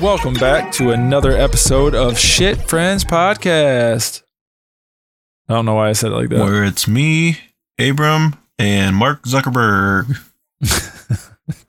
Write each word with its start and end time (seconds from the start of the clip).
Welcome 0.00 0.34
back 0.34 0.72
to 0.72 0.90
another 0.90 1.32
episode 1.32 1.94
of 1.94 2.18
Shit 2.18 2.68
Friends 2.68 3.04
Podcast. 3.04 4.22
I 5.48 5.54
don't 5.54 5.64
know 5.64 5.74
why 5.74 5.88
I 5.88 5.92
said 5.92 6.12
it 6.12 6.14
like 6.16 6.28
that. 6.30 6.40
where 6.40 6.64
it's 6.64 6.86
me, 6.88 7.38
Abram, 7.78 8.34
and 8.58 8.96
Mark 8.96 9.22
Zuckerberg. 9.22 10.16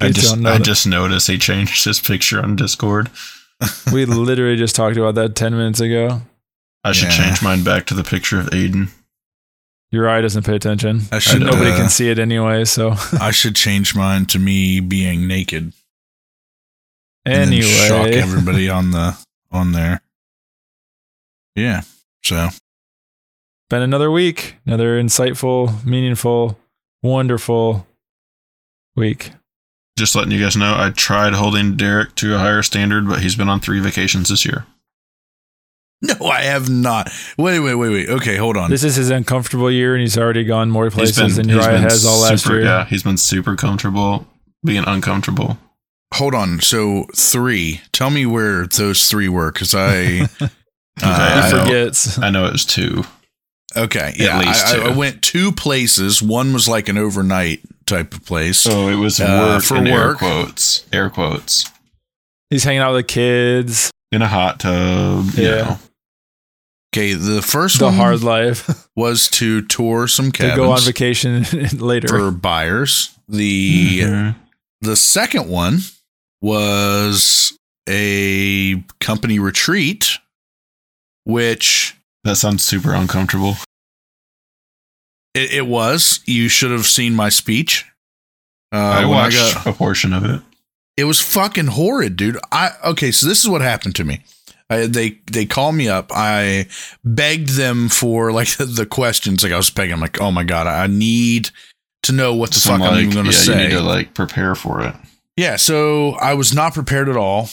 I 0.01 0.09
just 0.09 0.35
I 0.37 0.57
that. 0.57 0.63
just 0.63 0.85
noticed 0.87 1.27
he 1.27 1.37
changed 1.37 1.85
his 1.85 1.99
picture 2.01 2.41
on 2.41 2.55
Discord. 2.55 3.09
we 3.93 4.05
literally 4.05 4.57
just 4.57 4.75
talked 4.75 4.97
about 4.97 5.15
that 5.15 5.35
10 5.35 5.53
minutes 5.55 5.79
ago. 5.79 6.21
I 6.83 6.91
should 6.93 7.09
Yeah. 7.09 7.25
change 7.25 7.41
mine 7.41 7.63
back 7.63 7.85
to 7.87 7.93
the 7.93 8.03
picture 8.03 8.39
of 8.39 8.47
Aiden. 8.47 8.89
Your 9.91 10.07
eye 10.07 10.21
doesn't 10.21 10.45
pay 10.45 10.55
attention. 10.55 11.01
I 11.11 11.19
should, 11.19 11.41
Nobody 11.41 11.71
uh, 11.71 11.77
can 11.77 11.89
see 11.89 12.09
it 12.09 12.19
anyway, 12.19 12.63
so 12.65 12.93
I 13.19 13.31
should 13.31 13.55
change 13.55 13.95
mine 13.95 14.25
to 14.27 14.39
me 14.39 14.79
being 14.79 15.27
naked. 15.27 15.73
and 17.25 17.51
then 17.51 17.61
shock 17.61 18.07
everybody 18.07 18.69
on 18.69 18.91
the 18.91 19.17
on 19.51 19.71
there. 19.71 20.01
Yeah. 21.55 21.81
So 22.23 22.49
Been 23.69 23.81
another 23.81 24.11
week, 24.11 24.55
another 24.65 25.01
insightful, 25.01 25.83
meaningful, 25.85 26.57
wonderful 27.01 27.87
week. 28.95 29.31
Just 29.97 30.15
letting 30.15 30.31
you 30.31 30.39
guys 30.39 30.55
know, 30.55 30.75
I 30.77 30.91
tried 30.91 31.33
holding 31.33 31.75
Derek 31.75 32.15
to 32.15 32.35
a 32.35 32.37
higher 32.37 32.61
standard, 32.61 33.07
but 33.07 33.21
he's 33.21 33.35
been 33.35 33.49
on 33.49 33.59
three 33.59 33.79
vacations 33.79 34.29
this 34.29 34.45
year. 34.45 34.65
no, 36.19 36.27
I 36.27 36.41
have 36.43 36.69
not. 36.69 37.09
Wait, 37.37 37.59
wait, 37.59 37.75
wait, 37.75 37.89
wait. 37.89 38.09
Okay, 38.09 38.37
hold 38.37 38.55
on. 38.57 38.69
This 38.69 38.83
is 38.83 38.95
his 38.95 39.09
uncomfortable 39.09 39.69
year, 39.71 39.95
and 39.95 40.01
he's 40.01 40.17
already 40.17 40.43
gone 40.45 40.71
more 40.71 40.89
places 40.89 41.17
been, 41.17 41.47
than 41.47 41.49
he's 41.55 41.65
Uriah 41.65 41.79
has 41.79 42.05
all 42.05 42.21
last 42.21 42.47
year. 42.47 42.61
yeah, 42.63 42.85
he's 42.85 43.03
been 43.03 43.17
super 43.17 43.55
comfortable 43.55 44.25
being 44.63 44.83
uncomfortable. 44.87 45.57
hold 46.13 46.33
on. 46.33 46.59
So 46.61 47.05
three. 47.15 47.81
Tell 47.91 48.09
me 48.09 48.25
where 48.25 48.65
those 48.67 49.09
three 49.09 49.27
were, 49.29 49.51
because 49.51 49.73
I. 49.75 50.21
uh, 50.41 50.47
He 50.99 51.05
I 51.05 51.47
I- 51.47 51.51
know. 51.51 51.91
I 52.21 52.29
know 52.29 52.45
it 52.45 52.51
was 52.53 52.65
two. 52.65 53.03
okay, 53.75 54.13
yeah. 54.17 54.39
least 54.39 54.67
I, 54.67 54.81
I- 54.81 54.91
I 54.91 54.95
went 54.95 55.21
two 55.21 55.51
places. 55.51 56.21
One 56.21 56.53
was 56.53 56.67
like 56.67 56.87
an 56.89 56.97
overnight 56.97 57.59
type 57.85 58.13
of 58.13 58.25
place. 58.25 58.65
Oh, 58.69 58.87
it 58.87 58.95
was 58.95 59.19
Uh, 59.19 59.55
work 59.55 59.63
for 59.63 59.75
in 59.77 59.87
air 59.87 60.13
quotes. 60.15 60.85
Air 60.93 61.09
quotes. 61.09 61.69
He's 62.49 62.63
hanging 62.63 62.81
out 62.81 62.93
with 62.93 63.05
the 63.07 63.13
kids. 63.13 63.91
In 64.11 64.21
a 64.23 64.27
hot 64.27 64.59
tub. 64.59 65.31
You 65.35 65.43
Yeah. 65.43 65.55
know. 65.63 65.79
Okay, 66.95 67.13
the 67.13 67.41
first 67.43 67.79
The 67.79 67.85
one 67.85 67.93
hard 67.95 68.23
life. 68.23 68.87
was 68.95 69.27
to 69.29 69.61
tour 69.61 70.07
some 70.07 70.31
cabins. 70.31 70.53
to 70.53 70.57
go 70.57 70.71
on 70.71 70.81
vacation 70.81 71.43
later. 71.77 72.07
for 72.07 72.31
buyers. 72.31 73.15
The 73.27 73.99
Mhm. 74.01 74.35
The 74.81 74.95
second 74.95 75.47
one 75.49 75.79
was 76.41 77.53
a 77.87 78.81
company 78.99 79.37
retreat, 79.39 80.17
which 81.25 81.95
That 82.23 82.37
sounds 82.37 82.63
super 82.63 82.93
uncomfortable. 82.93 83.57
it, 85.33 85.51
it 85.53 85.67
was. 85.67 86.21
You 86.25 86.47
should 86.49 86.71
have 86.71 86.85
seen 86.87 87.13
my 87.15 87.29
speech. 87.29 87.85
Uh, 88.73 88.77
I 88.77 88.99
when 89.01 89.09
watched 89.09 89.37
got- 89.55 89.67
a 89.67 89.73
portion 89.73 90.13
of 90.13 90.23
it. 90.25 90.41
it 90.97 91.03
was 91.05 91.19
fucking 91.21 91.67
horrid, 91.67 92.15
dude. 92.15 92.37
I 92.51 92.71
okay, 92.85 93.11
so 93.11 93.27
this 93.27 93.43
is 93.43 93.49
what 93.49 93.61
happened 93.61 93.95
to 93.95 94.03
me. 94.03 94.21
I, 94.69 94.85
they 94.85 95.19
they 95.31 95.45
called 95.45 95.75
me 95.75 95.89
up. 95.89 96.11
I 96.13 96.67
begged 97.03 97.49
them 97.49 97.89
for 97.89 98.31
like 98.31 98.49
the 98.57 98.87
questions. 98.89 99.43
Like 99.43 99.51
I 99.51 99.57
was 99.57 99.69
begging. 99.69 99.93
I'm 99.93 99.99
like, 99.99 100.21
oh 100.21 100.31
my 100.31 100.43
god, 100.43 100.67
I 100.67 100.87
need 100.87 101.49
to 102.03 102.11
know 102.11 102.35
what 102.35 102.51
the 102.51 102.59
fuck 102.59 102.81
I'm 102.81 102.97
even 102.99 103.13
going 103.13 103.25
to 103.25 103.31
yeah, 103.31 103.37
say. 103.37 103.63
You 103.63 103.69
need 103.69 103.75
to 103.75 103.81
like 103.81 104.13
prepare 104.13 104.55
for 104.55 104.81
it. 104.81 104.95
Yeah, 105.35 105.55
so 105.55 106.11
I 106.15 106.33
was 106.33 106.53
not 106.53 106.73
prepared 106.73 107.09
at 107.09 107.15
all. 107.15 107.49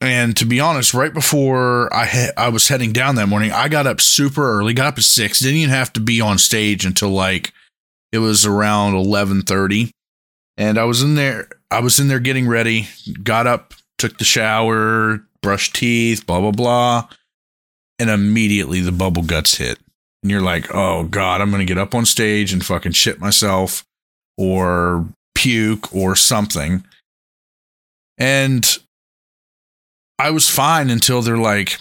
And 0.00 0.36
to 0.36 0.44
be 0.44 0.60
honest, 0.60 0.92
right 0.92 1.12
before 1.12 1.92
I 1.94 2.06
he- 2.06 2.36
I 2.36 2.48
was 2.48 2.68
heading 2.68 2.92
down 2.92 3.14
that 3.16 3.28
morning, 3.28 3.52
I 3.52 3.68
got 3.68 3.86
up 3.86 4.00
super 4.00 4.58
early, 4.58 4.74
got 4.74 4.86
up 4.86 4.98
at 4.98 5.04
6, 5.04 5.40
didn't 5.40 5.56
even 5.56 5.70
have 5.70 5.92
to 5.94 6.00
be 6.00 6.20
on 6.20 6.38
stage 6.38 6.84
until 6.84 7.10
like 7.10 7.52
it 8.12 8.18
was 8.18 8.44
around 8.44 8.94
11:30. 8.94 9.90
And 10.56 10.78
I 10.78 10.84
was 10.84 11.02
in 11.02 11.14
there 11.14 11.48
I 11.70 11.80
was 11.80 11.98
in 11.98 12.08
there 12.08 12.20
getting 12.20 12.46
ready, 12.46 12.88
got 13.22 13.46
up, 13.46 13.74
took 13.98 14.18
the 14.18 14.24
shower, 14.24 15.26
brushed 15.44 15.76
teeth, 15.76 16.26
blah 16.26 16.40
blah 16.40 16.50
blah. 16.50 17.08
And 17.98 18.10
immediately 18.10 18.80
the 18.80 18.90
bubble 18.90 19.22
guts 19.22 19.58
hit. 19.58 19.78
And 20.22 20.30
you're 20.30 20.40
like, 20.40 20.74
"Oh 20.74 21.04
god, 21.04 21.40
I'm 21.40 21.50
going 21.50 21.64
to 21.64 21.72
get 21.72 21.78
up 21.78 21.94
on 21.94 22.06
stage 22.06 22.52
and 22.52 22.64
fucking 22.64 22.92
shit 22.92 23.20
myself 23.20 23.84
or 24.36 25.06
puke 25.34 25.94
or 25.94 26.16
something." 26.16 26.84
And 28.18 28.78
I 30.18 30.30
was 30.30 30.48
fine 30.48 30.90
until 30.90 31.22
they're 31.22 31.36
like, 31.36 31.78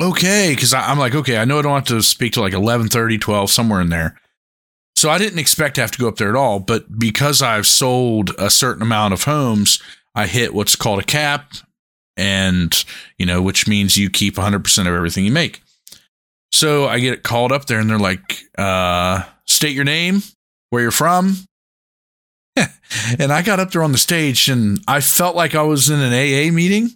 okay, 0.00 0.52
because 0.54 0.74
I'm 0.74 0.98
like, 0.98 1.14
okay, 1.14 1.38
I 1.38 1.44
know 1.44 1.58
I 1.58 1.62
don't 1.62 1.74
have 1.74 1.84
to 1.86 2.02
speak 2.02 2.32
to 2.34 2.40
like 2.40 2.52
11 2.52 2.88
12, 2.88 3.50
somewhere 3.50 3.80
in 3.80 3.88
there. 3.88 4.20
So 4.94 5.10
I 5.10 5.18
didn't 5.18 5.38
expect 5.38 5.74
to 5.74 5.82
have 5.82 5.90
to 5.92 5.98
go 5.98 6.08
up 6.08 6.16
there 6.16 6.30
at 6.30 6.36
all. 6.36 6.58
But 6.58 6.98
because 6.98 7.42
I've 7.42 7.66
sold 7.66 8.30
a 8.38 8.50
certain 8.50 8.82
amount 8.82 9.14
of 9.14 9.24
homes, 9.24 9.82
I 10.14 10.26
hit 10.26 10.54
what's 10.54 10.76
called 10.76 11.00
a 11.00 11.04
cap, 11.04 11.52
and, 12.16 12.84
you 13.18 13.26
know, 13.26 13.42
which 13.42 13.68
means 13.68 13.96
you 13.96 14.10
keep 14.10 14.36
100% 14.36 14.78
of 14.80 14.86
everything 14.86 15.24
you 15.24 15.32
make. 15.32 15.62
So 16.52 16.86
I 16.86 17.00
get 17.00 17.22
called 17.22 17.52
up 17.52 17.66
there 17.66 17.78
and 17.78 17.90
they're 17.90 17.98
like, 17.98 18.38
uh, 18.56 19.22
state 19.46 19.74
your 19.74 19.84
name, 19.84 20.22
where 20.70 20.82
you're 20.82 20.90
from, 20.90 21.36
and 23.18 23.32
I 23.32 23.42
got 23.42 23.60
up 23.60 23.70
there 23.70 23.82
on 23.82 23.92
the 23.92 23.98
stage 23.98 24.48
and 24.48 24.80
I 24.88 25.00
felt 25.00 25.36
like 25.36 25.54
I 25.54 25.62
was 25.62 25.90
in 25.90 26.00
an 26.00 26.12
AA 26.12 26.52
meeting. 26.52 26.90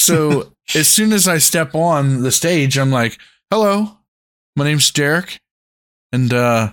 So 0.00 0.52
as 0.74 0.88
soon 0.88 1.12
as 1.12 1.28
I 1.28 1.38
step 1.38 1.74
on 1.74 2.22
the 2.22 2.32
stage, 2.32 2.78
I'm 2.78 2.90
like, 2.90 3.18
hello, 3.50 3.98
my 4.54 4.64
name's 4.64 4.90
Derek. 4.90 5.38
And, 6.12 6.32
uh, 6.32 6.72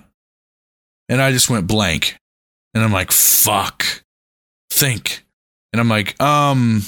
and 1.09 1.21
I 1.21 1.31
just 1.31 1.49
went 1.49 1.67
blank. 1.67 2.17
And 2.73 2.83
I'm 2.83 2.91
like, 2.91 3.11
fuck, 3.11 3.85
think. 4.71 5.25
And 5.71 5.79
I'm 5.79 5.89
like, 5.89 6.19
um, 6.21 6.81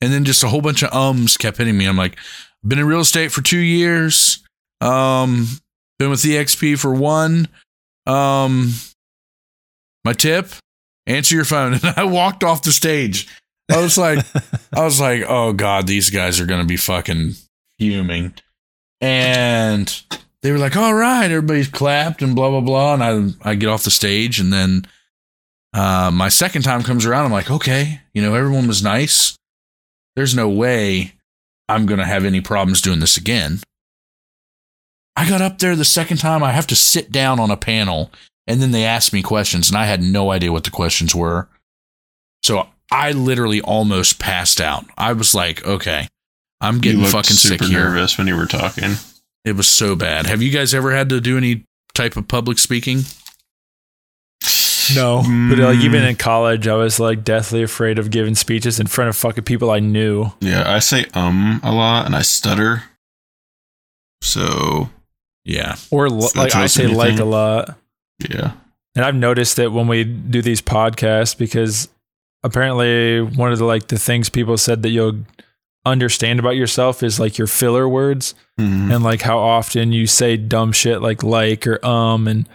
and 0.00 0.12
then 0.12 0.24
just 0.24 0.44
a 0.44 0.48
whole 0.48 0.60
bunch 0.60 0.82
of 0.82 0.92
ums 0.92 1.36
kept 1.36 1.58
hitting 1.58 1.76
me. 1.76 1.86
I'm 1.86 1.96
like, 1.96 2.16
been 2.66 2.78
in 2.78 2.86
real 2.86 3.00
estate 3.00 3.32
for 3.32 3.42
two 3.42 3.58
years. 3.58 4.44
Um, 4.80 5.46
been 5.98 6.10
with 6.10 6.20
EXP 6.22 6.78
for 6.78 6.94
one. 6.94 7.48
Um, 8.06 8.72
my 10.04 10.12
tip, 10.12 10.48
answer 11.06 11.34
your 11.34 11.44
phone. 11.44 11.74
And 11.82 11.94
I 11.96 12.04
walked 12.04 12.44
off 12.44 12.62
the 12.62 12.72
stage. 12.72 13.28
I 13.70 13.82
was 13.82 13.98
like, 13.98 14.24
I 14.72 14.84
was 14.84 15.00
like, 15.00 15.24
oh 15.28 15.52
God, 15.52 15.86
these 15.86 16.10
guys 16.10 16.40
are 16.40 16.46
gonna 16.46 16.64
be 16.64 16.76
fucking 16.76 17.34
fuming. 17.78 18.34
And 19.00 20.02
they 20.42 20.52
were 20.52 20.58
like, 20.58 20.76
all 20.76 20.94
right, 20.94 21.26
everybody's 21.26 21.68
clapped 21.68 22.22
and 22.22 22.34
blah 22.34 22.50
blah 22.50 22.60
blah. 22.60 22.94
And 22.94 23.36
I 23.44 23.50
I 23.50 23.54
get 23.54 23.68
off 23.68 23.84
the 23.84 23.90
stage 23.90 24.40
and 24.40 24.52
then 24.52 24.86
uh 25.74 26.10
my 26.12 26.28
second 26.28 26.62
time 26.62 26.82
comes 26.82 27.04
around, 27.04 27.26
I'm 27.26 27.32
like, 27.32 27.50
okay, 27.50 28.00
you 28.14 28.22
know, 28.22 28.34
everyone 28.34 28.66
was 28.66 28.82
nice. 28.82 29.36
There's 30.18 30.34
no 30.34 30.48
way 30.48 31.12
I'm 31.68 31.86
gonna 31.86 32.04
have 32.04 32.24
any 32.24 32.40
problems 32.40 32.80
doing 32.80 32.98
this 32.98 33.16
again. 33.16 33.60
I 35.14 35.28
got 35.28 35.40
up 35.40 35.60
there 35.60 35.76
the 35.76 35.84
second 35.84 36.16
time, 36.16 36.42
I 36.42 36.50
have 36.50 36.66
to 36.66 36.74
sit 36.74 37.12
down 37.12 37.38
on 37.38 37.52
a 37.52 37.56
panel 37.56 38.10
and 38.48 38.60
then 38.60 38.72
they 38.72 38.82
asked 38.82 39.12
me 39.12 39.22
questions 39.22 39.68
and 39.68 39.78
I 39.78 39.86
had 39.86 40.02
no 40.02 40.32
idea 40.32 40.50
what 40.50 40.64
the 40.64 40.72
questions 40.72 41.14
were. 41.14 41.48
So 42.42 42.66
I 42.90 43.12
literally 43.12 43.60
almost 43.60 44.18
passed 44.18 44.60
out. 44.60 44.86
I 44.98 45.12
was 45.12 45.36
like, 45.36 45.64
okay, 45.64 46.08
I'm 46.60 46.80
getting 46.80 47.04
fucking 47.04 47.36
sick 47.36 47.60
super 47.60 47.70
here. 47.70 47.84
nervous 47.84 48.18
when 48.18 48.26
you 48.26 48.34
were 48.34 48.46
talking. 48.46 48.94
It 49.44 49.54
was 49.54 49.68
so 49.68 49.94
bad. 49.94 50.26
Have 50.26 50.42
you 50.42 50.50
guys 50.50 50.74
ever 50.74 50.90
had 50.90 51.10
to 51.10 51.20
do 51.20 51.36
any 51.36 51.62
type 51.94 52.16
of 52.16 52.26
public 52.26 52.58
speaking? 52.58 53.02
No, 54.96 55.22
but 55.50 55.58
like 55.58 55.78
even 55.78 56.02
Mm. 56.02 56.10
in 56.10 56.16
college, 56.16 56.66
I 56.68 56.74
was 56.74 56.98
like 57.00 57.24
deathly 57.24 57.62
afraid 57.62 57.98
of 57.98 58.10
giving 58.10 58.34
speeches 58.34 58.78
in 58.80 58.86
front 58.86 59.08
of 59.08 59.16
fucking 59.16 59.44
people 59.44 59.70
I 59.70 59.80
knew. 59.80 60.32
Yeah, 60.40 60.64
I 60.70 60.78
say 60.80 61.06
um 61.14 61.60
a 61.62 61.72
lot 61.72 62.06
and 62.06 62.14
I 62.16 62.22
stutter. 62.22 62.84
So 64.22 64.90
Yeah. 65.44 65.76
Or 65.90 66.06
l- 66.06 66.30
like 66.34 66.54
I 66.54 66.66
say 66.66 66.88
you 66.88 66.94
like 66.94 67.18
a 67.18 67.24
lot. 67.24 67.76
yeah. 68.28 68.52
And 68.94 69.04
I've 69.04 69.14
noticed 69.14 69.56
that 69.56 69.72
when 69.72 69.86
we 69.86 70.02
do 70.04 70.42
these 70.42 70.60
podcasts, 70.60 71.36
because 71.36 71.88
apparently 72.42 73.20
one 73.20 73.52
of 73.52 73.58
the 73.58 73.64
like 73.64 73.88
the 73.88 73.98
things 73.98 74.28
people 74.28 74.56
said 74.58 74.82
that 74.82 74.90
you'll 74.90 75.20
understand 75.86 76.38
about 76.40 76.56
yourself 76.56 77.02
is 77.02 77.18
like 77.20 77.38
your 77.38 77.46
filler 77.46 77.88
words 77.88 78.34
Mhm. 78.60 78.92
and 78.94 79.02
like 79.04 79.22
how 79.22 79.38
often 79.38 79.92
you 79.92 80.06
say 80.06 80.36
dumb 80.36 80.72
shit 80.72 81.00
like 81.00 81.22
like 81.22 81.66
or 81.66 81.84
um 81.86 82.26
and 82.28 82.48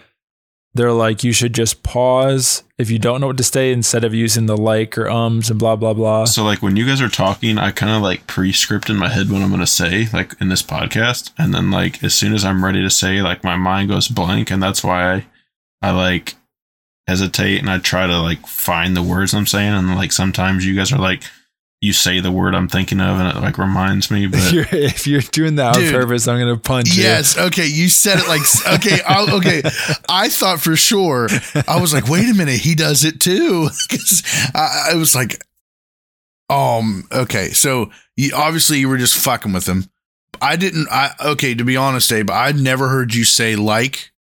they're 0.74 0.92
like 0.92 1.24
you 1.24 1.32
should 1.32 1.54
just 1.54 1.84
pause 1.84 2.64
if 2.78 2.90
you 2.90 2.98
don't 2.98 3.22
know 3.22 3.28
what 3.28 3.38
to 3.38 3.44
say 3.44 3.72
instead 3.72 4.04
of 4.04 4.14
using 4.14 4.48
the 4.48 4.58
like 4.58 4.98
or 4.98 5.08
ums 5.08 5.50
and 5.50 5.60
blah 5.60 5.76
blah 5.76 5.94
blah. 5.94 6.26
So 6.26 6.44
like 6.44 6.62
when 6.62 6.76
you 6.76 6.86
guys 6.86 7.02
are 7.02 7.10
talking, 7.10 7.58
I 7.58 7.72
kind 7.72 7.92
of 7.92 8.02
like 8.02 8.28
pre-script 8.28 8.90
in 8.90 8.98
my 8.98 9.10
head 9.10 9.30
what 9.30 9.42
I'm 9.42 9.52
gonna 9.52 9.68
say, 9.68 10.08
like 10.12 10.34
in 10.42 10.50
this 10.50 10.64
podcast, 10.64 11.32
and 11.38 11.54
then 11.54 11.72
like 11.72 12.04
as 12.04 12.14
soon 12.14 12.34
as 12.34 12.44
I'm 12.44 12.66
ready 12.66 12.82
to 12.82 12.90
say, 12.90 13.22
like 13.22 13.44
my 13.44 13.56
mind 13.56 13.90
goes 13.90 14.08
blank, 14.08 14.50
and 14.52 14.62
that's 14.62 14.84
why 14.84 15.14
I, 15.14 15.26
I 15.82 15.92
like 15.92 16.36
hesitate 17.08 17.60
and 17.60 17.70
I 17.70 17.80
try 17.80 18.08
to 18.08 18.22
like 18.22 18.48
find 18.48 18.96
the 18.96 19.04
words 19.04 19.34
I'm 19.34 19.46
saying, 19.46 19.74
and 19.74 19.96
like 19.96 20.12
sometimes 20.12 20.66
you 20.66 20.76
guys 20.76 20.92
are 20.92 21.00
like, 21.00 21.24
you 21.84 21.92
say 21.92 22.22
the 22.22 22.32
word 22.32 22.56
I'm 22.56 22.70
thinking 22.70 23.02
of, 23.02 23.20
and 23.20 23.28
it 23.28 23.42
like 23.42 23.58
reminds 23.58 24.10
me, 24.10 24.24
if 24.24 24.32
but 24.32 24.52
you're, 24.54 24.66
if 24.72 25.06
you're 25.06 25.20
doing 25.20 25.56
that 25.58 25.76
on 25.76 25.84
purpose, 25.92 26.30
I'm 26.30 26.40
gonna 26.40 26.56
punch 26.56 26.96
you. 26.96 27.04
Yes. 27.04 27.38
Okay. 27.38 27.68
You 27.68 27.90
said 27.90 28.20
it 28.20 28.28
like 28.30 28.42
okay. 28.76 29.02
i 29.06 29.28
okay. 29.34 29.62
I 30.08 30.30
thought 30.30 30.62
for 30.62 30.78
sure. 30.78 31.28
I 31.68 31.82
was 31.82 31.94
like, 31.94 32.08
wait 32.08 32.30
a 32.30 32.34
minute. 32.34 32.62
He 32.62 32.74
does 32.74 33.04
it 33.04 33.20
too. 33.20 33.68
Because 33.90 34.24
I, 34.56 34.92
I 34.92 34.96
was 34.96 35.14
like, 35.14 35.44
um. 36.50 37.04
Okay. 37.12 37.50
So 37.50 37.92
you 38.16 38.32
obviously 38.34 38.80
you 38.80 38.88
were 38.88 38.98
just 38.98 39.18
fucking 39.18 39.52
with 39.52 39.68
him. 39.68 39.84
I 40.42 40.56
didn't. 40.56 40.88
I 40.90 41.12
okay. 41.20 41.54
To 41.54 41.66
be 41.66 41.76
honest, 41.76 42.14
Abe, 42.14 42.32
I'd 42.32 42.56
never 42.56 42.88
heard 42.88 43.14
you 43.14 43.26
say 43.26 43.58
like 43.58 44.14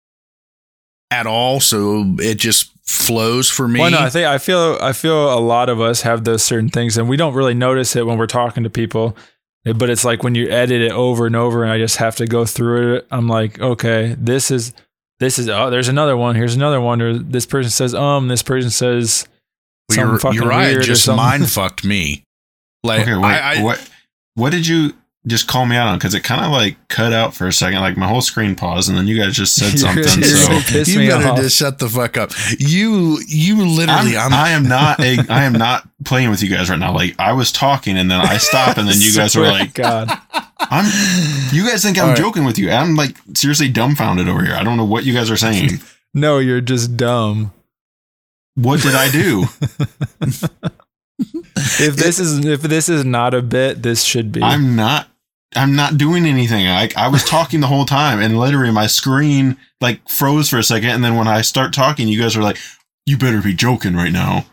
at 1.09 1.25
all. 1.27 1.61
So 1.61 2.15
it 2.19 2.35
just 2.35 2.72
flows 2.85 3.49
for 3.49 3.67
me. 3.67 3.79
Well, 3.79 3.91
no, 3.91 3.99
I 3.99 4.09
think 4.09 4.27
I 4.27 4.37
feel 4.37 4.77
I 4.81 4.93
feel 4.93 5.33
a 5.33 5.39
lot 5.39 5.69
of 5.69 5.79
us 5.81 6.01
have 6.01 6.23
those 6.23 6.43
certain 6.43 6.69
things, 6.69 6.97
and 6.97 7.07
we 7.09 7.17
don't 7.17 7.33
really 7.33 7.53
notice 7.53 7.95
it 7.95 8.05
when 8.05 8.17
we're 8.17 8.27
talking 8.27 8.63
to 8.63 8.69
people. 8.69 9.15
But 9.65 9.89
it's 9.89 10.03
like 10.03 10.23
when 10.23 10.35
you 10.35 10.49
edit 10.49 10.81
it 10.81 10.91
over 10.91 11.25
and 11.25 11.35
over, 11.37 11.63
and 11.63 11.71
I 11.71 11.77
just 11.77 11.97
have 11.97 12.17
to 12.17 12.25
go 12.25 12.45
through 12.45 12.95
it. 12.95 13.07
I'm 13.11 13.27
like, 13.29 13.59
okay, 13.61 14.15
this 14.19 14.51
is 14.51 14.73
this 15.19 15.39
is 15.39 15.47
oh, 15.47 15.69
there's 15.69 15.87
another 15.87 16.17
one. 16.17 16.35
Here's 16.35 16.55
another 16.55 16.81
one. 16.81 17.01
Or 17.01 17.17
this 17.17 17.45
person 17.45 17.71
says 17.71 17.95
um, 17.95 18.27
this 18.27 18.43
person 18.43 18.69
says 18.69 19.25
Well, 19.87 19.95
something 19.95 20.09
Uri- 20.09 20.19
fucking 20.19 20.41
Uriah 20.41 20.73
weird 20.73 20.83
just 20.83 21.05
something. 21.05 21.23
mind 21.23 21.49
fucked 21.49 21.85
me. 21.85 22.23
Like 22.83 23.03
okay, 23.03 23.15
wait, 23.15 23.23
I, 23.23 23.59
I, 23.59 23.63
what, 23.63 23.89
what 24.35 24.49
did 24.51 24.67
you 24.67 24.91
just 25.25 25.47
call 25.47 25.65
me 25.65 25.75
out 25.77 25.87
on? 25.87 25.97
Because 25.97 26.13
it 26.13 26.23
kind 26.23 26.43
of 26.43 26.51
like 26.51 26.75
cut 26.89 27.13
out 27.13 27.33
for 27.33 27.47
a 27.47 27.53
second, 27.53 27.79
like 27.79 27.95
my 27.95 28.07
whole 28.07 28.21
screen 28.21 28.55
paused, 28.55 28.89
and 28.89 28.97
then 28.97 29.07
you 29.07 29.17
guys 29.17 29.33
just 29.33 29.55
said 29.55 29.67
You're- 29.79 30.03
something. 30.03 30.21
you're 30.23 30.83
so 30.85 30.91
you 31.01 31.07
better 31.09 31.27
off. 31.29 31.37
just 31.37 31.57
shut 31.57 31.79
the 31.79 31.87
fuck 31.87 32.17
up. 32.17 32.31
You 32.59 33.19
you 33.27 33.65
literally 33.65 34.17
I'm, 34.17 34.31
I'm, 34.31 34.33
I 34.33 34.49
am 34.49 34.63
not 34.67 34.99
a, 34.99 35.17
I 35.29 35.43
am 35.45 35.53
not 35.53 35.87
playing 36.03 36.29
with 36.29 36.43
you 36.43 36.49
guys 36.49 36.69
right 36.69 36.79
now. 36.79 36.93
Like 36.93 37.15
I 37.19 37.31
was 37.33 37.51
talking 37.51 37.97
and 37.97 38.11
then 38.11 38.19
I 38.19 38.37
stopped 38.37 38.77
and 38.77 38.87
then 38.87 38.97
you 38.99 39.13
guys 39.15 39.35
were 39.35 39.43
like, 39.47 39.73
God, 39.73 40.09
I'm. 40.59 40.85
You 41.51 41.69
guys 41.69 41.83
think 41.83 41.97
I'm 41.97 42.03
All 42.03 42.09
right. 42.09 42.17
joking 42.17 42.43
with 42.45 42.57
you? 42.59 42.69
I'm 42.71 42.95
like 42.95 43.15
seriously 43.33 43.69
dumbfounded 43.69 44.27
over 44.27 44.43
here. 44.43 44.55
I 44.55 44.63
don't 44.63 44.75
know 44.77 44.85
what 44.85 45.05
you 45.05 45.13
guys 45.13 45.31
are 45.31 45.37
saying. 45.37 45.69
no, 46.13 46.39
you're 46.39 46.61
just 46.61 46.97
dumb. 46.97 47.53
What 48.55 48.81
did 48.81 48.93
I 48.95 49.09
do? 49.09 49.45
If 51.79 51.95
this 51.95 52.19
is 52.19 52.43
if 52.45 52.61
this 52.63 52.89
is 52.89 53.05
not 53.05 53.33
a 53.33 53.41
bit, 53.41 53.81
this 53.83 54.03
should 54.03 54.31
be. 54.31 54.41
I'm 54.41 54.75
not. 54.75 55.07
I'm 55.55 55.75
not 55.75 55.97
doing 55.97 56.25
anything. 56.25 56.67
I 56.67 56.89
I 56.95 57.07
was 57.07 57.23
talking 57.23 57.59
the 57.59 57.67
whole 57.67 57.85
time 57.85 58.19
and 58.19 58.39
literally 58.39 58.71
my 58.71 58.87
screen 58.87 59.57
like 59.81 60.07
froze 60.09 60.49
for 60.49 60.57
a 60.57 60.63
second 60.63 60.89
and 60.89 61.03
then 61.03 61.15
when 61.15 61.27
I 61.27 61.41
start 61.41 61.73
talking, 61.73 62.07
you 62.07 62.19
guys 62.21 62.35
are 62.35 62.43
like, 62.43 62.57
"You 63.05 63.17
better 63.17 63.41
be 63.41 63.53
joking 63.53 63.95
right 63.95 64.11
now." 64.11 64.45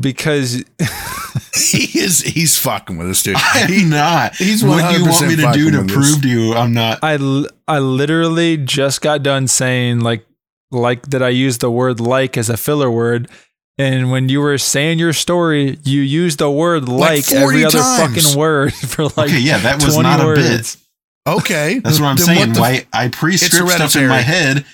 because 0.00 0.64
he 1.54 1.98
is 1.98 2.20
he's 2.20 2.58
fucking 2.58 2.96
with 2.96 3.08
us, 3.08 3.22
dude. 3.22 3.36
I'm 3.38 3.90
not. 3.90 4.34
he's 4.36 4.64
what 4.64 4.90
do 4.90 4.98
you 4.98 5.08
want 5.08 5.28
me 5.28 5.36
to 5.36 5.52
do 5.52 5.70
to 5.70 5.78
with 5.78 5.90
us. 5.90 5.94
prove 5.94 6.22
to 6.22 6.28
you 6.28 6.54
I'm 6.54 6.72
not? 6.72 7.00
I 7.02 7.44
I 7.68 7.78
literally 7.78 8.56
just 8.56 9.00
got 9.00 9.22
done 9.22 9.48
saying 9.48 10.00
like 10.00 10.26
like 10.70 11.02
that 11.10 11.22
I 11.22 11.28
used 11.28 11.60
the 11.60 11.70
word 11.70 12.00
like 12.00 12.36
as 12.36 12.50
a 12.50 12.56
filler 12.56 12.90
word. 12.90 13.28
And 13.78 14.10
when 14.10 14.28
you 14.30 14.40
were 14.40 14.56
saying 14.58 14.98
your 14.98 15.12
story, 15.12 15.78
you 15.84 16.00
used 16.00 16.38
the 16.38 16.50
word 16.50 16.88
Like 16.88 17.28
like, 17.28 17.32
every 17.32 17.62
40 17.62 17.64
other 17.66 17.78
times. 17.78 18.14
fucking 18.24 18.38
word 18.40 18.72
for 18.74 19.04
like 19.04 19.18
okay, 19.30 19.38
yeah, 19.40 19.58
that 19.58 19.76
was 19.84 19.94
20 19.94 20.02
not 20.08 20.20
a 20.20 20.34
bit. 20.34 20.76
Okay, 21.28 21.78
That's 21.84 22.00
what 22.00 22.06
I'm 22.06 22.16
Then 22.16 22.26
saying. 22.26 22.52
the- 22.54 22.60
Why 22.60 22.86
I 22.92 23.08
pre-script 23.08 23.70
stuff 23.70 23.96
in 23.96 24.08
my 24.08 24.20
head. 24.22 24.64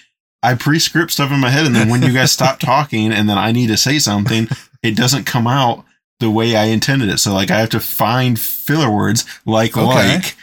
I 0.45 0.55
pre-script 0.55 1.13
stuff 1.13 1.31
in 1.33 1.41
my 1.41 1.51
head, 1.51 1.67
and 1.67 1.75
then 1.75 1.89
when 1.89 2.03
you 2.03 2.13
guys 2.13 2.31
stop 2.39 2.59
talking, 2.61 3.13
and 3.13 3.29
then 3.29 3.39
I 3.39 3.53
need 3.53 3.69
to 3.69 3.77
say 3.77 3.99
something, 3.99 4.49
it 4.83 4.97
doesn't 4.97 5.25
come 5.25 5.47
out 5.47 5.85
the 6.21 6.31
way 6.31 6.55
I 6.57 6.65
intended 6.67 7.09
it. 7.09 7.19
So 7.19 7.33
like 7.33 7.51
I 7.51 7.59
have 7.59 7.71
to 7.71 7.81
find 7.81 8.39
filler 8.39 8.91
words 8.91 9.25
like 9.47 9.77
Okay. 9.77 10.15
like. 10.15 10.37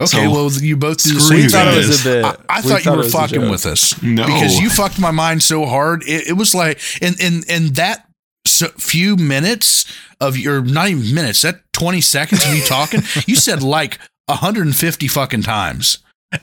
Okay. 0.00 0.24
so- 0.24 0.30
well, 0.30 0.50
you 0.52 0.76
both 0.76 1.02
do 1.02 1.14
the 1.14 1.20
same 1.20 1.38
you 1.38 1.48
thought 1.50 1.68
it 1.68 1.80
thing. 1.80 1.88
was 1.88 2.00
a 2.00 2.04
bit. 2.08 2.24
I, 2.24 2.36
I 2.48 2.60
We 2.60 2.68
thought 2.68 2.84
you 2.84 2.92
were 2.92 3.02
fucking 3.04 3.50
with 3.50 3.66
us 3.66 4.00
No, 4.02 4.26
because 4.26 4.58
you 4.60 4.70
fucked 4.70 4.98
my 5.00 5.10
mind 5.10 5.42
so 5.42 5.66
hard. 5.66 6.02
It, 6.06 6.28
it 6.28 6.32
was 6.34 6.54
like 6.54 6.80
in 7.02 7.14
in 7.20 7.42
in 7.48 7.72
that 7.74 8.06
so 8.46 8.68
few 8.78 9.16
minutes 9.16 9.84
of 10.20 10.36
your 10.38 10.62
not 10.62 10.88
even 10.88 11.14
minutes 11.14 11.42
that 11.42 11.60
20 11.74 12.00
seconds 12.00 12.44
of 12.46 12.54
you 12.54 12.62
talking 12.62 13.02
you 13.26 13.36
said 13.36 13.62
like 13.62 13.98
150 14.26 15.06
fucking 15.08 15.42
times 15.42 15.98
I'm 16.32 16.38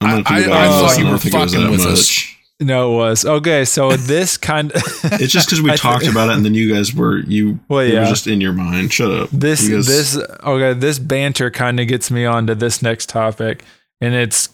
I- 0.00 0.22
I- 0.26 0.66
I 0.66 0.68
thought 0.68 0.98
you 0.98 1.06
were 1.08 1.18
think 1.18 1.34
it 1.34 1.38
was 1.38 1.52
fucking 1.52 1.64
that 1.64 1.70
with 1.70 1.80
much. 1.84 1.92
us. 1.92 2.35
No, 2.58 2.94
it 2.94 2.96
was 2.96 3.24
okay. 3.26 3.64
So 3.66 3.92
this 3.92 4.38
kind 4.38 4.72
of 4.72 4.82
It's 5.04 5.32
just 5.32 5.48
because 5.48 5.60
we 5.60 5.68
I 5.70 5.72
th- 5.72 5.80
talked 5.82 6.06
about 6.06 6.30
it, 6.30 6.36
and 6.36 6.44
then 6.44 6.54
you 6.54 6.72
guys 6.72 6.94
were 6.94 7.18
you. 7.18 7.60
Well, 7.68 7.84
yeah. 7.84 8.00
was 8.00 8.08
just 8.08 8.26
in 8.26 8.40
your 8.40 8.54
mind. 8.54 8.92
Shut 8.92 9.10
up. 9.10 9.28
this 9.30 9.68
guys- 9.68 9.86
this 9.86 10.16
okay 10.42 10.72
this 10.72 10.98
banter 10.98 11.50
kind 11.50 11.78
of 11.80 11.86
gets 11.88 12.10
me 12.10 12.24
on 12.24 12.46
to 12.46 12.54
this 12.54 12.80
next 12.80 13.08
topic 13.10 13.62
and 14.00 14.14
it's 14.14 14.50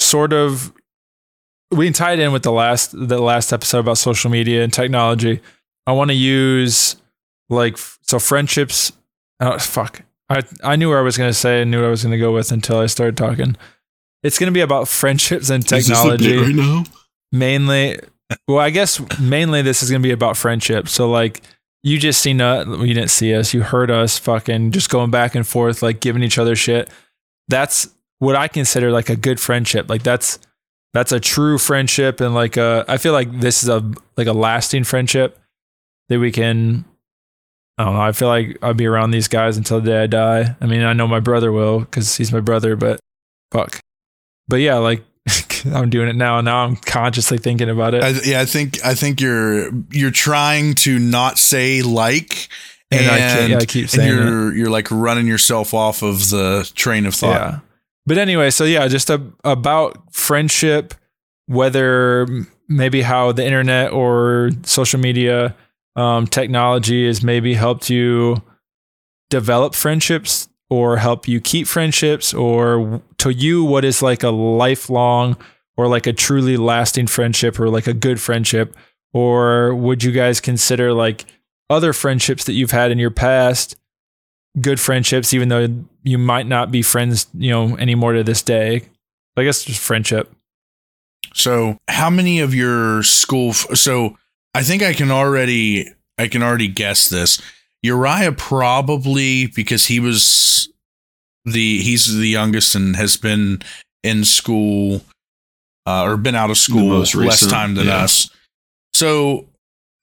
sort 0.00 0.32
of 0.32 0.72
we 1.70 1.86
can 1.86 1.92
tie 1.94 2.12
it 2.12 2.18
in 2.18 2.32
with 2.32 2.42
the 2.42 2.52
last 2.52 2.90
the 2.92 3.20
last 3.20 3.52
episode 3.52 3.78
about 3.80 3.98
social 3.98 4.30
media 4.30 4.62
and 4.62 4.72
technology 4.72 5.40
i 5.86 5.92
want 5.92 6.10
to 6.10 6.14
use 6.14 6.96
like 7.48 7.76
so 8.02 8.18
friendships 8.18 8.92
oh 9.40 9.58
fuck 9.58 10.02
i 10.28 10.42
i 10.62 10.76
knew 10.76 10.88
where 10.88 10.98
i 10.98 11.02
was 11.02 11.16
going 11.16 11.28
to 11.30 11.34
say 11.34 11.62
and 11.62 11.70
knew 11.70 11.80
what 11.80 11.86
i 11.86 11.90
was 11.90 12.02
going 12.02 12.12
to 12.12 12.18
go 12.18 12.32
with 12.32 12.52
until 12.52 12.78
i 12.78 12.86
started 12.86 13.16
talking 13.16 13.56
it's 14.22 14.38
going 14.38 14.48
to 14.48 14.52
be 14.54 14.60
about 14.60 14.88
friendships 14.88 15.48
and 15.50 15.64
Is 15.64 15.70
this 15.70 15.86
the 15.88 15.94
technology 15.94 16.28
bit 16.36 16.42
right 16.46 16.54
now. 16.54 16.84
Mainly 17.34 17.98
well 18.48 18.58
i 18.58 18.70
guess 18.70 19.00
mainly 19.20 19.60
this 19.60 19.82
is 19.82 19.90
going 19.90 20.00
to 20.00 20.06
be 20.06 20.12
about 20.12 20.36
friendship. 20.36 20.88
So 20.88 21.10
like 21.10 21.42
you 21.82 21.98
just 21.98 22.20
seen 22.22 22.40
us 22.40 22.66
you 22.66 22.94
didn't 22.94 23.10
see 23.10 23.34
us 23.34 23.52
you 23.52 23.62
heard 23.62 23.90
us 23.90 24.18
fucking 24.18 24.70
just 24.70 24.88
going 24.88 25.10
back 25.10 25.34
and 25.34 25.46
forth 25.46 25.82
like 25.82 26.00
giving 26.00 26.22
each 26.22 26.38
other 26.38 26.56
shit. 26.56 26.88
That's 27.48 27.88
what 28.20 28.36
i 28.36 28.48
consider 28.48 28.90
like 28.90 29.10
a 29.10 29.16
good 29.16 29.40
friendship. 29.40 29.90
Like 29.90 30.02
that's 30.02 30.38
that's 30.94 31.12
a 31.12 31.20
true 31.20 31.58
friendship 31.58 32.20
and 32.20 32.34
like 32.34 32.56
uh 32.56 32.84
i 32.88 32.96
feel 32.96 33.12
like 33.12 33.40
this 33.40 33.62
is 33.62 33.68
a 33.68 33.92
like 34.16 34.28
a 34.28 34.32
lasting 34.32 34.84
friendship 34.84 35.38
that 36.08 36.20
we 36.20 36.30
can 36.30 36.84
i 37.76 37.84
don't 37.84 37.94
know 37.94 38.00
i 38.00 38.12
feel 38.12 38.28
like 38.28 38.56
i'll 38.62 38.74
be 38.74 38.86
around 38.86 39.10
these 39.10 39.26
guys 39.26 39.56
until 39.56 39.80
the 39.80 39.90
day 39.90 40.02
i 40.04 40.06
die. 40.06 40.56
I 40.60 40.66
mean 40.66 40.82
i 40.82 40.92
know 40.92 41.08
my 41.08 41.20
brother 41.20 41.50
will 41.50 41.80
because 41.80 42.16
he's 42.16 42.32
my 42.32 42.40
brother 42.40 42.76
but 42.76 43.00
fuck. 43.50 43.80
But 44.48 44.56
yeah 44.56 44.76
like 44.76 45.02
i'm 45.72 45.90
doing 45.90 46.08
it 46.08 46.16
now. 46.16 46.38
And 46.38 46.44
now 46.44 46.64
i'm 46.64 46.76
consciously 46.76 47.38
thinking 47.38 47.68
about 47.70 47.94
it. 47.94 48.02
I, 48.02 48.10
yeah 48.24 48.40
i 48.40 48.44
think 48.44 48.84
i 48.84 48.94
think 48.94 49.20
you're 49.20 49.70
you're 49.90 50.10
trying 50.10 50.74
to 50.76 50.98
not 50.98 51.38
say 51.38 51.82
like 51.82 52.48
And 52.90 53.00
and, 53.02 53.10
I 53.10 53.18
can't- 53.18 53.50
yeah, 53.50 53.58
I 53.58 53.64
keep 53.66 53.82
and 53.84 53.90
saying 53.90 54.08
you're 54.08 54.54
you're 54.54 54.70
like 54.70 54.90
running 54.90 55.26
yourself 55.26 55.72
off 55.74 56.02
of 56.02 56.28
the 56.30 56.70
train 56.74 57.06
of 57.06 57.14
thought. 57.14 57.40
Yeah. 57.40 57.58
But 58.06 58.18
anyway, 58.18 58.50
so 58.50 58.64
yeah, 58.64 58.86
just 58.88 59.08
a, 59.08 59.20
about 59.44 59.96
friendship, 60.12 60.92
whether 61.46 62.26
maybe 62.68 63.00
how 63.02 63.32
the 63.32 63.44
internet 63.44 63.92
or 63.92 64.50
social 64.64 65.00
media 65.00 65.56
um, 65.96 66.26
technology 66.26 67.06
has 67.06 67.22
maybe 67.22 67.54
helped 67.54 67.88
you 67.88 68.42
develop 69.30 69.74
friendships 69.74 70.48
or 70.70 70.96
help 70.98 71.26
you 71.28 71.40
keep 71.40 71.66
friendships, 71.66 72.34
or 72.34 73.00
to 73.18 73.30
you, 73.30 73.64
what 73.64 73.84
is 73.84 74.02
like 74.02 74.22
a 74.22 74.30
lifelong 74.30 75.36
or 75.76 75.88
like 75.88 76.06
a 76.06 76.12
truly 76.12 76.56
lasting 76.56 77.06
friendship 77.06 77.58
or 77.58 77.68
like 77.68 77.86
a 77.86 77.94
good 77.94 78.20
friendship? 78.20 78.76
Or 79.12 79.74
would 79.74 80.02
you 80.02 80.12
guys 80.12 80.40
consider 80.40 80.92
like 80.92 81.24
other 81.70 81.92
friendships 81.92 82.44
that 82.44 82.52
you've 82.52 82.72
had 82.72 82.90
in 82.90 82.98
your 82.98 83.10
past 83.10 83.76
good 84.60 84.80
friendships, 84.80 85.34
even 85.34 85.48
though 85.48 85.68
you 86.02 86.18
might 86.18 86.46
not 86.46 86.70
be 86.70 86.82
friends, 86.82 87.26
you 87.34 87.50
know, 87.50 87.76
anymore 87.76 88.12
to 88.12 88.22
this 88.22 88.42
day. 88.42 88.88
I 89.36 89.44
guess 89.44 89.64
just 89.64 89.80
friendship. 89.80 90.32
So, 91.34 91.78
how 91.88 92.10
many 92.10 92.40
of 92.40 92.54
your 92.54 93.02
school? 93.02 93.50
F- 93.50 93.76
so, 93.76 94.16
I 94.54 94.62
think 94.62 94.82
I 94.82 94.92
can 94.92 95.10
already 95.10 95.88
I 96.18 96.28
can 96.28 96.42
already 96.42 96.68
guess 96.68 97.08
this. 97.08 97.42
Uriah 97.82 98.32
probably 98.32 99.48
because 99.48 99.86
he 99.86 99.98
was 99.98 100.68
the 101.44 101.80
he's 101.82 102.14
the 102.14 102.28
youngest 102.28 102.74
and 102.74 102.94
has 102.94 103.16
been 103.16 103.60
in 104.04 104.24
school 104.24 105.02
uh, 105.86 106.04
or 106.04 106.16
been 106.16 106.34
out 106.34 106.50
of 106.50 106.58
school 106.58 106.98
less 106.98 107.46
time 107.46 107.74
than 107.74 107.86
yeah. 107.86 108.04
us. 108.04 108.30
So, 108.92 109.48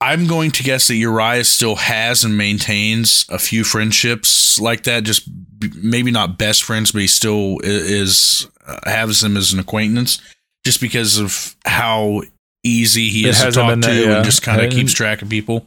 I'm 0.02 0.26
going 0.26 0.50
to 0.52 0.64
guess 0.64 0.88
that 0.88 0.96
Uriah 0.96 1.44
still 1.44 1.76
has 1.76 2.24
and 2.24 2.36
maintains 2.36 3.24
a 3.28 3.38
few 3.38 3.62
friendships 3.62 4.60
like 4.60 4.82
that. 4.82 5.04
Just 5.04 5.28
b- 5.60 5.70
maybe 5.76 6.10
not 6.10 6.38
best 6.38 6.64
friends, 6.64 6.90
but 6.90 7.02
he 7.02 7.06
still 7.06 7.58
is 7.62 8.48
uh, 8.66 8.80
has 8.84 9.20
them 9.20 9.36
as 9.36 9.52
an 9.52 9.60
acquaintance 9.60 10.20
just 10.64 10.80
because 10.80 11.18
of 11.18 11.54
how 11.64 12.22
easy 12.64 13.10
he 13.10 13.26
It 13.26 13.30
is 13.30 13.42
to 13.42 13.52
talk 13.52 13.74
to 13.74 13.80
that, 13.80 13.94
yeah. 13.94 14.16
and 14.16 14.24
just 14.24 14.42
kind 14.42 14.60
of 14.60 14.72
keeps 14.72 14.92
track 14.92 15.22
of 15.22 15.28
people. 15.28 15.66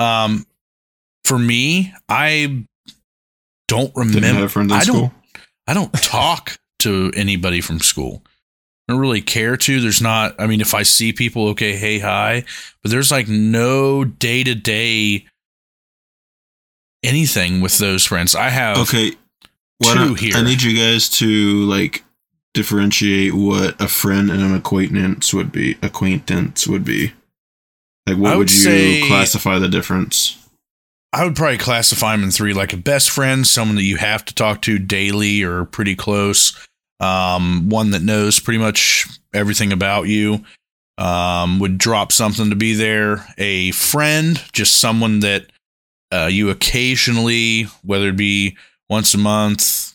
Um, 0.00 0.44
for 1.24 1.38
me, 1.38 1.94
I 2.08 2.64
don't 3.68 3.94
remember. 3.94 4.40
have 4.40 4.52
friends 4.52 4.72
in 4.72 4.78
I 4.78 4.84
don't. 4.84 4.96
school. 4.96 5.12
I 5.68 5.74
don't 5.74 5.92
talk 5.92 6.58
to 6.80 7.12
anybody 7.14 7.60
from 7.60 7.78
school. 7.78 8.24
I 8.88 8.92
don't 8.92 9.00
really 9.00 9.22
care 9.22 9.56
to. 9.56 9.80
There's 9.80 10.02
not. 10.02 10.34
I 10.40 10.46
mean, 10.46 10.60
if 10.60 10.74
I 10.74 10.82
see 10.82 11.12
people, 11.12 11.48
okay, 11.48 11.76
hey, 11.76 11.98
hi, 11.98 12.44
but 12.82 12.90
there's 12.90 13.10
like 13.10 13.28
no 13.28 14.04
day 14.04 14.42
to 14.42 14.54
day 14.54 15.26
anything 17.02 17.60
with 17.60 17.72
mm-hmm. 17.72 17.84
those 17.84 18.04
friends. 18.04 18.34
I 18.34 18.48
have. 18.48 18.78
Okay. 18.78 19.12
Why 19.78 19.92
two 19.92 19.98
don't- 19.98 20.20
here. 20.20 20.36
I 20.36 20.42
need 20.42 20.62
you 20.62 20.76
guys 20.76 21.08
to 21.10 21.64
like 21.64 22.04
differentiate 22.54 23.34
what 23.34 23.80
a 23.80 23.88
friend 23.88 24.30
and 24.30 24.42
an 24.42 24.54
acquaintance 24.54 25.32
would 25.32 25.52
be. 25.52 25.76
Acquaintance 25.82 26.66
would 26.66 26.84
be. 26.84 27.12
Like, 28.06 28.18
what 28.18 28.32
I 28.32 28.36
would, 28.36 28.38
would 28.38 28.50
you 28.50 28.58
say- 28.58 29.06
classify 29.06 29.58
the 29.58 29.68
difference? 29.68 30.38
I 31.14 31.24
would 31.24 31.36
probably 31.36 31.58
classify 31.58 32.12
them 32.12 32.24
in 32.24 32.30
three 32.30 32.54
like 32.54 32.72
a 32.72 32.78
best 32.78 33.10
friend, 33.10 33.46
someone 33.46 33.76
that 33.76 33.82
you 33.82 33.98
have 33.98 34.24
to 34.24 34.34
talk 34.34 34.62
to 34.62 34.78
daily 34.78 35.42
or 35.42 35.66
pretty 35.66 35.94
close, 35.94 36.58
um, 37.02 37.68
one 37.68 37.90
that 37.90 38.02
knows 38.02 38.38
pretty 38.40 38.58
much 38.58 39.06
everything 39.34 39.72
about 39.72 40.04
you, 40.08 40.44
um, 40.98 41.58
would 41.58 41.76
drop 41.78 42.12
something 42.12 42.50
to 42.50 42.56
be 42.56 42.74
there, 42.74 43.26
a 43.38 43.72
friend, 43.72 44.42
just 44.52 44.76
someone 44.76 45.20
that 45.20 45.46
uh, 46.12 46.28
you 46.30 46.50
occasionally, 46.50 47.64
whether 47.82 48.08
it 48.08 48.16
be 48.16 48.56
once 48.88 49.14
a 49.14 49.18
month, 49.18 49.94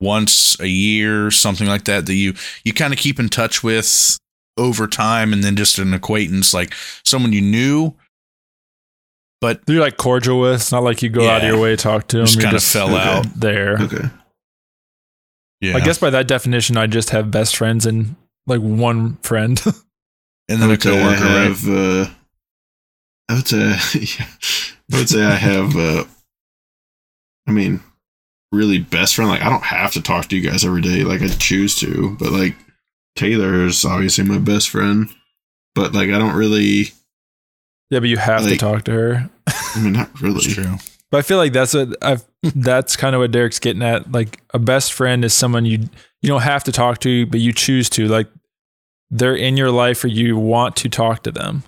once 0.00 0.58
a 0.60 0.66
year, 0.66 1.30
something 1.30 1.68
like 1.68 1.84
that, 1.84 2.06
that 2.06 2.14
you, 2.14 2.34
you 2.64 2.72
kind 2.72 2.92
of 2.92 2.98
keep 2.98 3.18
in 3.20 3.28
touch 3.28 3.62
with 3.62 4.18
over 4.58 4.86
time, 4.86 5.32
and 5.32 5.42
then 5.42 5.56
just 5.56 5.78
an 5.78 5.94
acquaintance, 5.94 6.52
like 6.52 6.74
someone 7.04 7.32
you 7.32 7.40
knew. 7.40 7.94
But 9.40 9.60
You're 9.66 9.80
like 9.80 9.96
cordial 9.96 10.38
with. 10.40 10.56
It's 10.56 10.72
not 10.72 10.82
like 10.84 11.02
you 11.02 11.08
go 11.08 11.28
out 11.28 11.42
of 11.42 11.48
your 11.48 11.58
way 11.60 11.70
to 11.70 11.76
talk 11.76 12.06
to 12.08 12.18
them. 12.18 12.26
Just 12.26 12.36
You're 12.36 12.44
kinda 12.44 12.60
fell 12.60 12.94
Okay. 12.94 13.08
out. 13.28 13.40
there. 13.40 13.76
Okay. 13.80 14.08
Yeah, 15.62 15.76
I 15.76 15.80
guess 15.80 15.98
by 15.98 16.10
that 16.10 16.26
definition, 16.26 16.76
I 16.76 16.88
just 16.88 17.10
have 17.10 17.30
best 17.30 17.56
friends 17.56 17.86
and 17.86 18.16
like 18.48 18.60
one 18.60 19.16
friend. 19.18 19.60
and 20.48 20.56
I 20.56 20.56
then 20.56 20.62
a 20.62 20.68
would 20.68 20.82
say 20.82 21.00
I 21.00 21.16
coworker, 21.16 21.70
right? 21.72 22.06
Uh, 22.06 22.10
I 23.28 23.34
would 23.36 23.46
say. 23.46 23.58
yeah, 24.18 24.26
I 24.92 24.98
would 24.98 25.08
say 25.08 25.22
I 25.22 25.36
have. 25.36 25.76
Uh, 25.76 26.04
I 27.46 27.52
mean, 27.52 27.80
really 28.50 28.78
best 28.78 29.14
friend. 29.14 29.30
Like 29.30 29.42
I 29.42 29.48
don't 29.48 29.62
have 29.62 29.92
to 29.92 30.02
talk 30.02 30.26
to 30.26 30.36
you 30.36 30.50
guys 30.50 30.64
every 30.64 30.82
day. 30.82 31.04
Like 31.04 31.22
I 31.22 31.28
choose 31.28 31.76
to, 31.76 32.16
but 32.18 32.32
like 32.32 32.56
Taylor 33.14 33.64
is 33.64 33.84
obviously 33.84 34.24
my 34.24 34.38
best 34.38 34.68
friend. 34.68 35.08
But 35.76 35.94
like 35.94 36.10
I 36.10 36.18
don't 36.18 36.34
really. 36.34 36.90
yeah, 37.90 38.00
but 38.00 38.08
you 38.08 38.16
have 38.16 38.42
to 38.42 38.56
talk 38.56 38.82
to 38.84 38.92
her. 38.92 39.30
I 39.46 39.80
mean, 39.80 39.92
not 39.92 40.20
really. 40.20 40.44
That's 40.44 40.54
true. 40.54 40.91
But 41.12 41.18
I 41.18 41.22
feel 41.22 41.36
like 41.38 41.52
that's 41.52 41.74
what 41.74 41.94
I've. 42.02 42.24
that's 42.42 42.96
kind 42.96 43.14
of 43.14 43.20
what 43.20 43.30
Derek's 43.30 43.60
getting 43.60 43.82
at. 43.82 44.10
Like 44.10 44.40
a 44.52 44.58
best 44.58 44.92
friend 44.92 45.24
is 45.24 45.32
someone 45.34 45.64
you 45.66 45.78
you 46.22 46.28
don't 46.28 46.42
have 46.42 46.64
to 46.64 46.72
talk 46.72 46.98
to, 47.00 47.26
but 47.26 47.38
you 47.38 47.52
choose 47.52 47.88
to. 47.90 48.08
Like 48.08 48.26
they're 49.10 49.36
in 49.36 49.56
your 49.56 49.70
life, 49.70 50.02
or 50.02 50.08
you 50.08 50.36
want 50.38 50.74
to 50.76 50.88
talk 50.88 51.22
to 51.24 51.30
them. 51.30 51.62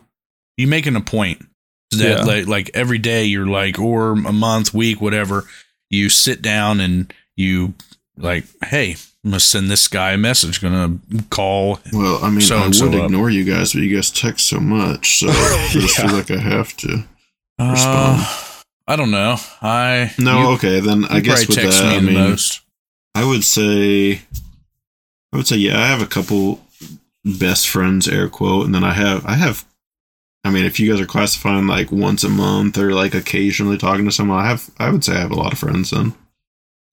You 0.56 0.66
making 0.66 0.96
a 0.96 1.00
point 1.00 1.44
that 1.92 2.00
Yeah. 2.20 2.24
like, 2.24 2.46
like 2.46 2.70
every 2.74 2.98
day 2.98 3.24
you're 3.24 3.46
like, 3.46 3.78
or 3.78 4.12
a 4.12 4.32
month, 4.32 4.72
week, 4.72 5.00
whatever, 5.00 5.44
you 5.90 6.08
sit 6.08 6.40
down 6.42 6.80
and 6.80 7.12
you 7.36 7.74
like, 8.16 8.44
hey, 8.64 8.96
I'm 9.24 9.30
gonna 9.32 9.40
send 9.40 9.70
this 9.70 9.88
guy 9.88 10.12
a 10.12 10.16
message, 10.16 10.62
gonna 10.62 10.98
call. 11.30 11.80
Well, 11.92 12.18
I 12.24 12.30
mean, 12.30 12.40
So 12.40 12.56
I 12.58 12.64
and 12.64 12.74
so 12.74 12.86
would 12.88 12.94
up. 12.98 13.04
ignore 13.06 13.28
you 13.30 13.44
guys, 13.44 13.74
but 13.74 13.82
you 13.82 13.94
guys 13.94 14.10
text 14.10 14.46
so 14.46 14.58
much, 14.58 15.18
so 15.18 15.26
I 15.30 15.68
just 15.70 15.98
Yeah. 15.98 16.06
feel 16.06 16.16
like 16.16 16.30
I 16.30 16.38
have 16.38 16.74
to. 16.78 17.04
Uh, 17.58 18.44
I 18.86 18.96
don't 18.96 19.10
know. 19.10 19.36
I 19.62 20.12
No, 20.18 20.40
you- 20.40 20.48
okay, 20.56 20.80
then 20.80 21.04
I 21.06 21.20
guess 21.20 21.48
with 21.48 21.56
that, 21.56 21.84
I 21.84 22.00
mean, 22.00 22.14
most. 22.14 22.60
I 23.14 23.24
would 23.24 23.44
say, 23.44 24.22
I 25.32 25.36
would 25.36 25.46
say, 25.46 25.56
yeah, 25.56 25.80
I 25.80 25.86
have 25.86 26.02
a 26.02 26.06
couple 26.06 26.60
best 27.24 27.68
friends, 27.68 28.06
air 28.08 28.28
quote, 28.28 28.66
and 28.66 28.74
then 28.74 28.84
I 28.84 28.92
have, 28.92 29.24
I 29.24 29.34
have, 29.34 29.64
I 30.44 30.50
mean, 30.50 30.64
if 30.66 30.78
you 30.78 30.90
guys 30.90 31.00
are 31.00 31.06
classifying 31.06 31.66
like 31.66 31.90
once 31.90 32.22
a 32.24 32.28
month 32.28 32.76
or 32.76 32.92
like 32.92 33.14
occasionally 33.14 33.78
talking 33.78 34.04
to 34.04 34.12
someone, 34.12 34.38
I 34.44 34.48
have, 34.48 34.68
I 34.78 34.90
would 34.90 35.02
say 35.04 35.14
I 35.14 35.20
have 35.20 35.30
a 35.30 35.36
lot 35.36 35.52
of 35.54 35.58
friends. 35.58 35.90
Then, 35.90 36.12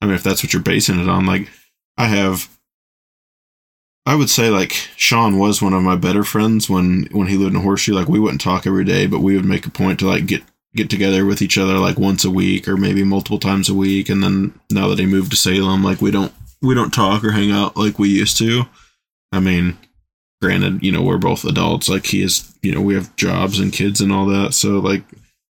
I 0.01 0.05
mean, 0.05 0.15
if 0.15 0.24
that's 0.24 0.41
what 0.43 0.53
you're 0.53 0.62
basing 0.62 1.00
it 1.00 1.10
on, 1.10 1.25
like, 1.25 1.50
I 1.98 2.05
have. 2.05 2.48
I 4.05 4.15
would 4.15 4.29
say 4.31 4.50
like 4.50 4.71
Sean 4.98 5.38
was 5.38 5.62
one 5.62 5.74
of 5.74 5.83
my 5.83 5.95
better 5.95 6.24
friends 6.24 6.67
when 6.69 7.07
when 7.12 7.27
he 7.27 7.38
lived 7.38 7.53
in 7.53 7.62
Horseshoe. 7.62 7.93
Like 7.93 8.07
we 8.07 8.19
wouldn't 8.19 8.41
talk 8.41 8.65
every 8.65 8.83
day, 8.83 9.05
but 9.05 9.19
we 9.19 9.36
would 9.36 9.45
make 9.45 9.67
a 9.67 9.69
point 9.69 10.00
to 10.00 10.07
like 10.07 10.25
get 10.25 10.41
get 10.75 10.89
together 10.89 11.25
with 11.25 11.41
each 11.41 11.57
other 11.57 11.77
like 11.77 11.97
once 11.97 12.23
a 12.23 12.31
week 12.31 12.67
or 12.67 12.77
maybe 12.77 13.03
multiple 13.03 13.39
times 13.39 13.69
a 13.69 13.73
week. 13.73 14.09
And 14.09 14.23
then 14.23 14.59
now 14.69 14.87
that 14.87 14.99
he 14.99 15.05
moved 15.05 15.31
to 15.31 15.37
Salem, 15.37 15.83
like 15.83 16.01
we 16.01 16.11
don't 16.11 16.33
we 16.61 16.75
don't 16.75 16.93
talk 16.93 17.23
or 17.23 17.31
hang 17.31 17.51
out 17.51 17.75
like 17.75 17.99
we 17.99 18.09
used 18.09 18.37
to. 18.37 18.63
I 19.31 19.39
mean, 19.39 19.77
granted, 20.41 20.83
you 20.83 20.91
know, 20.91 21.01
we're 21.01 21.17
both 21.17 21.45
adults. 21.45 21.89
Like 21.89 22.05
he 22.05 22.21
is, 22.21 22.55
you 22.61 22.73
know, 22.73 22.81
we 22.81 22.95
have 22.95 23.15
jobs 23.15 23.59
and 23.59 23.73
kids 23.73 24.01
and 24.01 24.11
all 24.11 24.25
that. 24.27 24.53
So 24.53 24.79
like 24.79 25.03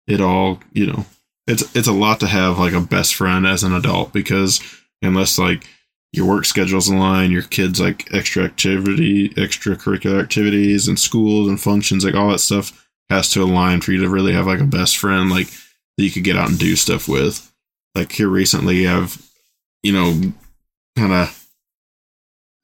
it 0.07 0.21
all, 0.21 0.61
you 0.73 0.87
know, 0.87 1.07
it's 1.47 1.75
it's 1.75 1.89
a 1.89 1.93
lot 1.93 2.21
to 2.21 2.27
have 2.27 2.59
like 2.59 2.75
a 2.75 2.81
best 2.81 3.15
friend 3.15 3.47
as 3.47 3.63
an 3.63 3.73
adult 3.73 4.13
because 4.13 4.61
unless 5.03 5.39
like 5.39 5.67
your 6.13 6.27
work 6.27 6.45
schedule's 6.45 6.89
align, 6.89 7.31
your 7.31 7.43
kids 7.43 7.81
like 7.81 8.13
extra 8.13 8.45
activity, 8.45 9.31
extracurricular 9.31 10.23
activities 10.23 10.89
and 10.89 10.99
schools 10.99 11.49
and 11.49 11.61
functions, 11.61 12.05
like 12.05 12.15
all 12.15 12.31
that 12.31 12.39
stuff 12.39 12.86
has 13.11 13.31
to 13.31 13.43
align 13.43 13.81
for 13.81 13.93
you 13.93 14.03
to 14.03 14.09
really 14.09 14.33
have 14.33 14.47
like 14.47 14.61
a 14.61 14.65
best 14.65 14.97
friend 14.97 15.31
like 15.31 15.49
that 15.97 16.05
you 16.05 16.11
could 16.11 16.25
get 16.25 16.37
out 16.37 16.49
and 16.49 16.59
do 16.59 16.77
stuff 16.77 17.09
with. 17.09 17.53
Like 17.95 18.13
here 18.13 18.29
recently 18.29 18.87
I've 18.87 19.23
you 19.83 19.93
know 19.93 20.33
kind 20.97 21.13
of 21.13 21.47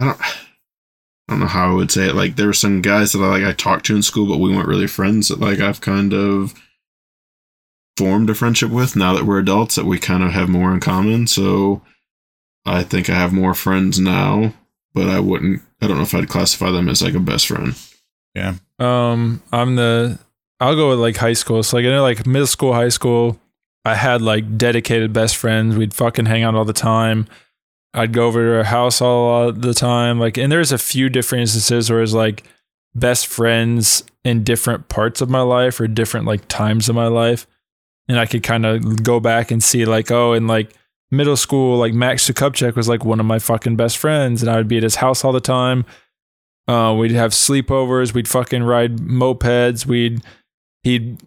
I 0.00 0.04
don't 0.06 0.20
I 0.20 1.34
don't 1.34 1.40
know 1.40 1.46
how 1.46 1.70
I 1.70 1.74
would 1.74 1.90
say 1.90 2.08
it. 2.08 2.14
Like 2.14 2.36
there 2.36 2.48
were 2.48 2.52
some 2.52 2.82
guys 2.82 3.12
that 3.12 3.22
I 3.22 3.28
like 3.28 3.44
I 3.44 3.52
talked 3.52 3.86
to 3.86 3.96
in 3.96 4.02
school, 4.02 4.26
but 4.26 4.38
we 4.38 4.54
weren't 4.54 4.68
really 4.68 4.86
friends 4.86 5.28
that 5.28 5.40
like 5.40 5.60
I've 5.60 5.80
kind 5.80 6.12
of 6.12 6.54
formed 7.96 8.30
a 8.30 8.34
friendship 8.34 8.70
with 8.70 8.96
now 8.96 9.14
that 9.14 9.24
we're 9.24 9.38
adults 9.38 9.76
that 9.76 9.86
we 9.86 9.98
kind 9.98 10.22
of 10.22 10.32
have 10.32 10.48
more 10.48 10.72
in 10.72 10.80
common. 10.80 11.26
So 11.26 11.82
I 12.66 12.82
think 12.82 13.08
I 13.08 13.14
have 13.14 13.32
more 13.32 13.54
friends 13.54 13.98
now, 14.00 14.54
but 14.92 15.08
I 15.08 15.20
wouldn't 15.20 15.62
I 15.80 15.86
don't 15.86 15.96
know 15.96 16.02
if 16.02 16.14
I'd 16.14 16.28
classify 16.28 16.70
them 16.70 16.88
as 16.88 17.02
like 17.02 17.14
a 17.14 17.20
best 17.20 17.46
friend. 17.46 17.74
Yeah. 18.34 18.54
Um, 18.78 19.42
I'm 19.52 19.76
the. 19.76 20.18
I'll 20.62 20.76
go 20.76 20.90
with 20.90 21.00
like 21.00 21.16
high 21.16 21.32
school. 21.32 21.62
So 21.64 21.76
like 21.76 21.86
I 21.86 21.88
know 21.88 22.02
like 22.02 22.24
middle 22.24 22.46
school, 22.46 22.72
high 22.72 22.88
school, 22.88 23.40
I 23.84 23.96
had 23.96 24.22
like 24.22 24.56
dedicated 24.56 25.12
best 25.12 25.36
friends. 25.36 25.76
We'd 25.76 25.92
fucking 25.92 26.26
hang 26.26 26.44
out 26.44 26.54
all 26.54 26.64
the 26.64 26.72
time. 26.72 27.26
I'd 27.94 28.12
go 28.12 28.28
over 28.28 28.40
to 28.40 28.50
her 28.58 28.64
house 28.64 29.02
all 29.02 29.52
the 29.52 29.74
time. 29.74 30.20
Like, 30.20 30.38
and 30.38 30.52
there's 30.52 30.70
a 30.70 30.78
few 30.78 31.08
different 31.10 31.42
instances 31.42 31.90
where 31.90 32.00
it's 32.00 32.12
like 32.12 32.44
best 32.94 33.26
friends 33.26 34.04
in 34.24 34.44
different 34.44 34.88
parts 34.88 35.20
of 35.20 35.28
my 35.28 35.40
life 35.40 35.80
or 35.80 35.88
different 35.88 36.26
like 36.26 36.46
times 36.46 36.88
of 36.88 36.94
my 36.94 37.08
life, 37.08 37.46
and 38.08 38.18
I 38.18 38.26
could 38.26 38.44
kind 38.44 38.64
of 38.64 39.02
go 39.02 39.18
back 39.18 39.50
and 39.50 39.62
see 39.62 39.84
like, 39.84 40.12
oh, 40.12 40.32
in 40.32 40.46
like 40.46 40.72
middle 41.10 41.36
school, 41.36 41.76
like 41.76 41.92
Max 41.92 42.30
Sukupchek 42.30 42.76
was 42.76 42.88
like 42.88 43.04
one 43.04 43.18
of 43.18 43.26
my 43.26 43.40
fucking 43.40 43.76
best 43.76 43.98
friends, 43.98 44.42
and 44.42 44.50
I 44.50 44.56
would 44.58 44.68
be 44.68 44.76
at 44.76 44.84
his 44.84 44.96
house 44.96 45.24
all 45.24 45.32
the 45.32 45.40
time. 45.40 45.84
Uh, 46.68 46.94
we'd 46.96 47.10
have 47.10 47.32
sleepovers. 47.32 48.14
We'd 48.14 48.28
fucking 48.28 48.62
ride 48.62 48.98
mopeds. 48.98 49.84
We'd 49.86 50.22
he'd 50.82 51.22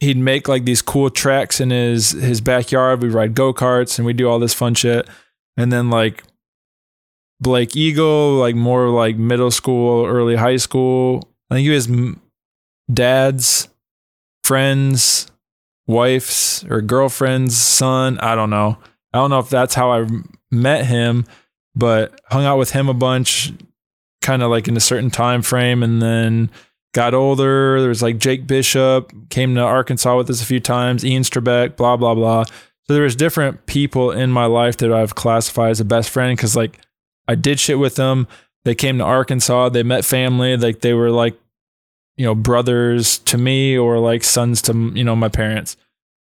he'd 0.00 0.16
make 0.16 0.48
like 0.48 0.64
these 0.64 0.82
cool 0.82 1.10
tracks 1.10 1.60
in 1.60 1.70
his 1.70 2.12
his 2.12 2.40
backyard. 2.40 3.02
We'd 3.02 3.12
ride 3.12 3.34
go 3.34 3.52
karts 3.52 3.98
and 3.98 4.06
we'd 4.06 4.16
do 4.16 4.28
all 4.28 4.38
this 4.38 4.54
fun 4.54 4.74
shit. 4.74 5.08
And 5.56 5.72
then 5.72 5.90
like 5.90 6.22
Blake 7.40 7.76
Eagle, 7.76 8.34
like 8.34 8.54
more 8.54 8.88
like 8.88 9.16
middle 9.16 9.50
school, 9.50 10.06
early 10.06 10.36
high 10.36 10.56
school. 10.56 11.28
I 11.50 11.54
think 11.54 11.64
he 11.64 11.70
was 11.70 11.88
dad's 12.92 13.68
friends, 14.44 15.30
wife's 15.86 16.64
or 16.64 16.80
girlfriend's 16.80 17.56
son. 17.56 18.18
I 18.18 18.34
don't 18.34 18.50
know. 18.50 18.78
I 19.12 19.18
don't 19.18 19.30
know 19.30 19.38
if 19.38 19.48
that's 19.48 19.74
how 19.74 19.92
I 19.92 20.06
met 20.50 20.86
him, 20.86 21.24
but 21.74 22.20
hung 22.26 22.44
out 22.44 22.58
with 22.58 22.70
him 22.70 22.88
a 22.88 22.94
bunch, 22.94 23.52
kind 24.20 24.42
of 24.42 24.50
like 24.50 24.68
in 24.68 24.76
a 24.76 24.80
certain 24.80 25.10
time 25.10 25.42
frame, 25.42 25.82
and 25.82 26.02
then 26.02 26.50
got 26.94 27.14
older. 27.14 27.80
There 27.80 27.88
was 27.88 28.02
like 28.02 28.18
Jake 28.18 28.46
Bishop 28.46 29.12
came 29.30 29.54
to 29.54 29.60
Arkansas 29.60 30.16
with 30.16 30.30
us 30.30 30.42
a 30.42 30.46
few 30.46 30.60
times, 30.60 31.04
Ian 31.04 31.22
Strabeck, 31.22 31.76
blah 31.76 31.96
blah 31.96 32.14
blah. 32.14 32.44
So 32.44 32.94
there 32.94 33.02
was 33.02 33.16
different 33.16 33.66
people 33.66 34.10
in 34.10 34.30
my 34.30 34.46
life 34.46 34.78
that 34.78 34.92
I've 34.92 35.14
classified 35.14 35.72
as 35.72 35.80
a 35.80 35.84
best 35.84 36.08
friend 36.08 36.36
because 36.36 36.56
like 36.56 36.80
I 37.26 37.34
did 37.34 37.60
shit 37.60 37.78
with 37.78 37.96
them. 37.96 38.26
They 38.64 38.74
came 38.74 38.98
to 38.98 39.04
Arkansas. 39.04 39.68
They 39.70 39.82
met 39.82 40.04
family. 40.04 40.56
Like 40.56 40.80
they 40.80 40.94
were 40.94 41.10
like, 41.10 41.38
you 42.16 42.24
know, 42.24 42.34
brothers 42.34 43.18
to 43.20 43.38
me 43.38 43.76
or 43.76 43.98
like 43.98 44.24
sons 44.24 44.62
to 44.62 44.72
you 44.94 45.04
know 45.04 45.16
my 45.16 45.28
parents. 45.28 45.76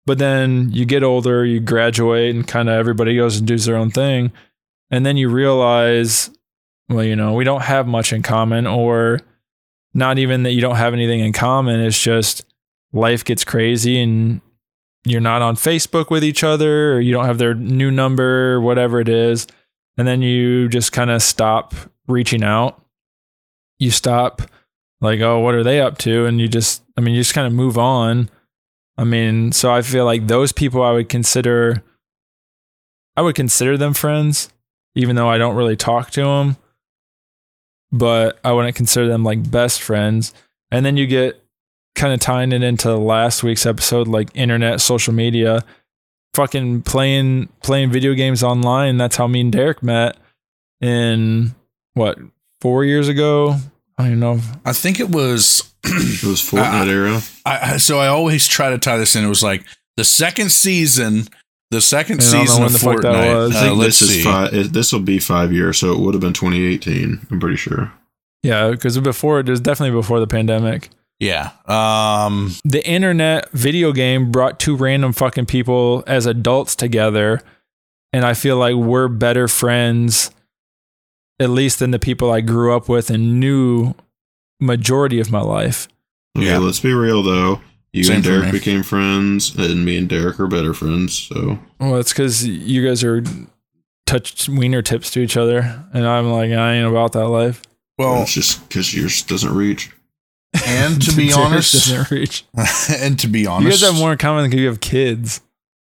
But 0.06 0.18
then 0.18 0.70
you 0.72 0.84
get 0.84 1.02
older, 1.02 1.44
you 1.44 1.60
graduate, 1.60 2.34
and 2.34 2.46
kind 2.46 2.68
of 2.68 2.76
everybody 2.76 3.16
goes 3.16 3.38
and 3.38 3.46
does 3.46 3.64
their 3.64 3.76
own 3.76 3.90
thing, 3.90 4.32
and 4.88 5.04
then 5.04 5.16
you 5.16 5.28
realize, 5.28 6.30
well, 6.88 7.02
you 7.02 7.16
know, 7.16 7.34
we 7.34 7.42
don't 7.42 7.62
have 7.62 7.88
much 7.88 8.12
in 8.12 8.22
common, 8.22 8.68
or 8.68 9.20
not 9.96 10.18
even 10.18 10.42
that 10.42 10.52
you 10.52 10.60
don't 10.60 10.76
have 10.76 10.92
anything 10.92 11.20
in 11.20 11.32
common. 11.32 11.80
It's 11.80 12.00
just 12.00 12.44
life 12.92 13.24
gets 13.24 13.44
crazy 13.44 13.98
and 13.98 14.42
you're 15.06 15.22
not 15.22 15.40
on 15.40 15.56
Facebook 15.56 16.10
with 16.10 16.22
each 16.22 16.44
other 16.44 16.92
or 16.92 17.00
you 17.00 17.12
don't 17.12 17.24
have 17.24 17.38
their 17.38 17.54
new 17.54 17.90
number, 17.90 18.60
whatever 18.60 19.00
it 19.00 19.08
is. 19.08 19.46
And 19.96 20.06
then 20.06 20.20
you 20.20 20.68
just 20.68 20.92
kind 20.92 21.10
of 21.10 21.22
stop 21.22 21.74
reaching 22.06 22.44
out. 22.44 22.84
You 23.78 23.90
stop 23.90 24.42
like, 25.00 25.20
oh, 25.20 25.38
what 25.38 25.54
are 25.54 25.64
they 25.64 25.80
up 25.80 25.96
to? 25.98 26.26
And 26.26 26.38
you 26.42 26.46
just, 26.46 26.82
I 26.98 27.00
mean, 27.00 27.14
you 27.14 27.20
just 27.20 27.34
kind 27.34 27.46
of 27.46 27.54
move 27.54 27.78
on. 27.78 28.28
I 28.98 29.04
mean, 29.04 29.50
so 29.52 29.72
I 29.72 29.80
feel 29.80 30.04
like 30.04 30.26
those 30.26 30.52
people 30.52 30.82
I 30.82 30.92
would 30.92 31.08
consider, 31.08 31.82
I 33.16 33.22
would 33.22 33.34
consider 33.34 33.78
them 33.78 33.94
friends, 33.94 34.50
even 34.94 35.16
though 35.16 35.28
I 35.28 35.38
don't 35.38 35.56
really 35.56 35.76
talk 35.76 36.10
to 36.12 36.22
them. 36.22 36.58
But 37.92 38.38
I 38.44 38.52
wouldn't 38.52 38.76
consider 38.76 39.08
them 39.08 39.24
like 39.24 39.50
best 39.50 39.80
friends. 39.82 40.32
And 40.70 40.84
then 40.84 40.96
you 40.96 41.06
get 41.06 41.40
kind 41.94 42.12
of 42.12 42.20
tying 42.20 42.52
it 42.52 42.62
into 42.62 42.94
last 42.96 43.42
week's 43.42 43.64
episode, 43.64 44.08
like 44.08 44.28
internet, 44.34 44.80
social 44.80 45.14
media, 45.14 45.64
fucking 46.34 46.82
playing 46.82 47.48
playing 47.62 47.90
video 47.90 48.14
games 48.14 48.42
online. 48.42 48.96
That's 48.98 49.16
how 49.16 49.26
me 49.26 49.40
and 49.42 49.52
Derek 49.52 49.82
met 49.82 50.16
in 50.80 51.54
what 51.94 52.18
four 52.60 52.84
years 52.84 53.08
ago. 53.08 53.56
I 53.98 54.02
don't 54.02 54.06
even 54.08 54.20
know. 54.20 54.40
I 54.64 54.72
think 54.74 55.00
it 55.00 55.08
was 55.08 55.72
It 55.84 56.24
was 56.24 56.40
Fortnite 56.50 56.88
era. 56.88 57.20
I, 57.46 57.72
I- 57.74 57.76
so 57.78 57.98
I 57.98 58.08
always 58.08 58.46
try 58.46 58.70
to 58.70 58.78
tie 58.78 58.98
this 58.98 59.16
in. 59.16 59.24
It 59.24 59.28
was 59.28 59.42
like 59.42 59.64
the 59.96 60.04
second 60.04 60.52
season, 60.52 61.28
the 61.70 61.80
second 61.80 62.20
I 62.20 62.25
season 62.25 62.62
of 62.64 62.73
the 62.73 62.78
fuck 62.78 63.00
that 63.02 63.14
Fortnite. 63.14 63.70
Uh, 63.70 63.75
let's 63.75 63.99
this 64.00 64.11
see. 64.11 64.18
is 64.20 64.25
five. 64.25 64.73
This 64.73 64.92
will 64.92 65.00
be 65.00 65.18
five 65.18 65.52
years, 65.52 65.78
so 65.78 65.92
it 65.92 65.99
would 65.99 66.14
have 66.14 66.20
been 66.20 66.32
2018. 66.32 67.26
I'm 67.30 67.40
pretty 67.40 67.56
sure. 67.56 67.92
Yeah, 68.42 68.70
because 68.70 68.99
before 69.00 69.40
it 69.40 69.49
was 69.49 69.61
definitely 69.61 69.96
before 69.99 70.20
the 70.20 70.26
pandemic. 70.26 70.90
Yeah. 71.18 71.50
Um. 71.66 72.54
The 72.64 72.87
internet 72.87 73.50
video 73.52 73.92
game 73.92 74.30
brought 74.30 74.61
two 74.61 74.76
random 74.76 75.12
fucking 75.12 75.46
people 75.46 76.04
as 76.06 76.26
adults 76.26 76.76
together, 76.76 77.40
and 78.12 78.25
I 78.25 78.35
feel 78.35 78.56
like 78.58 78.75
we're 78.76 79.08
better 79.08 79.49
friends, 79.49 80.30
at 81.40 81.50
least 81.50 81.78
than 81.80 81.90
the 81.90 81.99
people 81.99 82.30
I 82.30 82.42
grew 82.42 82.76
up 82.76 82.88
with 82.88 83.11
and 83.11 83.40
knew 83.40 83.94
majority 84.61 85.18
of 85.20 85.30
my 85.32 85.40
life. 85.40 85.88
Okay, 86.37 86.46
Yeah. 86.46 86.58
let's 86.58 86.80
be 86.80 86.92
real 86.92 87.23
though. 87.23 87.61
You 87.96 88.04
Same 88.04 88.16
and 88.16 88.24
Derek 88.24 88.52
became 88.52 88.82
friends, 88.82 89.56
and 89.56 89.84
me 89.84 89.96
and 89.96 90.06
Derek 90.08 90.38
are 90.38 90.46
better 90.46 90.74
friends. 90.74 91.18
So 91.18 91.58
Well, 91.80 91.96
it's 91.96 92.12
because 92.12 92.46
you 92.46 92.86
guys 92.86 93.02
are 93.02 93.24
touch 94.06 94.48
wiener 94.48 94.82
tips 94.82 95.10
to 95.12 95.20
each 95.20 95.36
other, 95.36 95.84
and 95.94 96.06
I'm 96.06 96.30
like, 96.30 96.50
I 96.50 96.74
ain't 96.74 96.86
about 96.86 97.12
that 97.12 97.28
life. 97.28 97.62
Well, 97.98 98.22
it's 98.22 98.34
just 98.34 98.68
because 98.68 98.94
yours 98.94 99.22
doesn't 99.22 99.54
reach. 99.54 99.90
and 100.66 101.00
to 101.02 101.12
be 101.16 101.32
honest, 101.32 101.72
doesn't 101.72 102.10
reach. 102.10 102.44
and 103.00 103.18
to 103.18 103.28
be 103.28 103.46
honest, 103.46 103.64
You 103.64 103.70
guys 103.70 103.80
have 103.90 103.98
more 104.00 104.12
in 104.12 104.18
common 104.18 104.44
because 104.44 104.60
you 104.60 104.66
have 104.68 104.80
kids. 104.80 105.40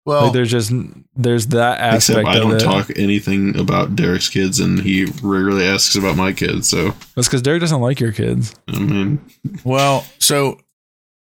Well, 0.06 0.24
like 0.24 0.32
there's 0.32 0.50
just 0.50 0.72
there's 1.14 1.48
that 1.48 1.78
aspect 1.78 2.20
Except 2.20 2.28
I 2.28 2.36
of 2.38 2.42
don't 2.42 2.56
it. 2.56 2.60
talk 2.60 2.90
anything 2.98 3.56
about 3.56 3.94
Derek's 3.94 4.28
kids, 4.28 4.58
and 4.58 4.80
he 4.80 5.04
rarely 5.22 5.64
asks 5.64 5.94
about 5.94 6.16
my 6.16 6.32
kids. 6.32 6.68
So 6.68 6.92
That's 7.14 7.28
because 7.28 7.42
Derek 7.42 7.60
doesn't 7.60 7.80
like 7.80 8.00
your 8.00 8.10
kids. 8.10 8.54
I 8.66 8.80
mean, 8.80 9.20
Well, 9.62 10.04
so 10.18 10.58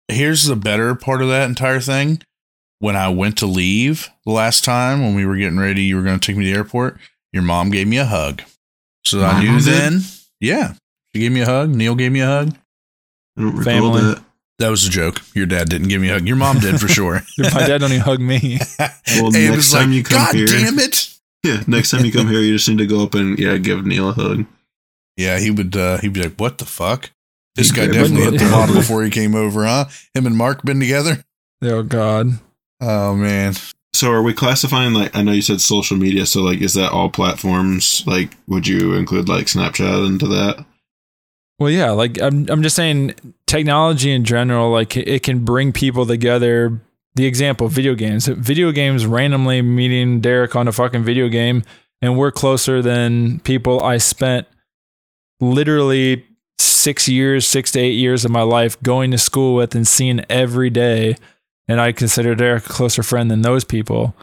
here's 0.07 0.45
the 0.45 0.55
better 0.55 0.95
part 0.95 1.21
of 1.21 1.29
that 1.29 1.49
entire 1.49 1.79
thing. 1.79 2.21
When 2.79 2.95
I 2.97 3.07
went 3.09 3.37
to 3.37 3.45
leave 3.45 4.09
the 4.25 4.31
last 4.33 4.65
time, 4.65 5.01
when 5.01 5.15
we 5.15 5.25
were 5.25 5.37
getting 5.37 5.57
ready, 5.59 5.83
you 5.83 5.95
were 5.95 6.01
going 6.03 6.19
to 6.19 6.25
take 6.25 6.35
me 6.35 6.43
to 6.45 6.51
the 6.51 6.57
airport. 6.57 6.97
Your 7.31 7.43
mom 7.43 7.71
gave 7.71 7.87
me 7.87 7.97
a 7.97 8.05
hug, 8.05 8.41
so 9.05 9.23
I 9.23 9.39
knew 9.41 9.51
mom 9.51 9.57
did? 9.59 9.65
then. 9.73 9.99
Yeah, 10.41 10.73
she 11.15 11.21
gave 11.21 11.31
me 11.31 11.41
a 11.41 11.45
hug. 11.45 11.69
Neil 11.69 11.95
gave 11.95 12.11
me 12.11 12.19
a 12.19 12.25
hug. 12.25 12.49
I 13.37 13.41
don't 13.41 13.55
recall 13.55 13.63
Family. 13.63 14.01
that. 14.01 14.23
That 14.59 14.69
was 14.69 14.85
a 14.85 14.89
joke. 14.89 15.21
Your 15.33 15.45
dad 15.45 15.69
didn't 15.69 15.87
give 15.87 15.99
me 16.01 16.09
a 16.09 16.13
hug. 16.13 16.27
Your 16.27 16.35
mom 16.35 16.59
did 16.59 16.79
for 16.79 16.87
sure. 16.89 17.21
My 17.39 17.65
dad 17.65 17.79
don't 17.79 17.91
even 17.91 18.01
hug 18.03 18.19
me. 18.19 18.59
Well, 19.15 19.27
And 19.27 19.33
next 19.33 19.55
was 19.55 19.71
time 19.71 19.89
like, 19.89 19.95
you 19.97 20.03
come 20.03 20.17
God 20.25 20.35
here- 20.35 20.47
damn 20.47 20.79
it! 20.79 21.09
Yeah, 21.45 21.61
next 21.67 21.91
time 21.91 22.05
you 22.05 22.11
come 22.13 22.27
here, 22.29 22.39
you 22.39 22.53
just 22.53 22.69
need 22.69 22.77
to 22.77 22.85
go 22.85 23.03
up 23.03 23.15
and 23.15 23.37
yeah, 23.37 23.57
give 23.57 23.85
Neil 23.85 24.09
a 24.09 24.13
hug. 24.13 24.45
Yeah, 25.17 25.39
he 25.39 25.51
would. 25.51 25.75
uh 25.75 25.97
He'd 25.97 26.13
be 26.13 26.23
like, 26.23 26.35
"What 26.37 26.57
the 26.57 26.65
fuck? 26.65 27.11
This 27.55 27.71
He 27.71 27.75
guy 27.75 27.87
definitely 27.87 28.25
my 28.25 28.31
hit 28.31 28.39
the 28.39 28.45
butt. 28.49 28.51
bottom 28.51 28.75
before 28.75 29.03
he 29.03 29.09
came 29.09 29.35
over, 29.35 29.65
huh? 29.65 29.85
Him 30.13 30.25
and 30.25 30.35
Mark 30.37 30.63
been 30.63 30.79
together. 30.79 31.23
oh 31.61 31.83
God. 31.83 32.39
Oh 32.81 33.15
man, 33.15 33.53
So 33.93 34.11
are 34.11 34.23
we 34.23 34.33
classifying 34.33 34.93
like 34.93 35.15
I 35.15 35.21
know 35.21 35.31
you 35.31 35.41
said 35.41 35.61
social 35.61 35.95
media, 35.97 36.25
so 36.25 36.41
like 36.41 36.61
is 36.61 36.73
that 36.73 36.91
all 36.91 37.09
platforms? 37.09 38.03
Like 38.07 38.35
would 38.47 38.67
you 38.67 38.93
include 38.95 39.29
like 39.29 39.45
Snapchat 39.45 40.05
into 40.07 40.27
that? 40.27 40.65
Well, 41.59 41.69
yeah. 41.69 41.91
Like 41.91 42.19
I'm 42.21 42.49
I'm 42.49 42.63
just 42.63 42.75
saying, 42.75 43.13
technology 43.45 44.11
in 44.11 44.25
general, 44.25 44.71
like 44.71 44.97
it 44.97 45.23
can 45.23 45.45
bring 45.45 45.71
people 45.71 46.05
together. 46.05 46.81
The 47.15 47.27
example, 47.27 47.67
video 47.67 47.93
games. 47.93 48.25
Video 48.25 48.71
games 48.71 49.05
randomly 49.05 49.61
meeting 49.61 50.19
Derek 50.19 50.55
on 50.55 50.67
a 50.67 50.71
fucking 50.71 51.03
video 51.03 51.29
game, 51.29 51.61
and 52.01 52.17
we're 52.17 52.31
closer 52.31 52.81
than 52.81 53.39
people 53.41 53.81
I 53.83 53.97
spent 53.97 54.47
literally 55.39 56.25
six 56.65 57.07
years, 57.07 57.45
six 57.45 57.71
to 57.71 57.79
eight 57.79 57.93
years 57.93 58.25
of 58.25 58.31
my 58.31 58.41
life 58.41 58.81
going 58.81 59.11
to 59.11 59.17
school 59.17 59.55
with 59.55 59.75
and 59.75 59.87
seeing 59.87 60.25
every 60.29 60.69
day. 60.69 61.15
And 61.67 61.79
I 61.79 61.91
consider 61.91 62.35
Derek 62.35 62.65
a 62.65 62.69
closer 62.69 63.03
friend 63.03 63.31
than 63.31 63.41
those 63.41 63.63
people. 63.63 64.15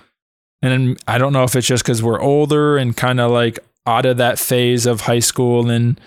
And 0.63 1.01
I 1.09 1.19
don't 1.19 1.33
know 1.33 1.45
if 1.45 1.57
it's 1.57 1.67
just 1.67 1.85
because 1.85 2.03
we're 2.03 2.21
older 2.21 2.77
and 2.77 2.97
kind 2.97 3.21
of 3.21 3.31
like 3.31 3.59
out 3.87 4.05
of 4.05 4.19
that 4.19 4.39
phase 4.39 4.87
of 4.87 5.03
high 5.03 5.21
school 5.21 5.71
and 5.71 5.99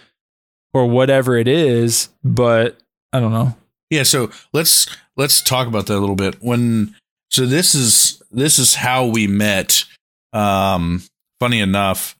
or 0.73 0.87
whatever 0.87 1.37
it 1.37 1.47
is, 1.47 2.09
but 2.23 2.79
I 3.11 3.19
don't 3.19 3.31
know. 3.33 3.55
Yeah, 3.89 4.03
so 4.03 4.31
let's 4.53 4.87
let's 5.15 5.41
talk 5.41 5.67
about 5.67 5.87
that 5.87 5.97
a 5.97 5.99
little 5.99 6.15
bit. 6.15 6.35
When 6.41 6.95
so 7.29 7.45
this 7.45 7.75
is 7.75 8.21
this 8.31 8.59
is 8.59 8.75
how 8.75 9.05
we 9.05 9.27
met. 9.27 9.85
Um 10.33 11.03
funny 11.39 11.59
enough, 11.59 12.15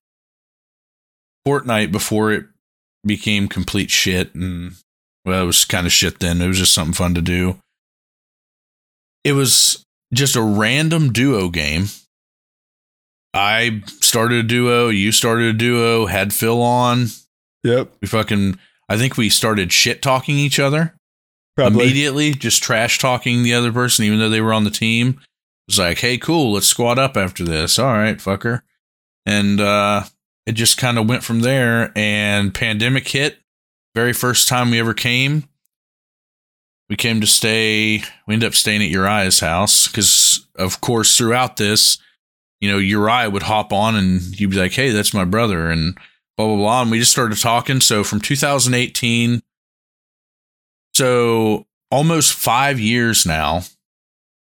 Fortnite 1.47 1.91
before 1.91 2.31
it 2.31 2.45
became 3.05 3.47
complete 3.47 3.89
shit 3.91 4.33
and 4.35 4.73
well, 5.25 5.43
it 5.43 5.47
was 5.47 5.63
kind 5.65 5.85
of 5.85 5.93
shit 5.93 6.19
then. 6.19 6.41
It 6.41 6.47
was 6.47 6.59
just 6.59 6.73
something 6.73 6.93
fun 6.93 7.15
to 7.15 7.21
do. 7.21 7.57
It 9.23 9.33
was 9.33 9.85
just 10.13 10.35
a 10.35 10.41
random 10.41 11.13
duo 11.13 11.49
game. 11.49 11.85
I 13.33 13.81
started 13.87 14.45
a 14.45 14.47
duo, 14.47 14.89
you 14.89 15.11
started 15.11 15.55
a 15.55 15.57
duo, 15.57 16.05
had 16.05 16.33
Phil 16.33 16.61
on. 16.61 17.07
Yep. 17.63 17.93
We 18.01 18.07
fucking 18.07 18.59
I 18.89 18.97
think 18.97 19.17
we 19.17 19.29
started 19.29 19.71
shit 19.71 20.01
talking 20.01 20.37
each 20.37 20.59
other 20.59 20.93
Probably. 21.55 21.85
immediately 21.85 22.33
just 22.33 22.61
trash 22.61 22.99
talking 22.99 23.43
the 23.43 23.53
other 23.53 23.71
person 23.71 24.05
even 24.05 24.19
though 24.19 24.29
they 24.29 24.41
were 24.41 24.53
on 24.53 24.65
the 24.65 24.69
team 24.69 25.09
it 25.09 25.17
was 25.67 25.79
like 25.79 25.99
hey 25.99 26.17
cool 26.17 26.53
let's 26.53 26.67
squad 26.67 26.99
up 26.99 27.15
after 27.15 27.43
this 27.45 27.79
all 27.79 27.93
right 27.93 28.17
fucker 28.17 28.61
and 29.25 29.61
uh 29.61 30.03
it 30.45 30.53
just 30.53 30.77
kind 30.77 30.97
of 30.97 31.07
went 31.07 31.23
from 31.23 31.41
there 31.41 31.91
and 31.95 32.53
pandemic 32.53 33.07
hit. 33.07 33.39
Very 33.95 34.13
first 34.13 34.47
time 34.47 34.71
we 34.71 34.79
ever 34.79 34.93
came. 34.93 35.47
We 36.89 36.95
came 36.95 37.21
to 37.21 37.27
stay 37.27 38.03
we 38.27 38.33
ended 38.33 38.47
up 38.47 38.53
staying 38.53 38.83
at 38.83 38.89
uriah's 38.89 39.39
house 39.39 39.87
because 39.87 40.45
of 40.55 40.79
course 40.81 41.17
throughout 41.17 41.57
this 41.57 41.97
you 42.61 42.69
know 42.69 42.77
uriah 42.77 43.29
would 43.31 43.43
hop 43.43 43.73
on 43.73 43.95
and 43.95 44.39
you'd 44.39 44.51
be 44.51 44.57
like 44.57 44.73
hey 44.73 44.91
that's 44.91 45.13
my 45.13 45.25
brother 45.25 45.71
and 45.71 45.97
blah 46.37 46.45
blah 46.47 46.55
blah 46.55 46.81
and 46.83 46.91
we 46.91 46.99
just 46.99 47.11
started 47.11 47.39
talking. 47.39 47.79
So 47.79 48.03
from 48.03 48.19
2018 48.19 49.41
so 50.93 51.65
almost 51.89 52.33
five 52.33 52.79
years 52.79 53.25
now, 53.25 53.61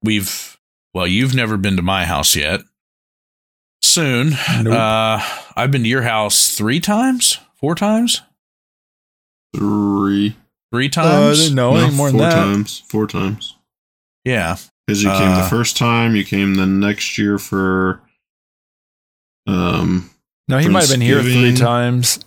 we've 0.03 0.57
well, 0.93 1.07
you've 1.07 1.35
never 1.35 1.57
been 1.57 1.75
to 1.75 1.81
my 1.81 2.05
house 2.05 2.35
yet. 2.35 2.61
Soon, 3.85 4.31
Nope. 4.63 4.73
uh, 4.73 5.19
I've 5.55 5.69
been 5.71 5.83
to 5.83 5.89
your 5.89 6.01
house 6.01 6.49
three 6.55 6.79
times, 6.79 7.37
four 7.55 7.75
times, 7.75 8.21
Three. 9.55 10.35
three 10.73 10.89
times. 10.89 11.51
Uh, 11.51 11.53
no, 11.53 11.77
ain't 11.77 11.93
more 11.93 12.09
than 12.09 12.19
four 12.19 12.29
that. 12.29 12.35
times. 12.35 12.79
Four 12.89 13.07
times. 13.07 13.55
Yeah, 14.25 14.57
Because 14.87 15.03
you 15.03 15.09
came 15.09 15.29
Uh, 15.29 15.43
the 15.43 15.49
first 15.49 15.77
time, 15.77 16.15
you 16.15 16.25
came 16.25 16.55
the 16.55 16.65
next 16.65 17.17
year 17.17 17.37
for 17.37 18.01
um 19.47 20.09
No, 20.47 20.57
he 20.57 20.67
might 20.67 20.81
have 20.81 20.89
been 20.89 21.01
here 21.01 21.21
three 21.21 21.55
times. 21.55 22.19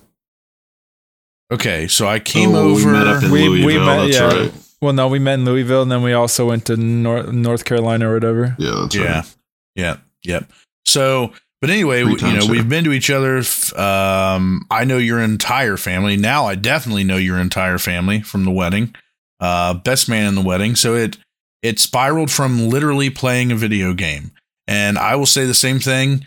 okay. 1.51 1.87
So 1.89 2.07
I 2.07 2.19
came 2.19 2.55
oh, 2.55 2.69
over. 2.71 2.85
we 2.85 2.91
met 2.91 3.07
up 3.07 3.23
in 3.23 3.31
We- 3.31 3.65
we 3.65 3.77
met- 3.77 4.07
that's 4.07 4.15
yeah. 4.17 4.23
right. 4.43 4.53
Well, 4.81 4.93
no, 4.93 5.09
we 5.09 5.19
met 5.19 5.33
in 5.35 5.45
Louisville, 5.45 5.81
and 5.81 5.91
then 5.91 6.01
we 6.01 6.13
also 6.13 6.47
went 6.47 6.65
to 6.67 6.77
North 6.77 7.31
North 7.33 7.65
Carolina 7.65 8.09
or 8.09 8.13
whatever. 8.13 8.55
Yeah, 8.57 8.79
that's 8.81 8.95
yeah, 8.95 9.13
right. 9.17 9.35
yeah, 9.75 9.97
yep. 10.23 10.49
So, 10.85 11.33
but 11.61 11.69
anyway, 11.69 12.03
Three 12.03 12.11
you 12.11 12.17
know, 12.17 12.39
times, 12.39 12.49
we've 12.49 12.69
been 12.69 12.83
to 12.85 12.93
each 12.93 13.09
other. 13.09 13.37
Um, 13.75 14.65
I 14.71 14.85
know 14.85 14.97
your 14.97 15.19
entire 15.19 15.77
family 15.77 16.17
now. 16.17 16.45
I 16.45 16.55
definitely 16.55 17.03
know 17.03 17.17
your 17.17 17.37
entire 17.37 17.77
family 17.77 18.21
from 18.21 18.45
the 18.45 18.51
wedding. 18.51 18.95
Uh, 19.39 19.73
best 19.73 20.09
man 20.09 20.27
in 20.27 20.35
the 20.35 20.41
wedding. 20.41 20.75
So 20.75 20.95
it 20.95 21.17
it 21.61 21.79
spiraled 21.79 22.31
from 22.31 22.69
literally 22.69 23.09
playing 23.09 23.51
a 23.51 23.55
video 23.55 23.93
game. 23.93 24.31
And 24.67 24.97
I 24.97 25.15
will 25.15 25.25
say 25.25 25.45
the 25.45 25.53
same 25.53 25.79
thing. 25.79 26.25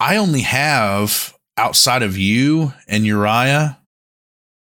I 0.00 0.16
only 0.16 0.40
have 0.40 1.34
outside 1.56 2.02
of 2.02 2.18
you 2.18 2.72
and 2.88 3.04
Uriah. 3.04 3.78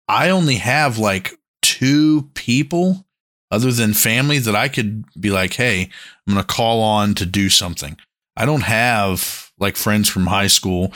I 0.08 0.30
only 0.30 0.56
have 0.56 0.98
like 0.98 1.38
two 1.62 2.30
people 2.34 3.06
other 3.52 3.72
than 3.72 3.94
family 3.94 4.40
that 4.40 4.56
I 4.56 4.68
could 4.68 5.06
be 5.20 5.30
like, 5.30 5.54
hey, 5.54 5.90
I'm 6.28 6.34
going 6.34 6.46
to 6.46 6.54
call 6.54 6.82
on 6.82 7.14
to 7.16 7.26
do 7.26 7.50
something. 7.50 7.98
I 8.36 8.46
don't 8.46 8.64
have 8.64 9.51
like 9.62 9.78
friends 9.78 10.10
from 10.10 10.28
high 10.28 10.47
school. 10.47 10.91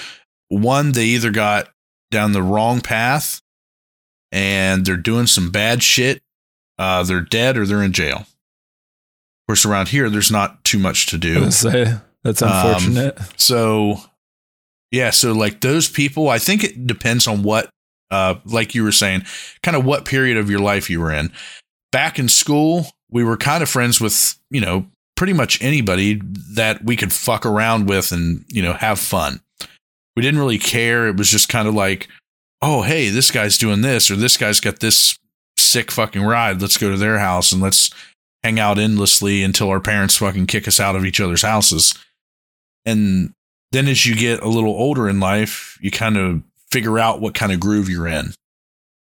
One, 0.50 0.92
they 0.92 1.06
either 1.06 1.32
got 1.32 1.70
down 2.12 2.34
the 2.34 2.44
wrong 2.44 2.82
path 2.82 3.42
and 4.32 4.86
they're 4.86 4.98
doing 4.98 5.28
some 5.28 5.52
bad 5.52 5.82
shit. 5.82 6.22
Uh, 6.78 7.04
they're 7.04 7.22
dead 7.22 7.56
or 7.58 7.66
they're 7.66 7.84
in 7.84 7.94
jail. 7.94 8.18
Of 8.18 9.48
course, 9.48 9.66
around 9.66 9.90
here, 9.90 10.10
there's 10.10 10.32
not 10.32 10.64
too 10.64 10.80
much 10.80 11.08
to 11.08 11.18
do. 11.18 11.50
Say, 11.52 11.94
that's 12.24 12.42
Um, 12.42 12.50
unfortunate. 12.52 13.18
So, 13.38 14.02
yeah, 14.92 15.12
so 15.12 15.32
like 15.32 15.62
those 15.62 15.88
people, 15.88 16.28
I 16.28 16.40
think 16.40 16.64
it 16.64 16.86
depends 16.88 17.28
on 17.28 17.44
what, 17.44 17.70
uh, 18.12 18.36
like 18.46 18.76
you 18.76 18.84
were 18.84 18.92
saying, 18.92 19.24
kind 19.64 19.78
of 19.78 19.86
what 19.86 20.06
period 20.06 20.38
of 20.38 20.50
your 20.50 20.60
life 20.60 20.90
you 20.90 21.00
were 21.00 21.14
in. 21.14 21.32
Back 21.92 22.20
in 22.20 22.28
school, 22.28 22.88
we 23.10 23.24
were 23.24 23.38
kind 23.38 23.64
of 23.64 23.70
friends 23.70 24.02
with, 24.02 24.38
you 24.50 24.60
know, 24.62 24.88
pretty 25.16 25.34
much 25.34 25.62
anybody 25.62 26.22
that 26.54 26.84
we 26.84 26.96
could 26.96 27.14
fuck 27.14 27.46
around 27.46 27.88
with 27.88 28.12
and, 28.12 28.44
you 28.50 28.62
know, 28.62 28.74
have 28.74 29.00
fun. 29.00 29.42
We 30.16 30.22
didn't 30.22 30.40
really 30.40 30.60
care. 30.60 31.08
It 31.08 31.18
was 31.18 31.30
just 31.30 31.50
kind 31.50 31.68
of 31.68 31.74
like, 31.74 32.08
oh, 32.62 32.82
hey, 32.82 33.10
this 33.10 33.32
guy's 33.32 33.58
doing 33.58 33.82
this, 33.82 34.10
or 34.10 34.16
this 34.16 34.38
guy's 34.38 34.60
got 34.60 34.80
this 34.80 35.18
sick 35.58 35.92
fucking 35.92 36.24
ride. 36.24 36.62
Let's 36.62 36.78
go 36.78 36.90
to 36.90 36.98
their 36.98 37.20
house 37.20 37.52
and 37.52 37.62
let's 37.62 37.90
hang 38.44 38.60
out 38.60 38.78
endlessly 38.78 39.44
until 39.44 39.70
our 39.70 39.80
parents 39.80 40.18
fucking 40.18 40.48
kick 40.48 40.68
us 40.68 40.80
out 40.80 40.96
of 40.96 41.06
each 41.06 41.20
other's 41.20 41.42
houses. 41.42 41.96
And 42.86 43.34
then 43.72 43.88
as 43.88 44.06
you 44.06 44.16
get 44.16 44.42
a 44.42 44.48
little 44.48 44.72
older 44.72 45.10
in 45.10 45.20
life, 45.20 45.78
you 45.82 45.92
kind 45.92 46.18
of 46.18 46.44
figure 46.72 47.00
out 47.00 47.22
what 47.22 47.34
kind 47.34 47.52
of 47.52 47.60
groove 47.60 47.90
you're 47.90 48.08
in. 48.08 48.34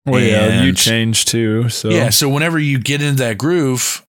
well, 0.05 0.21
yeah, 0.21 0.63
you 0.63 0.73
change 0.73 1.25
too. 1.25 1.69
So 1.69 1.89
Yeah. 1.89 2.09
So 2.09 2.29
whenever 2.29 2.59
you 2.59 2.79
get 2.79 3.01
into 3.01 3.23
that 3.23 3.37
groove, 3.37 4.05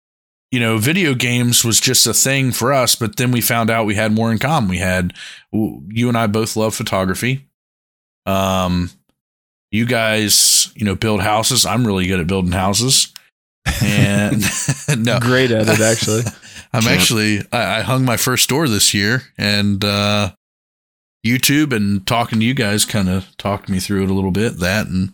you 0.52 0.60
know, 0.60 0.78
video 0.78 1.14
games 1.14 1.64
was 1.64 1.80
just 1.80 2.08
a 2.08 2.14
thing 2.14 2.52
for 2.52 2.74
us, 2.74 2.96
but 2.96 3.18
then 3.18 3.32
we 3.32 3.42
found 3.42 3.70
out 3.70 3.86
we 3.86 3.96
had 3.96 4.12
more 4.12 4.32
in 4.32 4.40
common. 4.40 4.70
We 4.70 4.80
had 4.80 5.14
you 5.52 6.08
and 6.08 6.18
I 6.18 6.28
both 6.28 6.56
love 6.56 6.74
photography. 6.74 7.46
Um, 8.26 8.90
you 9.72 9.86
guys, 9.86 10.72
you 10.76 10.86
know, 10.86 10.96
build 10.96 11.22
houses. 11.22 11.66
I'm 11.66 11.86
really 11.86 12.08
good 12.08 12.20
at 12.20 12.28
building 12.28 12.52
houses, 12.52 13.14
and 13.84 14.42
no, 14.98 15.20
great 15.20 15.52
at 15.52 15.68
it 15.68 15.80
actually. 15.80 16.24
I'm 16.74 16.84
Champ. 16.84 17.00
actually 17.00 17.40
I, 17.52 17.80
I 17.80 17.82
hung 17.82 18.06
my 18.06 18.18
first 18.18 18.50
door 18.50 18.68
this 18.68 18.94
year, 18.94 19.24
and 19.38 19.84
uh, 19.86 20.32
YouTube 21.26 21.74
and 21.76 22.06
talking 22.08 22.40
to 22.40 22.46
you 22.46 22.54
guys 22.56 22.86
kind 22.86 23.10
of 23.10 23.36
talked 23.38 23.70
me 23.70 23.80
through 23.80 24.04
it 24.04 24.10
a 24.10 24.14
little 24.14 24.32
bit. 24.32 24.58
That 24.60 24.88
and 24.88 25.12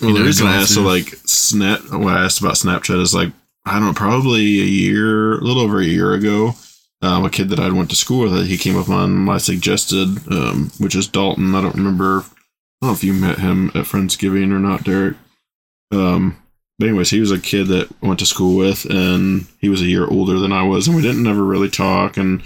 Well, 0.00 0.10
you 0.10 0.18
the 0.18 0.24
reason 0.24 0.46
I 0.46 0.56
asked 0.56 0.74
through- 0.74 0.82
so 0.84 0.88
like 0.88 1.08
snap 1.26 1.80
what 1.90 2.14
I 2.14 2.24
asked 2.24 2.40
about 2.40 2.54
Snapchat 2.54 3.00
is 3.00 3.14
like 3.14 3.32
I 3.66 3.74
don't 3.74 3.88
know, 3.88 3.92
probably 3.92 4.60
a 4.60 4.64
year, 4.64 5.34
a 5.34 5.40
little 5.40 5.62
over 5.62 5.80
a 5.80 5.84
year 5.84 6.14
ago. 6.14 6.54
Um, 7.02 7.24
a 7.24 7.30
kid 7.30 7.50
that 7.50 7.60
I 7.60 7.70
went 7.70 7.90
to 7.90 7.96
school 7.96 8.22
with, 8.22 8.32
that 8.32 8.46
he 8.46 8.56
came 8.56 8.78
up 8.78 8.88
on 8.88 9.12
my 9.12 9.36
suggested, 9.38 10.18
um, 10.30 10.70
which 10.78 10.94
is 10.94 11.08
Dalton. 11.08 11.54
I 11.54 11.60
don't 11.60 11.74
remember. 11.74 12.20
I 12.20 12.22
don't 12.80 12.90
know 12.90 12.92
if 12.92 13.04
you 13.04 13.12
met 13.12 13.38
him 13.38 13.68
at 13.68 13.84
Friendsgiving 13.84 14.52
or 14.52 14.58
not, 14.58 14.84
Derek. 14.84 15.16
Um, 15.92 16.42
but 16.78 16.88
anyways, 16.88 17.10
he 17.10 17.20
was 17.20 17.32
a 17.32 17.38
kid 17.38 17.66
that 17.68 17.90
I 18.02 18.06
went 18.06 18.20
to 18.20 18.26
school 18.26 18.56
with, 18.56 18.86
and 18.86 19.46
he 19.60 19.68
was 19.68 19.82
a 19.82 19.86
year 19.86 20.06
older 20.06 20.38
than 20.38 20.52
I 20.52 20.62
was, 20.62 20.86
and 20.86 20.96
we 20.96 21.02
didn't 21.02 21.22
never 21.22 21.42
really 21.42 21.70
talk. 21.70 22.16
And 22.16 22.42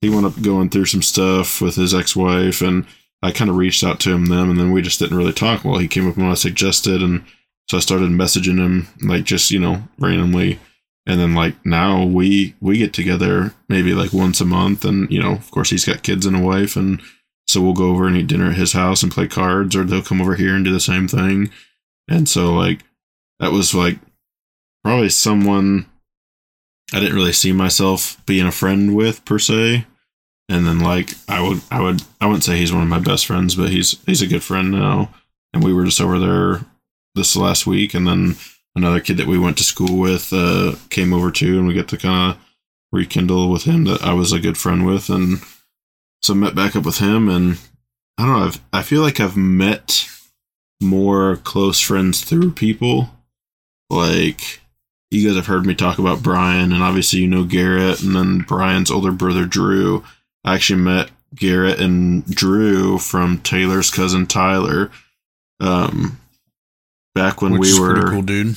he 0.00 0.08
wound 0.08 0.26
up 0.26 0.40
going 0.40 0.70
through 0.70 0.86
some 0.86 1.02
stuff 1.02 1.60
with 1.60 1.74
his 1.74 1.94
ex-wife, 1.94 2.60
and 2.60 2.86
I 3.22 3.30
kind 3.30 3.50
of 3.50 3.56
reached 3.56 3.84
out 3.84 4.00
to 4.00 4.12
him 4.12 4.26
then, 4.26 4.50
and 4.50 4.58
then 4.58 4.72
we 4.72 4.82
just 4.82 4.98
didn't 4.98 5.16
really 5.16 5.32
talk. 5.32 5.64
Well, 5.64 5.78
he 5.78 5.88
came 5.88 6.08
up 6.08 6.16
when 6.16 6.30
I 6.30 6.34
suggested, 6.34 7.02
and 7.02 7.24
so 7.68 7.76
I 7.76 7.80
started 7.80 8.10
messaging 8.10 8.58
him 8.58 8.88
like 9.02 9.24
just 9.24 9.50
you 9.50 9.58
know 9.58 9.82
randomly, 9.98 10.58
and 11.06 11.20
then 11.20 11.34
like 11.34 11.54
now 11.64 12.04
we 12.04 12.54
we 12.60 12.78
get 12.78 12.92
together 12.92 13.54
maybe 13.68 13.94
like 13.94 14.12
once 14.12 14.40
a 14.40 14.44
month, 14.44 14.84
and 14.84 15.10
you 15.10 15.20
know 15.22 15.32
of 15.32 15.50
course 15.50 15.70
he's 15.70 15.84
got 15.84 16.02
kids 16.02 16.26
and 16.26 16.36
a 16.36 16.40
wife, 16.40 16.76
and 16.76 17.00
so 17.48 17.60
we'll 17.60 17.72
go 17.72 17.90
over 17.90 18.06
and 18.06 18.16
eat 18.16 18.28
dinner 18.28 18.50
at 18.50 18.56
his 18.56 18.72
house 18.72 19.02
and 19.02 19.12
play 19.12 19.26
cards, 19.26 19.74
or 19.74 19.84
they'll 19.84 20.02
come 20.02 20.20
over 20.20 20.34
here 20.36 20.54
and 20.54 20.64
do 20.64 20.72
the 20.72 20.80
same 20.80 21.08
thing, 21.08 21.50
and 22.08 22.28
so 22.28 22.52
like 22.52 22.84
that 23.40 23.52
was 23.52 23.74
like 23.74 23.98
probably 24.84 25.08
someone 25.08 25.86
I 26.92 27.00
didn't 27.00 27.14
really 27.14 27.32
see 27.32 27.52
myself 27.52 28.20
being 28.26 28.46
a 28.46 28.52
friend 28.52 28.94
with 28.94 29.24
per 29.24 29.38
se. 29.38 29.86
And 30.48 30.66
then 30.66 30.80
like 30.80 31.10
I 31.28 31.40
would 31.40 31.62
I 31.70 31.80
would 31.80 32.02
I 32.20 32.26
wouldn't 32.26 32.44
say 32.44 32.56
he's 32.58 32.72
one 32.72 32.82
of 32.82 32.88
my 32.88 32.98
best 32.98 33.26
friends, 33.26 33.54
but 33.54 33.70
he's 33.70 33.98
he's 34.04 34.22
a 34.22 34.26
good 34.26 34.42
friend 34.42 34.70
now. 34.70 35.12
And 35.54 35.64
we 35.64 35.72
were 35.72 35.84
just 35.84 36.00
over 36.00 36.18
there 36.18 36.64
this 37.14 37.36
last 37.36 37.66
week 37.66 37.94
and 37.94 38.06
then 38.06 38.36
another 38.74 39.00
kid 39.00 39.16
that 39.16 39.26
we 39.26 39.38
went 39.38 39.58
to 39.58 39.64
school 39.64 39.98
with 39.98 40.32
uh 40.32 40.74
came 40.90 41.12
over 41.12 41.30
too 41.30 41.58
and 41.58 41.66
we 41.68 41.74
get 41.74 41.88
to 41.88 41.96
kind 41.96 42.32
of 42.32 42.38
rekindle 42.90 43.50
with 43.50 43.64
him 43.64 43.84
that 43.84 44.02
I 44.02 44.12
was 44.12 44.32
a 44.32 44.40
good 44.40 44.56
friend 44.56 44.86
with 44.86 45.08
and 45.08 45.38
so 46.22 46.34
met 46.34 46.54
back 46.54 46.76
up 46.76 46.84
with 46.84 46.98
him 46.98 47.28
and 47.28 47.58
I 48.18 48.26
don't 48.26 48.38
know, 48.38 48.46
I've, 48.46 48.60
I 48.72 48.82
feel 48.82 49.02
like 49.02 49.20
I've 49.20 49.36
met 49.36 50.08
more 50.80 51.36
close 51.36 51.80
friends 51.80 52.22
through 52.22 52.52
people. 52.52 53.10
Like 53.88 54.60
you 55.10 55.26
guys 55.26 55.36
have 55.36 55.46
heard 55.46 55.66
me 55.66 55.74
talk 55.74 55.98
about 55.98 56.22
Brian, 56.22 56.72
and 56.72 56.82
obviously 56.82 57.20
you 57.20 57.28
know 57.28 57.44
Garrett, 57.44 58.02
and 58.02 58.14
then 58.14 58.40
Brian's 58.40 58.90
older 58.90 59.12
brother 59.12 59.44
Drew. 59.44 60.04
I 60.44 60.54
actually 60.54 60.80
met 60.80 61.10
Garrett 61.34 61.80
and 61.80 62.24
Drew 62.26 62.98
from 62.98 63.38
Taylor's 63.38 63.90
cousin 63.90 64.26
Tyler. 64.26 64.90
Um, 65.60 66.18
back 67.14 67.42
when 67.42 67.58
which 67.58 67.72
we 67.72 67.80
were, 67.80 68.10
cool, 68.10 68.22
dude. 68.22 68.56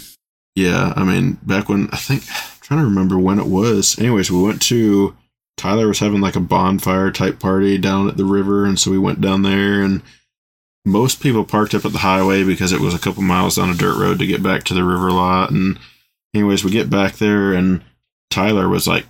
yeah, 0.55 0.93
I 0.95 1.03
mean, 1.03 1.39
back 1.43 1.69
when 1.69 1.89
I 1.91 1.97
think 1.97 2.23
I'm 2.29 2.59
trying 2.61 2.79
to 2.81 2.85
remember 2.85 3.17
when 3.17 3.39
it 3.39 3.47
was. 3.47 3.97
Anyways, 3.99 4.31
we 4.31 4.41
went 4.41 4.61
to 4.63 5.15
Tyler 5.57 5.87
was 5.87 5.99
having 5.99 6.21
like 6.21 6.35
a 6.35 6.41
bonfire 6.41 7.11
type 7.11 7.39
party 7.39 7.77
down 7.77 8.07
at 8.07 8.17
the 8.17 8.25
river, 8.25 8.65
and 8.65 8.79
so 8.79 8.91
we 8.91 8.99
went 8.99 9.21
down 9.21 9.41
there 9.41 9.81
and 9.81 10.01
most 10.85 11.19
people 11.19 11.43
parked 11.43 11.73
up 11.73 11.83
at 11.83 11.91
the 11.91 11.99
highway 11.99 12.43
because 12.43 12.71
it 12.71 12.79
was 12.79 12.93
a 12.93 12.99
couple 12.99 13.23
miles 13.23 13.55
down 13.55 13.71
a 13.71 13.73
dirt 13.73 13.97
road 13.97 14.19
to 14.19 14.27
get 14.27 14.43
back 14.43 14.63
to 14.63 14.73
the 14.73 14.83
river 14.83 15.11
lot. 15.11 15.49
And 15.49 15.79
anyways, 16.33 16.63
we 16.63 16.69
get 16.69 16.91
back 16.91 17.15
there 17.15 17.53
and 17.53 17.81
Tyler 18.29 18.69
was 18.69 18.87
like 18.87 19.05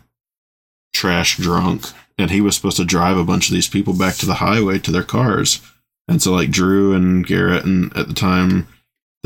trash 0.93 1.35
drunk 1.37 1.87
and 2.17 2.31
he 2.31 2.39
was 2.39 2.55
supposed 2.55 2.77
to 2.77 2.85
drive 2.85 3.17
a 3.17 3.25
bunch 3.25 3.49
of 3.49 3.53
these 3.53 3.67
people 3.67 3.93
back 3.93 4.15
to 4.15 4.25
the 4.25 4.35
highway 4.35 4.79
to 4.79 4.91
their 4.91 5.03
cars. 5.03 5.61
And 6.07 6.21
so 6.21 6.31
like 6.31 6.49
Drew 6.49 6.93
and 6.93 7.27
Garrett 7.27 7.65
and 7.65 7.95
at 7.97 8.07
the 8.07 8.13
time 8.13 8.67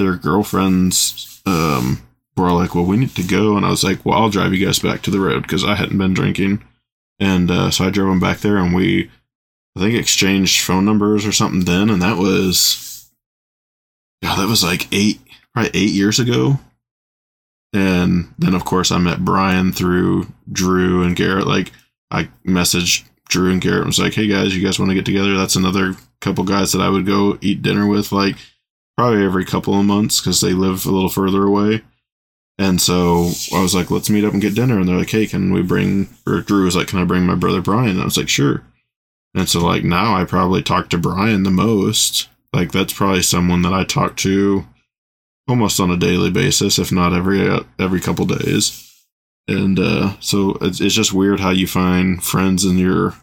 their 0.03 0.15
girlfriends 0.15 1.41
um 1.45 2.01
were 2.35 2.51
like, 2.51 2.75
Well, 2.75 2.85
we 2.85 2.97
need 2.97 3.15
to 3.15 3.23
go 3.23 3.57
and 3.57 3.65
I 3.65 3.69
was 3.69 3.83
like, 3.83 4.05
Well, 4.05 4.17
I'll 4.17 4.29
drive 4.29 4.53
you 4.53 4.65
guys 4.65 4.79
back 4.79 5.01
to 5.03 5.11
the 5.11 5.19
road 5.19 5.43
because 5.43 5.63
I 5.63 5.75
hadn't 5.75 5.97
been 5.97 6.13
drinking. 6.13 6.63
And 7.19 7.51
uh, 7.51 7.69
so 7.69 7.85
I 7.85 7.89
drove 7.89 8.09
them 8.09 8.19
back 8.19 8.39
there 8.39 8.57
and 8.57 8.73
we 8.73 9.09
I 9.75 9.81
think 9.81 9.95
exchanged 9.95 10.61
phone 10.65 10.85
numbers 10.85 11.25
or 11.25 11.31
something 11.31 11.65
then, 11.65 11.89
and 11.89 12.01
that 12.01 12.17
was 12.17 13.09
yeah, 14.21 14.35
that 14.35 14.47
was 14.47 14.63
like 14.63 14.87
eight 14.91 15.21
probably 15.53 15.71
eight 15.73 15.91
years 15.91 16.19
ago. 16.19 16.59
And 17.73 18.33
then 18.39 18.55
of 18.55 18.65
course 18.65 18.91
I 18.91 18.97
met 18.97 19.23
Brian 19.23 19.71
through 19.71 20.27
Drew 20.51 21.03
and 21.03 21.15
Garrett. 21.15 21.47
Like 21.47 21.71
I 22.09 22.29
messaged 22.45 23.07
Drew 23.27 23.51
and 23.51 23.61
Garrett 23.61 23.81
and 23.81 23.87
was 23.87 23.99
like, 23.99 24.13
Hey 24.13 24.27
guys, 24.27 24.55
you 24.55 24.65
guys 24.65 24.79
want 24.79 24.89
to 24.89 24.95
get 24.95 25.05
together? 25.05 25.37
That's 25.37 25.55
another 25.55 25.95
couple 26.19 26.43
guys 26.43 26.71
that 26.71 26.81
I 26.81 26.89
would 26.89 27.05
go 27.05 27.37
eat 27.41 27.61
dinner 27.61 27.87
with 27.87 28.11
like 28.11 28.35
probably 28.99 29.23
every 29.23 29.45
couple 29.45 29.79
of 29.79 29.85
months 29.85 30.19
because 30.19 30.41
they 30.41 30.51
live 30.51 30.85
a 30.85 30.91
little 30.91 31.07
further 31.07 31.45
away. 31.45 31.81
And 32.57 32.81
so 32.81 33.31
I 33.53 33.61
was 33.61 33.73
like, 33.73 33.89
let's 33.89 34.09
meet 34.09 34.25
up 34.25 34.33
and 34.33 34.41
get 34.41 34.55
dinner. 34.55 34.77
And 34.77 34.89
they're 34.89 34.97
like, 34.97 35.09
hey, 35.09 35.25
can 35.25 35.53
we 35.53 35.61
bring, 35.61 36.09
or 36.27 36.41
Drew 36.41 36.65
was 36.65 36.75
like, 36.75 36.89
can 36.89 36.99
I 36.99 37.05
bring 37.05 37.25
my 37.25 37.35
brother 37.35 37.61
Brian? 37.61 37.91
And 37.91 38.01
I 38.01 38.03
was 38.03 38.17
like, 38.17 38.27
sure. 38.27 38.61
And 39.33 39.47
so, 39.47 39.65
like, 39.65 39.85
now 39.85 40.17
I 40.17 40.25
probably 40.25 40.61
talk 40.61 40.89
to 40.89 40.97
Brian 40.97 41.43
the 41.43 41.49
most. 41.49 42.27
Like, 42.51 42.73
that's 42.73 42.91
probably 42.91 43.21
someone 43.21 43.61
that 43.61 43.71
I 43.71 43.85
talk 43.85 44.17
to 44.17 44.65
almost 45.47 45.79
on 45.79 45.91
a 45.91 45.95
daily 45.95 46.29
basis, 46.29 46.77
if 46.77 46.91
not 46.91 47.13
every 47.13 47.47
uh, 47.49 47.63
every 47.79 48.01
couple 48.01 48.25
days. 48.25 48.85
And 49.47 49.79
uh, 49.79 50.19
so 50.19 50.57
it's, 50.59 50.81
it's 50.81 50.93
just 50.93 51.13
weird 51.13 51.39
how 51.39 51.51
you 51.51 51.67
find 51.67 52.21
friends 52.21 52.65
in 52.65 52.77
your 52.77 53.15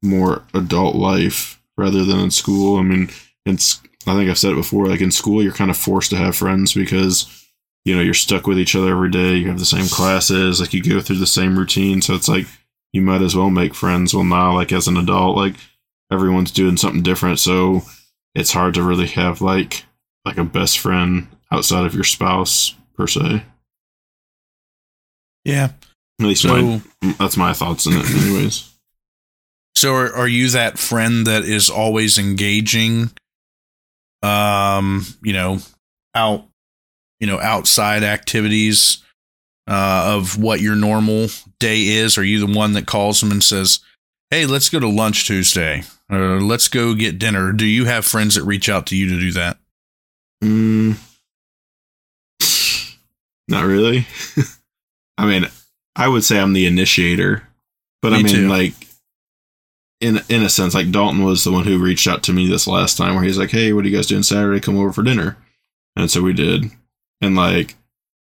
more 0.00 0.44
adult 0.54 0.94
life 0.94 1.60
rather 1.76 2.04
than 2.04 2.20
in 2.20 2.30
school. 2.30 2.78
I 2.78 2.82
mean, 2.82 3.10
it's 3.44 3.80
I 4.06 4.14
think 4.14 4.30
I've 4.30 4.38
said 4.38 4.52
it 4.52 4.56
before. 4.56 4.86
Like 4.86 5.00
in 5.00 5.10
school, 5.10 5.42
you're 5.42 5.52
kind 5.52 5.70
of 5.70 5.76
forced 5.76 6.10
to 6.10 6.16
have 6.16 6.36
friends 6.36 6.74
because 6.74 7.46
you 7.84 7.94
know 7.94 8.00
you're 8.02 8.14
stuck 8.14 8.46
with 8.46 8.58
each 8.58 8.74
other 8.76 8.90
every 8.90 9.10
day. 9.10 9.36
You 9.36 9.48
have 9.48 9.58
the 9.58 9.64
same 9.64 9.86
classes, 9.86 10.60
like 10.60 10.72
you 10.74 10.82
go 10.82 11.00
through 11.00 11.18
the 11.18 11.26
same 11.26 11.58
routine. 11.58 12.02
So 12.02 12.14
it's 12.14 12.28
like 12.28 12.46
you 12.92 13.02
might 13.02 13.22
as 13.22 13.34
well 13.36 13.50
make 13.50 13.74
friends. 13.74 14.14
Well, 14.14 14.24
now, 14.24 14.54
like 14.54 14.72
as 14.72 14.88
an 14.88 14.96
adult, 14.96 15.36
like 15.36 15.54
everyone's 16.10 16.50
doing 16.50 16.76
something 16.76 17.02
different, 17.02 17.38
so 17.38 17.82
it's 18.34 18.52
hard 18.52 18.74
to 18.74 18.82
really 18.82 19.06
have 19.08 19.40
like 19.40 19.84
like 20.24 20.38
a 20.38 20.44
best 20.44 20.78
friend 20.78 21.26
outside 21.50 21.84
of 21.86 21.94
your 21.94 22.04
spouse 22.04 22.74
per 22.96 23.06
se. 23.06 23.42
Yeah. 25.44 25.70
At 26.20 26.26
least 26.26 26.42
So, 26.42 26.62
my, 27.02 27.14
that's 27.18 27.36
my 27.36 27.52
thoughts 27.52 27.86
on 27.86 27.94
it, 27.96 28.08
anyways. 28.10 28.70
so 29.74 29.94
are, 29.94 30.12
are 30.14 30.28
you 30.28 30.48
that 30.50 30.78
friend 30.78 31.26
that 31.26 31.44
is 31.44 31.68
always 31.68 32.18
engaging? 32.18 33.10
Um, 34.22 35.04
you 35.22 35.32
know, 35.32 35.58
out 36.14 36.46
you 37.22 37.28
know, 37.28 37.40
outside 37.40 38.02
activities 38.02 38.98
uh, 39.68 40.14
of 40.16 40.36
what 40.40 40.60
your 40.60 40.74
normal 40.74 41.28
day 41.60 41.86
is? 41.86 42.18
Are 42.18 42.24
you 42.24 42.44
the 42.44 42.52
one 42.52 42.72
that 42.72 42.86
calls 42.86 43.20
them 43.20 43.30
and 43.30 43.42
says, 43.42 43.78
"Hey, 44.30 44.44
let's 44.44 44.68
go 44.68 44.80
to 44.80 44.88
lunch 44.88 45.26
Tuesday," 45.26 45.84
or 46.10 46.40
"Let's 46.40 46.66
go 46.68 46.94
get 46.94 47.20
dinner"? 47.20 47.52
Do 47.52 47.64
you 47.64 47.84
have 47.84 48.04
friends 48.04 48.34
that 48.34 48.42
reach 48.42 48.68
out 48.68 48.86
to 48.88 48.96
you 48.96 49.08
to 49.08 49.20
do 49.20 49.30
that? 49.32 49.58
Mm, 50.42 50.96
not 53.46 53.64
really. 53.64 54.06
I 55.18 55.26
mean, 55.26 55.48
I 55.94 56.08
would 56.08 56.24
say 56.24 56.40
I'm 56.40 56.54
the 56.54 56.66
initiator, 56.66 57.46
but 58.00 58.12
I 58.12 58.22
mean, 58.22 58.34
too. 58.34 58.48
like, 58.48 58.74
in 60.02 60.20
in 60.28 60.42
a 60.42 60.48
sense, 60.48 60.74
like 60.74 60.90
Dalton 60.90 61.24
was 61.24 61.44
the 61.44 61.52
one 61.52 61.64
who 61.64 61.78
reached 61.78 62.08
out 62.08 62.24
to 62.24 62.32
me 62.32 62.48
this 62.48 62.66
last 62.66 62.96
time, 62.98 63.14
where 63.14 63.24
he's 63.24 63.38
like, 63.38 63.50
"Hey, 63.50 63.72
what 63.72 63.84
are 63.84 63.88
you 63.88 63.96
guys 63.96 64.08
doing 64.08 64.24
Saturday? 64.24 64.60
Come 64.60 64.76
over 64.76 64.92
for 64.92 65.04
dinner," 65.04 65.38
and 65.96 66.10
so 66.10 66.20
we 66.20 66.32
did. 66.32 66.64
And 67.20 67.36
like, 67.36 67.76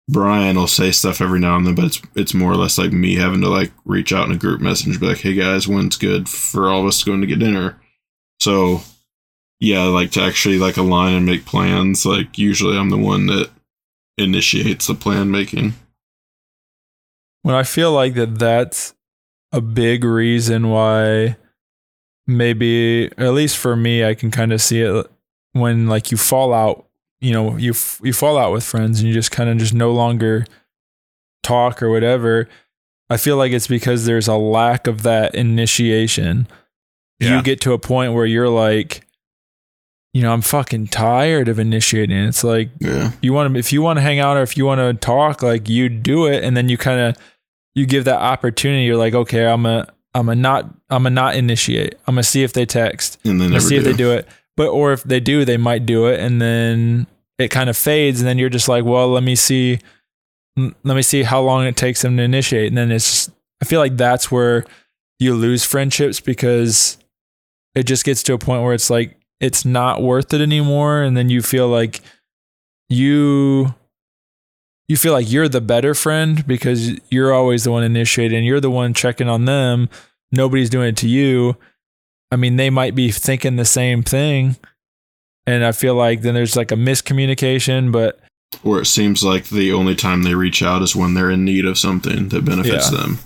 Brian 0.08 0.56
will 0.56 0.68
say 0.68 0.92
stuff 0.92 1.22
every 1.22 1.40
now 1.40 1.58
and 1.58 1.66
then, 1.66 1.76
but 1.76 1.86
it's 1.86 2.02
it's 2.16 2.34
more 2.36 2.52
or 2.52 2.56
less 2.56 2.78
like 2.78 2.92
me 2.92 3.16
having 3.16 3.42
to 3.42 3.50
like 3.50 3.72
reach 3.84 4.14
out 4.14 4.28
in 4.28 4.36
a 4.36 4.38
group 4.38 4.62
message, 4.62 5.00
be 5.00 5.08
like, 5.08 5.18
"Hey 5.18 5.34
guys, 5.34 5.68
when's 5.68 5.98
good 5.98 6.30
for 6.30 6.70
all 6.70 6.82
of 6.82 6.88
us 6.88 7.04
going 7.04 7.22
to 7.22 7.28
get 7.28 7.40
dinner?" 7.40 7.82
So, 8.40 8.82
yeah, 9.60 9.84
like 9.84 10.12
to 10.12 10.22
actually 10.22 10.60
like 10.60 10.78
align 10.78 11.16
and 11.16 11.26
make 11.26 11.46
plans. 11.46 12.06
Like, 12.06 12.38
usually 12.38 12.78
I'm 12.78 12.92
the 12.92 12.98
one 12.98 13.26
that 13.26 13.50
initiates 14.20 14.86
the 14.86 14.96
plan 14.96 15.32
making. 15.32 15.74
When 17.42 17.56
I 17.56 17.64
feel 17.64 17.92
like 17.92 18.14
that 18.14 18.38
that's 18.38 18.94
a 19.52 19.62
big 19.62 20.04
reason 20.04 20.70
why 20.70 21.38
maybe 22.28 23.06
at 23.18 23.34
least 23.34 23.58
for 23.58 23.76
me 23.76 24.06
I 24.06 24.14
can 24.14 24.32
kind 24.32 24.54
of 24.54 24.62
see 24.62 24.82
it 24.82 25.06
when 25.54 25.88
like 25.88 26.12
you 26.12 26.18
fall 26.18 26.54
out, 26.54 26.86
you 27.20 27.32
know, 27.34 27.58
you 27.58 27.72
f- 27.72 28.00
you 28.04 28.14
fall 28.14 28.38
out 28.38 28.52
with 28.54 28.64
friends 28.64 29.00
and 29.00 29.08
you 29.08 29.14
just 29.14 29.32
kind 29.32 29.50
of 29.50 29.58
just 29.58 29.74
no 29.74 29.92
longer 29.92 30.46
talk 31.44 31.82
or 31.84 31.90
whatever. 31.90 32.48
I 33.10 33.18
feel 33.18 33.36
like 33.38 33.52
it's 33.52 33.68
because 33.68 34.06
there's 34.06 34.28
a 34.30 34.36
lack 34.38 34.88
of 34.88 35.02
that 35.04 35.36
initiation. 35.36 36.48
Yeah. 37.20 37.38
You 37.38 37.44
get 37.44 37.60
to 37.62 37.74
a 37.74 37.80
point 37.80 38.14
where 38.14 38.26
you're 38.26 38.50
like 38.50 39.06
you 40.14 40.22
know, 40.22 40.34
I'm 40.34 40.42
fucking 40.42 40.88
tired 40.88 41.48
of 41.48 41.58
initiating. 41.58 42.18
It's 42.18 42.44
like 42.44 42.70
Yeah. 42.80 43.12
you 43.22 43.32
want 43.32 43.54
to 43.54 43.60
if 43.60 43.72
you 43.72 43.82
want 43.82 43.98
to 43.98 44.02
hang 44.02 44.20
out 44.20 44.36
or 44.38 44.42
if 44.42 44.58
you 44.58 44.66
want 44.66 44.80
to 44.80 44.94
talk 44.94 45.42
like 45.42 45.70
you 45.70 45.88
do 45.90 46.26
it 46.26 46.44
and 46.44 46.56
then 46.58 46.68
you 46.70 46.78
kind 46.78 47.00
of 47.00 47.18
you 47.76 47.86
give 47.86 48.04
that 48.06 48.20
opportunity 48.20 48.84
you're 48.84 48.98
like 48.98 49.14
okay 49.14 49.46
i'm 49.46 49.66
a 49.66 49.88
i'm 50.14 50.30
a 50.30 50.36
not 50.36 50.74
i'm 50.90 51.06
a 51.06 51.10
not 51.10 51.36
initiate. 51.36 51.96
I'm 52.08 52.16
gonna 52.16 52.24
see 52.24 52.44
if 52.44 52.54
they 52.54 52.66
text. 52.66 53.18
And 53.24 53.40
they 53.40 53.46
i'm 53.46 53.60
see 53.60 53.78
if 53.78 53.84
they 53.84 53.94
do. 53.94 54.12
it. 54.12 54.28
But 54.58 54.68
or 54.68 54.94
if 54.94 55.04
they 55.04 55.20
do 55.20 55.46
they 55.46 55.58
might 55.58 55.86
do 55.86 56.08
it 56.08 56.20
and 56.20 56.42
then 56.42 57.08
it 57.40 57.50
kind 57.50 57.70
of 57.70 57.78
fades 57.78 58.20
and 58.20 58.28
then 58.28 58.38
you're 58.38 58.50
just 58.50 58.68
like 58.68 58.84
well 58.86 59.10
let 59.10 59.24
me 59.24 59.36
see 59.36 59.80
let 60.58 60.96
me 60.96 61.02
see 61.02 61.24
how 61.24 61.42
long 61.42 61.66
it 61.66 61.78
takes 61.78 62.02
them 62.02 62.18
to 62.18 62.24
initiate. 62.24 62.68
And 62.68 62.78
then 62.78 62.92
it's 62.92 63.10
just, 63.10 63.32
i 63.62 63.66
feel 63.66 63.80
like 63.80 63.98
that's 63.98 64.32
where 64.32 64.66
you 65.20 65.34
lose 65.36 65.64
friendships 65.64 66.20
because 66.20 66.98
it 67.76 67.84
just 67.84 68.04
gets 68.04 68.24
to 68.24 68.34
a 68.34 68.38
point 68.38 68.64
where 68.64 68.74
it's 68.74 68.90
like 68.90 69.18
it's 69.40 69.66
not 69.66 70.02
worth 70.02 70.34
it 70.34 70.42
anymore 70.42 71.02
and 71.02 71.16
then 71.16 71.30
you 71.30 71.42
feel 71.42 71.68
like 71.68 72.02
you 72.90 73.74
you 74.92 74.98
feel 74.98 75.14
like 75.14 75.32
you're 75.32 75.48
the 75.48 75.62
better 75.62 75.96
friend 75.96 76.46
because 76.46 76.92
you're 77.10 77.34
always 77.34 77.64
the 77.64 77.72
one 77.72 77.82
initiating 77.84 78.44
you're 78.44 78.60
the 78.60 78.70
one 78.70 78.94
checking 78.94 79.30
on 79.30 79.46
them 79.46 79.90
nobody's 80.34 80.70
doing 80.70 80.90
it 80.90 80.98
to 80.98 81.08
you 81.08 81.56
i 82.30 82.36
mean 82.36 82.58
they 82.58 82.70
might 82.70 82.94
be 82.94 83.10
thinking 83.10 83.56
the 83.56 83.64
same 83.66 84.04
thing 84.04 84.58
and 85.48 85.64
i 85.64 85.72
feel 85.72 85.96
like 85.96 86.22
then 86.22 86.34
there's 86.34 86.58
like 86.58 86.72
a 86.74 86.76
miscommunication 86.76 87.90
but 87.92 88.20
or 88.64 88.82
it 88.82 88.86
seems 88.86 89.24
like 89.24 89.46
the 89.46 89.72
only 89.72 89.96
time 89.96 90.24
they 90.24 90.36
reach 90.36 90.62
out 90.62 90.82
is 90.82 90.94
when 90.94 91.14
they're 91.14 91.32
in 91.32 91.46
need 91.46 91.64
of 91.66 91.78
something 91.78 92.28
that 92.30 92.44
benefits 92.44 92.92
Yeah. 92.92 92.98
them. 92.98 93.20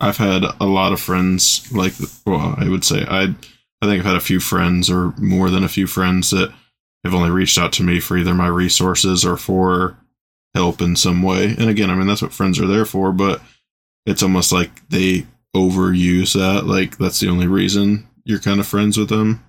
I've 0.00 0.16
had 0.16 0.42
a 0.60 0.66
lot 0.66 0.92
of 0.92 1.00
friends 1.00 1.70
like 1.72 1.92
well, 2.26 2.56
I 2.58 2.68
would 2.68 2.84
say 2.84 3.06
I 3.08 3.22
I 3.80 3.86
think 3.86 4.00
I've 4.00 4.04
had 4.04 4.16
a 4.16 4.20
few 4.20 4.40
friends 4.40 4.90
or 4.90 5.14
more 5.16 5.48
than 5.48 5.62
a 5.62 5.68
few 5.68 5.86
friends 5.86 6.30
that 6.30 6.52
have 7.04 7.14
only 7.14 7.30
reached 7.30 7.56
out 7.56 7.72
to 7.74 7.84
me 7.84 8.00
for 8.00 8.16
either 8.18 8.34
my 8.34 8.48
resources 8.48 9.24
or 9.24 9.36
for 9.36 9.96
help 10.54 10.80
in 10.80 10.96
some 10.96 11.22
way. 11.22 11.54
And 11.58 11.68
again, 11.68 11.90
I 11.90 11.94
mean 11.94 12.06
that's 12.06 12.22
what 12.22 12.32
friends 12.32 12.60
are 12.60 12.66
there 12.66 12.84
for, 12.84 13.12
but 13.12 13.40
it's 14.06 14.22
almost 14.22 14.52
like 14.52 14.88
they 14.88 15.26
overuse 15.54 16.32
that 16.34 16.66
like 16.66 16.96
that's 16.98 17.20
the 17.20 17.28
only 17.28 17.46
reason 17.46 18.06
you're 18.24 18.38
kind 18.38 18.58
of 18.60 18.66
friends 18.66 18.96
with 18.96 19.08
them. 19.08 19.44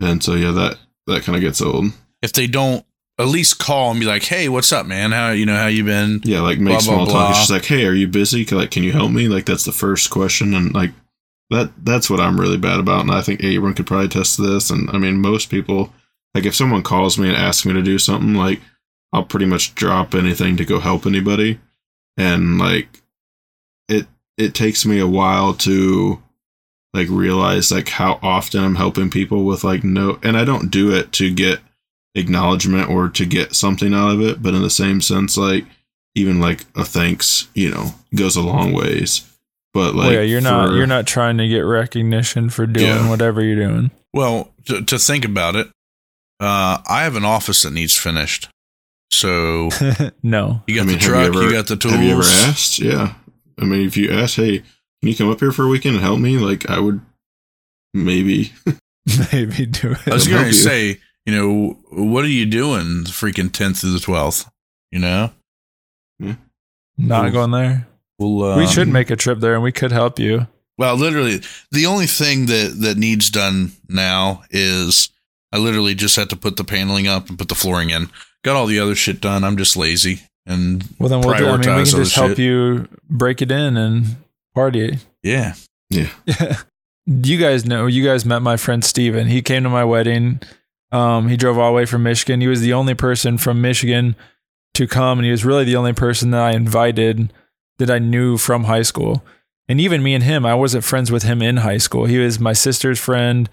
And 0.00 0.22
so 0.22 0.34
yeah, 0.34 0.50
that 0.52 0.78
that 1.06 1.22
kind 1.22 1.36
of 1.36 1.42
gets 1.42 1.60
old. 1.60 1.86
If 2.22 2.32
they 2.32 2.46
don't 2.46 2.84
at 3.18 3.28
least 3.28 3.58
call 3.58 3.90
and 3.90 4.00
be 4.00 4.06
like, 4.06 4.24
"Hey, 4.24 4.48
what's 4.48 4.72
up, 4.72 4.86
man? 4.86 5.12
How 5.12 5.30
you 5.30 5.46
know 5.46 5.56
how 5.56 5.66
you 5.66 5.84
been?" 5.84 6.20
Yeah, 6.24 6.40
like 6.40 6.58
make 6.58 6.78
Blah, 6.78 6.78
blah, 6.78 6.80
small 6.80 7.06
talk. 7.06 7.14
blah. 7.14 7.30
It's 7.30 7.38
just 7.38 7.50
like, 7.50 7.64
hey, 7.64 7.84
are 7.84 7.92
you 7.94 8.08
busy? 8.08 8.44
Can, 8.44 8.58
like, 8.58 8.70
can 8.70 8.82
you 8.82 8.92
help 8.92 9.10
me? 9.10 9.28
Like, 9.28 9.44
that's 9.44 9.64
the 9.64 9.72
first 9.72 10.10
question, 10.10 10.54
and 10.54 10.74
like 10.74 10.90
that 11.50 11.70
that's 11.84 12.08
what 12.08 12.20
I'm 12.20 12.40
really 12.40 12.56
bad 12.56 12.80
about. 12.80 13.02
And 13.02 13.10
I 13.10 13.20
think 13.20 13.44
everyone 13.44 13.74
could 13.74 13.86
probably 13.86 14.08
test 14.08 14.38
this. 14.38 14.70
And 14.70 14.88
I 14.90 14.98
mean, 14.98 15.20
most 15.20 15.50
people, 15.50 15.92
like, 16.34 16.46
if 16.46 16.54
someone 16.56 16.82
calls 16.82 17.18
me 17.18 17.28
and 17.28 17.36
asks 17.36 17.66
me 17.66 17.74
to 17.74 17.82
do 17.82 17.98
something, 17.98 18.34
like, 18.34 18.60
I'll 19.12 19.24
pretty 19.24 19.46
much 19.46 19.74
drop 19.74 20.14
anything 20.14 20.56
to 20.56 20.64
go 20.64 20.80
help 20.80 21.06
anybody. 21.06 21.60
And 22.16 22.58
like, 22.58 23.02
it 23.88 24.06
it 24.38 24.54
takes 24.54 24.86
me 24.86 24.98
a 24.98 25.06
while 25.06 25.54
to 25.54 26.22
like 26.94 27.08
realize 27.10 27.70
like 27.70 27.88
how 27.88 28.18
often 28.22 28.62
I'm 28.62 28.74
helping 28.74 29.10
people 29.10 29.44
with 29.44 29.64
like 29.64 29.82
no, 29.84 30.18
and 30.22 30.36
I 30.36 30.44
don't 30.44 30.70
do 30.70 30.94
it 30.94 31.12
to 31.12 31.32
get 31.32 31.60
acknowledgement 32.14 32.90
or 32.90 33.08
to 33.08 33.24
get 33.24 33.54
something 33.54 33.94
out 33.94 34.12
of 34.12 34.20
it, 34.20 34.42
but 34.42 34.54
in 34.54 34.62
the 34.62 34.70
same 34.70 35.00
sense, 35.00 35.36
like 35.36 35.64
even 36.14 36.40
like 36.40 36.64
a 36.76 36.84
thanks, 36.84 37.48
you 37.54 37.70
know, 37.70 37.94
goes 38.14 38.36
a 38.36 38.42
long 38.42 38.72
ways. 38.72 39.26
But 39.72 39.94
like, 39.94 40.04
well, 40.08 40.12
yeah 40.12 40.20
you're 40.20 40.42
not 40.42 40.74
you're 40.74 40.86
not 40.86 41.06
trying 41.06 41.38
to 41.38 41.48
get 41.48 41.60
recognition 41.60 42.50
for 42.50 42.66
doing 42.66 42.86
Yeah. 42.86 43.08
whatever 43.08 43.42
you're 43.42 43.56
doing 43.56 43.90
Well, 44.12 44.52
to, 44.66 44.82
to 44.84 44.98
think 44.98 45.24
about 45.24 45.56
it, 45.56 45.68
uh, 46.40 46.78
I 46.86 47.04
have 47.04 47.16
an 47.16 47.24
office 47.24 47.62
that 47.62 47.72
needs 47.72 47.96
finished. 47.96 48.48
So 49.12 49.68
no 50.22 50.62
you 50.66 50.74
got 50.74 50.82
I 50.82 50.86
mean, 50.86 50.98
the 50.98 51.04
truck, 51.04 51.34
you 51.34 51.42
you, 51.42 51.52
got 51.52 51.66
the 51.66 51.76
tools. 51.76 51.94
Have 51.94 52.02
you 52.02 52.12
ever 52.12 52.22
asked? 52.22 52.78
Yeah, 52.78 53.14
I 53.60 53.64
mean, 53.64 53.86
if 53.86 53.96
you 53.96 54.10
ask, 54.10 54.36
hey, 54.36 54.58
can 54.58 55.08
you 55.08 55.14
come 55.14 55.30
up 55.30 55.40
here 55.40 55.52
for 55.52 55.64
a 55.64 55.68
weekend 55.68 55.96
and 55.96 56.04
help 56.04 56.18
me? 56.18 56.38
Like, 56.38 56.68
I 56.70 56.80
would 56.80 57.00
maybe. 57.92 58.52
maybe 59.32 59.66
do 59.66 59.92
it. 59.92 60.08
I 60.08 60.14
was 60.14 60.28
going 60.28 60.46
to 60.46 60.52
say, 60.52 61.00
you 61.26 61.34
know, 61.34 61.78
what 61.90 62.24
are 62.24 62.28
you 62.28 62.46
doing 62.46 63.04
the 63.04 63.10
freaking 63.10 63.48
10th 63.48 63.80
through 63.80 63.92
the 63.92 63.98
12th? 63.98 64.48
You 64.90 65.00
know? 65.00 65.30
not 66.98 67.32
going 67.32 67.50
there 67.50 67.88
Well, 68.18 68.56
we 68.56 68.64
um, 68.64 68.68
should 68.68 68.88
make 68.88 69.10
a 69.10 69.16
trip 69.16 69.40
there 69.40 69.54
and 69.54 69.62
we 69.62 69.72
could 69.72 69.90
help 69.90 70.18
you 70.18 70.46
Well, 70.78 70.94
literally, 70.94 71.40
the 71.70 71.86
only 71.86 72.06
thing 72.06 72.46
that 72.46 72.76
that 72.80 72.96
needs 72.96 73.30
done 73.30 73.72
now 73.88 74.42
is 74.50 75.10
I 75.52 75.58
literally 75.58 75.94
just 75.94 76.16
had 76.16 76.30
to 76.30 76.36
put 76.36 76.56
the 76.56 76.64
paneling 76.64 77.06
up 77.08 77.28
and 77.28 77.38
put 77.38 77.48
the 77.48 77.54
flooring 77.54 77.90
in. 77.90 78.08
Got 78.42 78.56
all 78.56 78.66
the 78.66 78.80
other 78.80 78.94
shit 78.94 79.20
done. 79.20 79.44
I'm 79.44 79.56
just 79.56 79.76
lazy 79.76 80.20
and 80.44 80.82
well 80.98 81.08
then 81.08 81.20
we'll 81.20 81.38
do, 81.38 81.46
i 81.46 81.50
mean 81.52 81.60
we 81.60 81.64
Prioritize 81.64 81.64
can 81.64 81.94
other 81.94 82.02
just 82.02 82.16
help 82.16 82.30
shit. 82.30 82.40
you 82.40 82.88
break 83.08 83.40
it 83.42 83.52
in 83.52 83.76
and 83.76 84.16
party 84.56 84.98
yeah. 85.22 85.54
Yeah. 85.88 86.08
you 87.06 87.38
guys 87.38 87.64
know, 87.64 87.86
you 87.86 88.04
guys 88.04 88.24
met 88.24 88.42
my 88.42 88.56
friend 88.56 88.84
Steven. 88.84 89.26
He 89.28 89.42
came 89.42 89.62
to 89.62 89.68
my 89.68 89.84
wedding. 89.84 90.40
Um, 90.90 91.28
he 91.28 91.36
drove 91.36 91.58
all 91.58 91.70
the 91.70 91.76
way 91.76 91.86
from 91.86 92.02
Michigan. 92.02 92.40
He 92.40 92.48
was 92.48 92.60
the 92.60 92.72
only 92.72 92.94
person 92.94 93.38
from 93.38 93.60
Michigan 93.60 94.16
to 94.74 94.86
come, 94.86 95.18
and 95.18 95.24
he 95.24 95.30
was 95.30 95.44
really 95.44 95.64
the 95.64 95.76
only 95.76 95.92
person 95.92 96.30
that 96.30 96.42
I 96.42 96.52
invited 96.52 97.32
that 97.78 97.90
I 97.90 97.98
knew 97.98 98.36
from 98.36 98.64
high 98.64 98.82
school. 98.82 99.24
And 99.68 99.80
even 99.80 100.02
me 100.02 100.14
and 100.14 100.24
him, 100.24 100.44
I 100.44 100.54
wasn't 100.54 100.84
friends 100.84 101.10
with 101.10 101.22
him 101.22 101.40
in 101.40 101.58
high 101.58 101.78
school. 101.78 102.04
He 102.06 102.18
was 102.18 102.38
my 102.40 102.52
sister's 102.52 102.98
friend, 102.98 103.48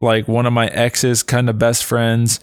like 0.00 0.26
one 0.26 0.46
of 0.46 0.52
my 0.52 0.66
ex's 0.68 1.22
kind 1.22 1.48
of 1.48 1.58
best 1.58 1.84
friends. 1.84 2.40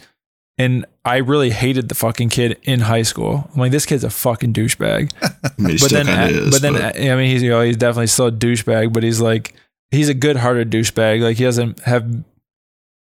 And 0.60 0.86
I 1.06 1.18
really 1.18 1.52
hated 1.52 1.88
the 1.88 1.96
fucking 1.96 2.30
kid 2.30 2.60
in 2.64 2.82
high 2.82 3.04
school. 3.04 3.50
I'm 3.54 3.60
like, 3.60 3.72
this 3.72 3.86
kid's 3.86 4.04
a 4.04 4.10
fucking 4.10 4.52
douchebag 4.54 5.14
I 5.22 5.52
mean, 5.58 5.72
he 5.72 5.78
but 5.80 5.90
then, 5.90 6.06
kind 6.06 6.30
of 6.30 6.38
is. 6.38 6.52
but 6.52 6.62
then, 6.62 6.76
I 6.76 7.16
mean, 7.16 7.32
he's 7.32 7.42
you 7.42 7.50
know, 7.50 7.62
he's 7.62 7.78
definitely 7.78 8.08
still 8.08 8.28
a 8.28 8.32
douchebag, 8.32 8.92
but 8.92 9.02
he's 9.02 9.22
like, 9.22 9.54
he's 9.90 10.10
a 10.10 10.14
good-hearted 10.14 10.70
douchebag. 10.70 11.24
Like 11.24 11.38
he 11.38 11.46
doesn't 11.46 11.80
have 11.84 12.24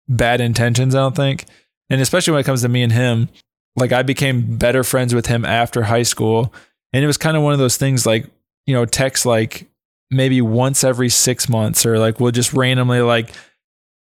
bad 0.07 0.41
intentions, 0.41 0.93
I 0.93 0.99
don't 0.99 1.15
think. 1.15 1.45
And 1.89 1.99
especially 2.01 2.33
when 2.33 2.41
it 2.41 2.45
comes 2.45 2.61
to 2.61 2.69
me 2.69 2.83
and 2.83 2.91
him, 2.91 3.29
like 3.75 3.91
I 3.91 4.03
became 4.03 4.57
better 4.57 4.83
friends 4.83 5.15
with 5.15 5.25
him 5.25 5.43
after 5.43 5.83
high 5.83 6.03
school, 6.03 6.53
and 6.93 7.03
it 7.03 7.07
was 7.07 7.17
kind 7.17 7.35
of 7.35 7.41
one 7.41 7.53
of 7.53 7.59
those 7.59 7.77
things, 7.77 8.05
like 8.05 8.27
you 8.67 8.75
know, 8.75 8.85
text 8.85 9.25
like 9.25 9.67
maybe 10.11 10.39
once 10.39 10.83
every 10.83 11.09
six 11.09 11.49
months, 11.49 11.83
or 11.83 11.97
like 11.97 12.19
we'll 12.19 12.31
just 12.31 12.53
randomly 12.53 13.01
like 13.01 13.31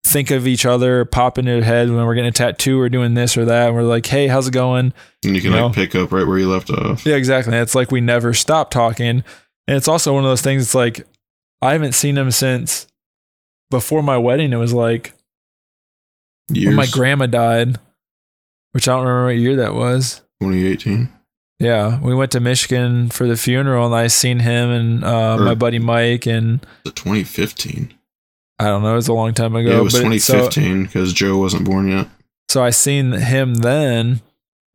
think 0.04 0.32
of 0.32 0.48
each 0.48 0.66
other, 0.66 1.06
pop 1.06 1.38
into 1.38 1.52
their 1.52 1.64
head 1.64 1.90
when 1.90 2.06
we're 2.06 2.16
getting 2.16 2.30
a 2.30 2.32
tattoo 2.34 2.80
or 2.80 2.90
doing 2.90 3.14
this 3.14 3.38
or 3.38 3.46
that. 3.46 3.68
And 3.68 3.76
we're 3.76 3.84
like, 3.84 4.06
hey, 4.06 4.28
how's 4.28 4.48
it 4.48 4.54
going? 4.54 4.94
and 5.24 5.36
you 5.36 5.42
can 5.42 5.52
you 5.52 5.58
like 5.58 5.62
know. 5.62 5.70
pick 5.74 5.94
up 5.96 6.12
right 6.12 6.26
where 6.26 6.40
you 6.40 6.50
left 6.50 6.70
off. 6.72 7.06
Yeah, 7.06 7.16
exactly. 7.16 7.56
It's 7.56 7.76
like 7.76 7.92
we 7.92 8.02
never 8.02 8.34
stop 8.34 8.72
talking. 8.72 9.24
And 9.68 9.78
it's 9.78 9.88
also 9.88 10.14
one 10.14 10.24
of 10.24 10.30
those 10.30 10.42
things, 10.42 10.64
it's 10.64 10.76
like 10.76 11.06
I 11.62 11.74
haven't 11.74 11.94
seen 11.94 12.18
him 12.18 12.32
since 12.32 12.88
before 13.70 14.02
my 14.02 14.18
wedding. 14.18 14.52
It 14.54 14.58
was 14.58 14.74
like 14.74 15.14
Years. 16.50 16.68
when 16.68 16.76
my 16.76 16.88
grandma 16.88 17.28
died, 17.28 17.78
which 18.72 18.88
I 18.88 18.94
don't 18.94 19.06
remember 19.06 19.26
what 19.28 19.38
year 19.38 19.56
that 19.58 19.76
was. 19.76 20.22
2018. 20.42 21.10
Yeah, 21.60 22.00
we 22.02 22.16
went 22.16 22.32
to 22.32 22.40
Michigan 22.40 23.10
for 23.10 23.28
the 23.28 23.38
funeral, 23.38 23.86
and 23.86 23.94
I 23.94 24.08
seen 24.08 24.40
him 24.40 24.72
and 24.72 25.04
uh, 25.04 25.38
my 25.38 25.54
buddy 25.54 25.78
Mike, 25.78 26.26
and 26.26 26.66
The 26.84 26.90
2015. 26.92 27.94
I 28.62 28.66
don't 28.66 28.84
know, 28.84 28.92
it 28.94 28.96
was 28.96 29.08
a 29.08 29.14
long 29.14 29.34
time 29.34 29.56
ago. 29.56 29.70
Yeah, 29.72 29.80
it 29.80 29.84
was 29.84 29.94
but 29.94 30.04
2015 30.04 30.84
because 30.86 31.14
Joe 31.14 31.38
wasn't 31.38 31.66
born 31.66 31.88
yet. 31.90 32.08
so 32.50 32.64
I 32.64 32.70
seen 32.70 33.12
him 33.14 33.56
then, 33.56 34.22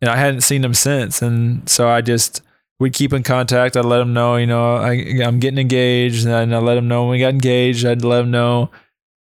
and 0.00 0.10
I 0.10 0.16
hadn't 0.16 0.40
seen 0.40 0.64
him 0.64 0.74
since, 0.74 1.22
and 1.22 1.68
so 1.68 1.88
I 1.88 2.00
just 2.00 2.42
we'd 2.80 2.92
keep 2.92 3.12
in 3.12 3.22
contact. 3.22 3.76
I'd 3.76 3.84
let 3.84 4.00
him 4.00 4.12
know, 4.12 4.36
you 4.36 4.46
know, 4.46 4.74
I, 4.76 4.92
I'm 5.24 5.38
getting 5.40 5.58
engaged, 5.58 6.26
and 6.26 6.54
I 6.54 6.58
let 6.58 6.76
him 6.76 6.88
know 6.88 7.02
when 7.02 7.12
we 7.12 7.18
got 7.20 7.32
engaged. 7.34 7.86
I'd 7.86 8.04
let 8.04 8.22
him 8.22 8.30
know 8.30 8.70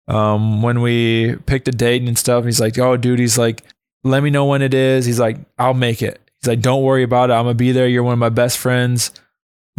um, 0.08 0.62
when 0.62 0.80
we 0.80 1.36
picked 1.46 1.68
a 1.68 1.72
date 1.72 2.02
and 2.02 2.16
stuff. 2.18 2.44
He's 2.44 2.60
like, 2.60 2.78
"Oh, 2.78 2.96
dude," 2.96 3.18
he's 3.18 3.38
like, 3.38 3.62
"Let 4.04 4.22
me 4.22 4.30
know 4.30 4.44
when 4.44 4.62
it 4.62 4.74
is." 4.74 5.04
He's 5.06 5.18
like, 5.20 5.38
"I'll 5.58 5.74
make 5.74 6.00
it." 6.00 6.20
He's 6.40 6.48
like, 6.48 6.60
"Don't 6.60 6.82
worry 6.82 7.02
about 7.02 7.30
it. 7.30 7.32
I'm 7.32 7.44
gonna 7.44 7.54
be 7.54 7.72
there. 7.72 7.88
You're 7.88 8.02
one 8.02 8.12
of 8.12 8.18
my 8.18 8.28
best 8.28 8.58
friends. 8.58 9.10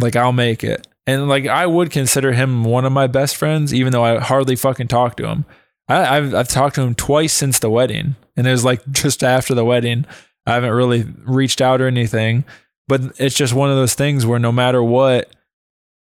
Like, 0.00 0.16
I'll 0.16 0.32
make 0.32 0.62
it." 0.64 0.86
And 1.06 1.28
like, 1.28 1.46
I 1.46 1.66
would 1.66 1.90
consider 1.90 2.32
him 2.32 2.64
one 2.64 2.84
of 2.84 2.92
my 2.92 3.06
best 3.06 3.36
friends, 3.36 3.72
even 3.72 3.92
though 3.92 4.04
I 4.04 4.18
hardly 4.18 4.56
fucking 4.56 4.88
talk 4.88 5.16
to 5.16 5.28
him. 5.28 5.44
I, 5.88 6.16
I've 6.16 6.34
I've 6.34 6.48
talked 6.48 6.74
to 6.76 6.82
him 6.82 6.94
twice 6.94 7.32
since 7.32 7.58
the 7.58 7.70
wedding, 7.70 8.16
and 8.36 8.46
it 8.46 8.50
was 8.50 8.64
like 8.64 8.86
just 8.90 9.22
after 9.22 9.54
the 9.54 9.64
wedding. 9.64 10.04
I 10.46 10.54
haven't 10.54 10.72
really 10.72 11.06
reached 11.24 11.60
out 11.60 11.80
or 11.80 11.86
anything, 11.86 12.44
but 12.88 13.00
it's 13.18 13.36
just 13.36 13.54
one 13.54 13.70
of 13.70 13.76
those 13.76 13.94
things 13.94 14.26
where 14.26 14.38
no 14.38 14.52
matter 14.52 14.82
what, 14.82 15.34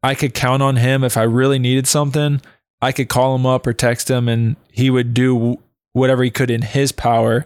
I 0.03 0.15
could 0.15 0.35
count 0.35 0.63
on 0.63 0.77
him 0.77 1.05
if 1.05 1.17
I 1.17 1.23
really 1.23 1.59
needed 1.59 1.87
something. 1.87 2.41
I 2.81 2.93
could 2.93 3.09
call 3.09 3.35
him 3.35 3.47
up 3.47 3.67
or 3.67 3.73
text 3.73 4.11
him, 4.11 4.29
and 4.29 4.57
he 4.71 4.91
would 4.91 5.15
do 5.15 5.59
whatever 5.93 6.23
he 6.23 6.31
could 6.31 6.51
in 6.51 6.63
his 6.63 6.93
power 6.93 7.45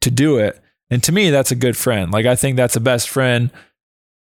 to 0.00 0.10
do 0.10 0.38
it. 0.38 0.60
And 0.90 1.02
to 1.04 1.12
me, 1.12 1.30
that's 1.30 1.50
a 1.50 1.56
good 1.56 1.76
friend. 1.76 2.10
Like 2.10 2.26
I 2.26 2.36
think 2.36 2.56
that's 2.56 2.76
a 2.76 2.80
best 2.80 3.08
friend. 3.08 3.50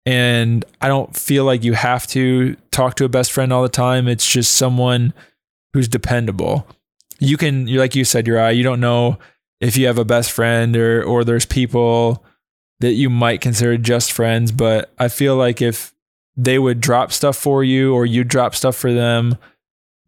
And 0.06 0.64
I 0.80 0.88
don't 0.88 1.16
feel 1.16 1.44
like 1.44 1.64
you 1.64 1.72
have 1.72 2.06
to 2.08 2.56
talk 2.70 2.96
to 2.96 3.04
a 3.04 3.08
best 3.08 3.32
friend 3.32 3.52
all 3.52 3.62
the 3.62 3.68
time. 3.68 4.06
It's 4.06 4.30
just 4.30 4.54
someone 4.54 5.14
who's 5.72 5.88
dependable. 5.88 6.66
You 7.20 7.36
can, 7.36 7.66
like 7.74 7.94
you 7.94 8.04
said, 8.04 8.26
Uriah. 8.26 8.52
You 8.52 8.62
don't 8.62 8.80
know 8.80 9.18
if 9.60 9.76
you 9.76 9.86
have 9.86 9.98
a 9.98 10.04
best 10.04 10.30
friend 10.30 10.76
or 10.76 11.02
or 11.02 11.24
there's 11.24 11.46
people 11.46 12.24
that 12.80 12.92
you 12.92 13.08
might 13.08 13.40
consider 13.40 13.78
just 13.78 14.12
friends. 14.12 14.52
But 14.52 14.92
I 14.98 15.08
feel 15.08 15.36
like 15.36 15.62
if 15.62 15.94
they 16.36 16.58
would 16.58 16.80
drop 16.80 17.12
stuff 17.12 17.36
for 17.36 17.64
you 17.64 17.94
or 17.94 18.04
you 18.04 18.24
drop 18.24 18.54
stuff 18.54 18.76
for 18.76 18.92
them, 18.92 19.38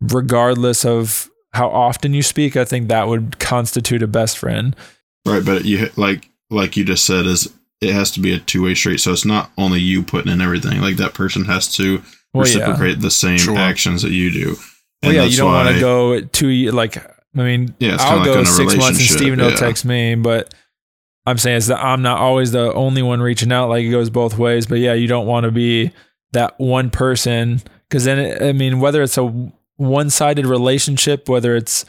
regardless 0.00 0.84
of 0.84 1.30
how 1.52 1.68
often 1.68 2.12
you 2.12 2.22
speak, 2.22 2.56
I 2.56 2.64
think 2.64 2.88
that 2.88 3.08
would 3.08 3.38
constitute 3.38 4.02
a 4.02 4.06
best 4.06 4.36
friend. 4.36 4.76
Right, 5.24 5.44
but 5.44 5.64
you 5.64 5.90
like 5.96 6.28
like 6.50 6.76
you 6.76 6.84
just 6.84 7.04
said 7.04 7.26
is 7.26 7.52
it 7.86 7.94
has 7.94 8.10
to 8.12 8.20
be 8.20 8.32
a 8.32 8.38
two 8.38 8.62
way 8.64 8.74
street. 8.74 8.98
So 8.98 9.12
it's 9.12 9.24
not 9.24 9.50
only 9.58 9.80
you 9.80 10.02
putting 10.02 10.32
in 10.32 10.40
everything. 10.40 10.80
Like 10.80 10.96
that 10.96 11.14
person 11.14 11.44
has 11.46 11.74
to 11.76 12.02
Well, 12.34 12.46
yeah. 12.46 12.58
reciprocate 12.58 13.00
the 13.00 13.10
same 13.10 13.38
Sure. 13.38 13.56
actions 13.56 14.02
that 14.02 14.10
you 14.12 14.30
do. 14.30 14.56
Well, 15.02 15.12
yeah, 15.12 15.22
you 15.22 15.28
that's 15.28 15.36
don't 15.36 15.52
want 15.52 15.66
why- 15.68 15.72
to 15.74 15.80
go 15.80 16.20
two 16.20 16.48
ye- 16.48 16.70
like 16.70 16.96
I 17.38 17.42
mean, 17.42 17.74
Yeah, 17.78 17.96
I'll 18.00 18.16
kinda 18.16 18.16
like 18.18 18.24
go 18.24 18.44
six 18.44 18.58
months 18.58 18.72
and 18.74 18.82
relationship, 18.82 19.16
Steven 19.18 19.38
will 19.40 19.50
yeah. 19.50 19.56
text 19.56 19.84
me, 19.84 20.14
but 20.14 20.54
I'm 21.26 21.36
saying 21.38 21.56
is 21.58 21.66
that 21.66 21.84
I'm 21.84 22.00
not 22.00 22.18
always 22.18 22.52
the 22.52 22.72
only 22.72 23.02
one 23.02 23.20
reaching 23.20 23.52
out. 23.52 23.68
Like 23.68 23.84
it 23.84 23.90
goes 23.90 24.08
both 24.10 24.38
ways. 24.38 24.64
But 24.66 24.78
yeah, 24.78 24.94
you 24.94 25.06
don't 25.06 25.26
want 25.26 25.44
to 25.44 25.50
be 25.50 25.90
that 26.32 26.58
one 26.58 26.88
person 26.88 27.60
because 27.88 28.04
then 28.04 28.18
it, 28.18 28.42
I 28.42 28.52
mean, 28.52 28.80
whether 28.80 29.02
it's 29.02 29.18
a 29.18 29.50
one 29.76 30.08
sided 30.08 30.46
relationship, 30.46 31.28
whether 31.28 31.54
it's 31.56 31.84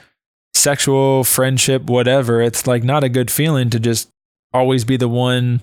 sexual, 0.53 1.23
friendship, 1.23 1.83
whatever, 1.83 2.41
it's 2.41 2.67
like 2.67 2.83
not 2.83 3.03
a 3.03 3.09
good 3.09 3.29
feeling 3.31 3.69
to 3.69 3.79
just 3.79 4.09
always 4.53 4.83
be 4.83 4.97
the 4.97 5.07
one 5.07 5.61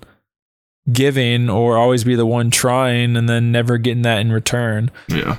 giving 0.91 1.49
or 1.49 1.77
always 1.77 2.03
be 2.03 2.15
the 2.15 2.25
one 2.25 2.51
trying 2.51 3.15
and 3.15 3.27
then 3.27 3.51
never 3.51 3.77
getting 3.77 4.03
that 4.03 4.19
in 4.19 4.31
return. 4.31 4.91
Yeah. 5.07 5.37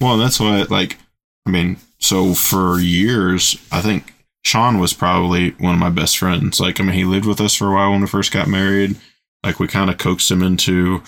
Well, 0.00 0.16
that's 0.16 0.40
why, 0.40 0.62
like, 0.62 0.98
I 1.46 1.50
mean, 1.50 1.76
so 1.98 2.34
for 2.34 2.78
years, 2.78 3.56
I 3.72 3.80
think 3.80 4.12
Sean 4.44 4.78
was 4.78 4.92
probably 4.92 5.50
one 5.52 5.74
of 5.74 5.80
my 5.80 5.90
best 5.90 6.18
friends. 6.18 6.60
Like, 6.60 6.80
I 6.80 6.84
mean, 6.84 6.94
he 6.94 7.04
lived 7.04 7.26
with 7.26 7.40
us 7.40 7.54
for 7.54 7.68
a 7.70 7.74
while 7.74 7.90
when 7.92 8.00
we 8.00 8.06
first 8.06 8.32
got 8.32 8.48
married. 8.48 8.96
Like, 9.44 9.58
we 9.60 9.68
kind 9.68 9.90
of 9.90 9.98
coaxed 9.98 10.30
him 10.30 10.42
into 10.42 11.02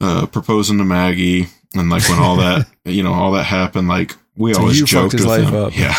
uh, 0.00 0.26
proposing 0.26 0.78
to 0.78 0.84
Maggie, 0.84 1.46
and 1.74 1.88
like 1.90 2.08
when 2.08 2.18
all 2.18 2.36
that, 2.38 2.66
you 2.84 3.02
know, 3.02 3.12
all 3.12 3.32
that 3.32 3.44
happened, 3.44 3.88
like 3.88 4.14
we 4.36 4.52
So 4.54 4.60
always 4.60 4.82
joked 4.84 5.12
his 5.12 5.22
with 5.22 5.28
life 5.28 5.48
him. 5.48 5.54
up. 5.54 5.76
Yeah, 5.76 5.96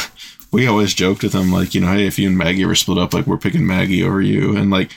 we 0.51 0.67
always 0.67 0.93
joked 0.93 1.23
with 1.23 1.33
him, 1.33 1.51
like, 1.51 1.73
you 1.73 1.81
know, 1.81 1.91
hey, 1.91 2.05
if 2.05 2.19
you 2.19 2.27
and 2.27 2.37
Maggie 2.37 2.65
were 2.65 2.75
split 2.75 2.97
up, 2.99 3.13
like 3.13 3.25
we're 3.25 3.37
picking 3.37 3.65
Maggie 3.65 4.03
over 4.03 4.21
you, 4.21 4.55
and 4.55 4.69
like, 4.69 4.91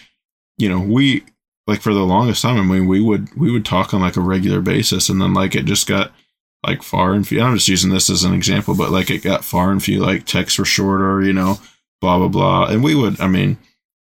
you 0.58 0.68
know, 0.68 0.80
we 0.80 1.24
like 1.66 1.80
for 1.80 1.94
the 1.94 2.00
longest 2.04 2.42
time, 2.42 2.58
I 2.58 2.62
mean, 2.62 2.86
we 2.86 3.00
would 3.00 3.34
we 3.36 3.50
would 3.50 3.64
talk 3.64 3.94
on 3.94 4.00
like 4.00 4.16
a 4.16 4.20
regular 4.20 4.60
basis, 4.60 5.08
and 5.08 5.20
then 5.20 5.34
like 5.34 5.54
it 5.54 5.64
just 5.64 5.86
got 5.86 6.12
like 6.66 6.82
far 6.82 7.14
and 7.14 7.26
few. 7.26 7.40
I'm 7.40 7.54
just 7.54 7.68
using 7.68 7.90
this 7.90 8.10
as 8.10 8.24
an 8.24 8.34
example, 8.34 8.74
but 8.74 8.90
like 8.90 9.10
it 9.10 9.22
got 9.22 9.44
far 9.44 9.70
and 9.70 9.82
few. 9.82 10.00
Like 10.00 10.26
texts 10.26 10.58
were 10.58 10.64
shorter, 10.64 11.22
you 11.22 11.32
know, 11.32 11.58
blah 12.00 12.18
blah 12.18 12.28
blah. 12.28 12.66
And 12.66 12.82
we 12.82 12.94
would, 12.94 13.20
I 13.20 13.28
mean, 13.28 13.58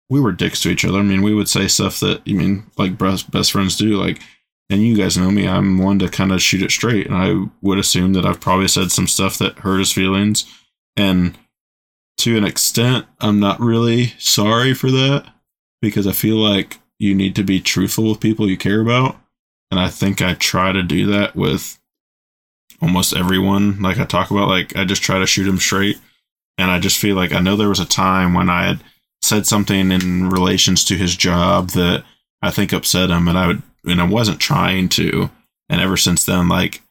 we 0.10 0.22
were 0.22 0.32
dicks 0.32 0.62
to 0.62 0.70
each 0.70 0.86
other. 0.86 1.00
I 1.00 1.04
mean, 1.04 1.22
we 1.22 1.34
would 1.34 1.50
say 1.50 1.68
stuff 1.68 2.00
that 2.00 2.26
you 2.26 2.36
mean 2.36 2.66
like 2.78 2.98
best 2.98 3.30
best 3.32 3.52
friends 3.52 3.78
do. 3.78 3.98
Like, 3.98 4.22
and 4.70 4.82
you 4.82 4.96
guys 4.96 5.18
know 5.18 5.32
me, 5.32 5.48
I'm 5.48 5.78
one 5.78 6.00
to 6.00 6.10
kind 6.10 6.32
of 6.32 6.42
shoot 6.42 6.62
it 6.62 6.72
straight, 6.72 7.08
and 7.08 7.16
I 7.16 7.50
would 7.62 7.80
assume 7.80 8.14
that 8.14 8.26
I've 8.26 8.42
probably 8.42 8.68
said 8.68 8.92
some 8.92 9.08
stuff 9.08 9.38
that 9.40 9.60
hurt 9.60 9.80
his 9.80 9.94
feelings, 9.94 10.46
and 10.96 11.38
to 12.20 12.38
an 12.38 12.44
extent, 12.44 13.06
I'm 13.20 13.40
not 13.40 13.60
really 13.60 14.14
sorry 14.18 14.74
for 14.74 14.90
that 14.92 15.32
because 15.82 16.08
I 16.08 16.12
feel 16.12 16.38
like 16.38 16.80
you 17.00 17.14
need 17.14 17.36
to 17.36 17.44
be 17.44 17.60
truthful 17.60 18.10
with 18.10 18.20
people 18.20 18.50
you 18.50 18.58
care 18.58 18.82
about. 18.82 19.18
And 19.70 19.80
I 19.80 19.90
think 19.90 20.22
I 20.22 20.34
try 20.34 20.72
to 20.72 20.84
do 20.84 21.06
that 21.08 21.36
with 21.36 21.78
almost 22.82 23.16
everyone. 23.16 23.82
Like 23.82 24.00
I 24.00 24.06
talk 24.06 24.32
about, 24.32 24.48
like 24.48 24.76
I 24.76 24.86
just 24.86 25.04
try 25.04 25.20
to 25.20 25.28
shoot 25.28 25.46
them 25.46 25.60
straight. 25.60 26.00
And 26.58 26.72
I 26.72 26.80
just 26.80 27.00
feel 27.00 27.16
like 27.16 27.34
I 27.34 27.40
know 27.40 27.56
there 27.56 27.70
was 27.70 27.80
a 27.80 27.86
time 27.86 28.34
when 28.34 28.50
I 28.50 28.66
had 28.66 28.80
said 29.22 29.46
something 29.46 29.92
in 29.92 30.30
relations 30.30 30.84
to 30.86 30.96
his 30.96 31.16
job 31.16 31.72
that 31.72 32.04
I 32.42 32.52
think 32.52 32.72
upset 32.72 33.10
him, 33.10 33.28
and 33.28 33.38
I 33.38 33.48
would, 33.48 33.62
and 33.86 34.02
I 34.02 34.06
wasn't 34.06 34.40
trying 34.40 34.90
to. 34.90 35.30
And 35.70 35.82
ever 35.82 35.98
since 35.98 36.24
then, 36.26 36.48
like 36.50 36.82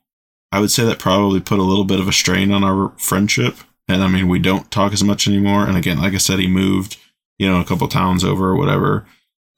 I 0.53 0.61
would 0.61 0.71
say 0.71 0.85
that 0.85 0.99
probably 0.99 1.41
put 1.41 1.59
a 1.59 1.65
little 1.65 1.85
bit 1.85 2.01
of 2.01 2.09
a 2.09 2.13
strain 2.13 2.53
on 2.53 2.63
our 2.63 2.93
friendship. 2.99 3.57
And 3.89 4.03
I 4.03 4.09
mean, 4.09 4.29
we 4.29 4.39
don't 4.39 4.71
talk 4.71 4.93
as 4.93 5.05
much 5.05 5.27
anymore. 5.27 5.67
And 5.67 5.77
again, 5.77 5.99
like 6.01 6.15
I 6.15 6.19
said, 6.19 6.39
he 6.39 6.49
moved, 6.49 6.97
you 7.39 7.49
know, 7.49 7.61
a 7.61 7.65
couple 7.65 7.89
towns 7.89 8.25
over 8.25 8.49
or 8.49 8.57
whatever. 8.57 9.07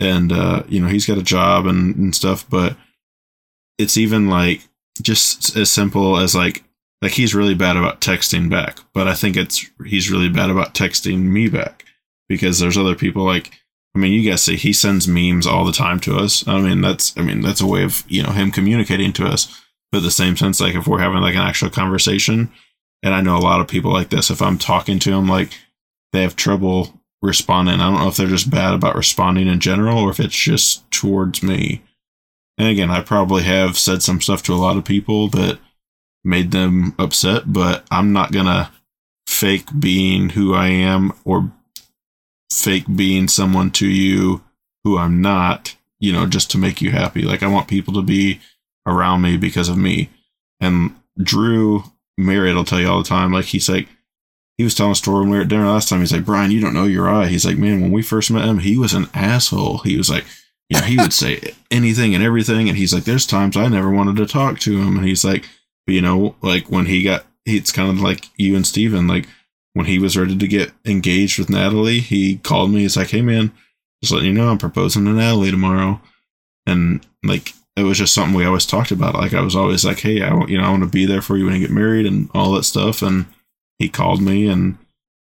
And, 0.00 0.32
uh, 0.32 0.62
you 0.68 0.80
know, 0.80 0.88
he's 0.88 1.06
got 1.06 1.18
a 1.18 1.22
job 1.22 1.66
and, 1.66 1.96
and 1.96 2.14
stuff, 2.14 2.48
but 2.48 2.76
it's 3.78 3.96
even 3.96 4.28
like 4.28 4.62
just 5.02 5.56
as 5.56 5.70
simple 5.70 6.18
as 6.18 6.34
like, 6.34 6.62
like 7.02 7.12
he's 7.12 7.34
really 7.34 7.54
bad 7.54 7.76
about 7.76 8.00
texting 8.00 8.50
back, 8.50 8.78
but 8.92 9.08
I 9.08 9.14
think 9.14 9.36
it's, 9.36 9.68
he's 9.84 10.10
really 10.10 10.28
bad 10.28 10.50
about 10.50 10.74
texting 10.74 11.22
me 11.22 11.48
back 11.48 11.84
because 12.28 12.58
there's 12.58 12.78
other 12.78 12.94
people 12.94 13.24
like, 13.24 13.52
I 13.94 13.98
mean, 13.98 14.12
you 14.12 14.28
guys 14.28 14.42
see 14.42 14.56
he 14.56 14.72
sends 14.72 15.08
memes 15.08 15.46
all 15.46 15.64
the 15.64 15.72
time 15.72 15.98
to 16.00 16.16
us. 16.16 16.46
I 16.46 16.60
mean, 16.60 16.80
that's, 16.80 17.16
I 17.16 17.22
mean, 17.22 17.40
that's 17.40 17.60
a 17.60 17.66
way 17.66 17.82
of, 17.82 18.04
you 18.06 18.22
know, 18.22 18.30
him 18.30 18.50
communicating 18.52 19.12
to 19.14 19.26
us. 19.26 19.60
But 19.90 20.00
the 20.00 20.10
same 20.10 20.36
sense, 20.36 20.60
like 20.60 20.74
if 20.74 20.86
we're 20.86 21.00
having 21.00 21.20
like 21.20 21.34
an 21.34 21.40
actual 21.40 21.70
conversation, 21.70 22.52
and 23.02 23.14
I 23.14 23.20
know 23.20 23.36
a 23.36 23.40
lot 23.40 23.60
of 23.60 23.68
people 23.68 23.92
like 23.92 24.10
this, 24.10 24.30
if 24.30 24.42
I'm 24.42 24.58
talking 24.58 24.98
to 25.00 25.10
them, 25.10 25.28
like 25.28 25.58
they 26.12 26.22
have 26.22 26.36
trouble 26.36 26.97
responding. 27.22 27.80
I 27.80 27.90
don't 27.90 28.00
know 28.00 28.08
if 28.08 28.16
they're 28.16 28.26
just 28.26 28.50
bad 28.50 28.74
about 28.74 28.94
responding 28.94 29.48
in 29.48 29.60
general 29.60 29.98
or 29.98 30.10
if 30.10 30.20
it's 30.20 30.36
just 30.36 30.88
towards 30.90 31.42
me. 31.42 31.82
And 32.56 32.68
again, 32.68 32.90
I 32.90 33.02
probably 33.02 33.44
have 33.44 33.78
said 33.78 34.02
some 34.02 34.20
stuff 34.20 34.42
to 34.44 34.54
a 34.54 34.56
lot 34.56 34.76
of 34.76 34.84
people 34.84 35.28
that 35.28 35.58
made 36.24 36.50
them 36.50 36.94
upset, 36.98 37.52
but 37.52 37.84
I'm 37.90 38.12
not 38.12 38.32
going 38.32 38.46
to 38.46 38.70
fake 39.26 39.68
being 39.78 40.30
who 40.30 40.54
I 40.54 40.68
am 40.68 41.12
or 41.24 41.52
fake 42.50 42.86
being 42.94 43.28
someone 43.28 43.70
to 43.72 43.86
you 43.86 44.42
who 44.84 44.98
I'm 44.98 45.20
not, 45.20 45.76
you 46.00 46.12
know, 46.12 46.26
just 46.26 46.50
to 46.52 46.58
make 46.58 46.80
you 46.80 46.90
happy. 46.90 47.22
Like 47.22 47.42
I 47.42 47.48
want 47.48 47.68
people 47.68 47.94
to 47.94 48.02
be 48.02 48.40
around 48.86 49.22
me 49.22 49.36
because 49.36 49.68
of 49.68 49.76
me. 49.76 50.10
And 50.60 50.96
Drew 51.18 51.84
Marriott 52.16 52.56
will 52.56 52.64
tell 52.64 52.80
you 52.80 52.88
all 52.88 53.02
the 53.02 53.08
time, 53.08 53.32
like 53.32 53.44
he's 53.44 53.68
like 53.68 53.88
he 54.58 54.64
was 54.64 54.74
telling 54.74 54.92
a 54.92 54.96
story 54.96 55.20
when 55.20 55.30
we 55.30 55.36
were 55.36 55.42
at 55.44 55.48
dinner 55.48 55.66
last 55.66 55.88
time. 55.88 56.00
He's 56.00 56.12
like, 56.12 56.24
Brian, 56.24 56.50
you 56.50 56.60
don't 56.60 56.74
know 56.74 56.84
Uriah. 56.84 57.28
He's 57.28 57.46
like, 57.46 57.56
man, 57.56 57.80
when 57.80 57.92
we 57.92 58.02
first 58.02 58.30
met 58.30 58.44
him, 58.44 58.58
he 58.58 58.76
was 58.76 58.92
an 58.92 59.06
asshole. 59.14 59.78
He 59.78 59.96
was 59.96 60.10
like, 60.10 60.24
know, 60.70 60.80
he 60.80 60.96
would 60.96 61.12
say 61.12 61.40
anything 61.70 62.14
and 62.14 62.24
everything. 62.24 62.68
And 62.68 62.76
he's 62.76 62.92
like, 62.92 63.04
there's 63.04 63.26
times 63.26 63.56
I 63.56 63.68
never 63.68 63.90
wanted 63.90 64.16
to 64.16 64.26
talk 64.26 64.58
to 64.60 64.80
him. 64.80 64.96
And 64.96 65.06
he's 65.06 65.24
like, 65.24 65.48
you 65.86 66.02
know, 66.02 66.34
like 66.42 66.70
when 66.70 66.86
he 66.86 67.02
got, 67.02 67.24
it's 67.46 67.72
kind 67.72 67.88
of 67.88 68.00
like 68.00 68.26
you 68.36 68.56
and 68.56 68.66
Steven, 68.66 69.06
like 69.06 69.26
when 69.74 69.86
he 69.86 69.98
was 69.98 70.16
ready 70.16 70.36
to 70.36 70.48
get 70.48 70.72
engaged 70.84 71.38
with 71.38 71.48
Natalie, 71.48 72.00
he 72.00 72.38
called 72.38 72.70
me. 72.70 72.80
He's 72.80 72.96
like, 72.96 73.10
hey, 73.10 73.22
man, 73.22 73.52
just 74.02 74.12
letting 74.12 74.28
you 74.28 74.34
know, 74.34 74.48
I'm 74.48 74.58
proposing 74.58 75.04
to 75.04 75.12
Natalie 75.12 75.50
tomorrow. 75.50 76.00
And 76.66 77.06
like, 77.22 77.54
it 77.76 77.84
was 77.84 77.96
just 77.96 78.12
something 78.12 78.34
we 78.34 78.44
always 78.44 78.66
talked 78.66 78.90
about. 78.90 79.14
Like, 79.14 79.34
I 79.34 79.40
was 79.40 79.54
always 79.54 79.84
like, 79.84 80.00
hey, 80.00 80.20
I, 80.20 80.44
you 80.46 80.58
know, 80.58 80.64
I 80.64 80.70
want 80.70 80.82
to 80.82 80.88
be 80.88 81.06
there 81.06 81.22
for 81.22 81.36
you 81.36 81.44
when 81.44 81.54
you 81.54 81.60
get 81.60 81.70
married 81.70 82.06
and 82.06 82.28
all 82.34 82.52
that 82.52 82.64
stuff. 82.64 83.02
And 83.02 83.26
he 83.78 83.88
called 83.88 84.20
me. 84.20 84.48
And 84.48 84.78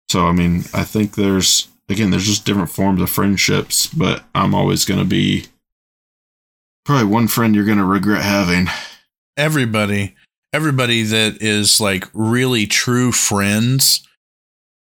so, 0.09 0.27
I 0.27 0.33
mean, 0.33 0.65
I 0.75 0.85
think 0.85 1.15
there's, 1.15 1.69
again, 1.89 2.11
there's 2.11 2.27
just 2.27 2.45
different 2.45 2.71
forms 2.71 3.01
of 3.01 3.11
friendships, 3.11 3.87
but 3.87 4.25
I'm 4.35 4.55
always 4.55 4.85
going 4.85 5.01
to 5.01 5.07
be 5.07 5.47
Probably 6.85 7.07
one 7.07 7.29
friend 7.29 7.55
you're 7.55 7.65
gonna 7.65 7.85
regret 7.85 8.23
having. 8.23 8.69
everybody 9.37 10.17
everybody 10.53 11.05
that 11.05 11.41
is 11.41 11.81
like 11.81 12.05
really 12.13 12.67
true 12.67 13.13
friends 13.13 14.07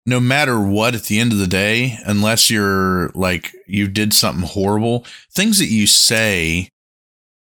no 0.08 0.20
matter 0.20 0.60
what 0.60 0.96
at 0.96 1.04
the 1.04 1.20
end 1.20 1.32
of 1.32 1.38
the 1.38 1.48
day 1.48 1.98
unless 2.06 2.50
you're 2.50 3.12
like 3.14 3.56
you 3.68 3.88
did 3.88 4.14
something 4.14 4.48
horrible 4.48 5.06
things 5.32 5.60
that 5.60 5.68
you 5.68 5.86
say 5.86 6.68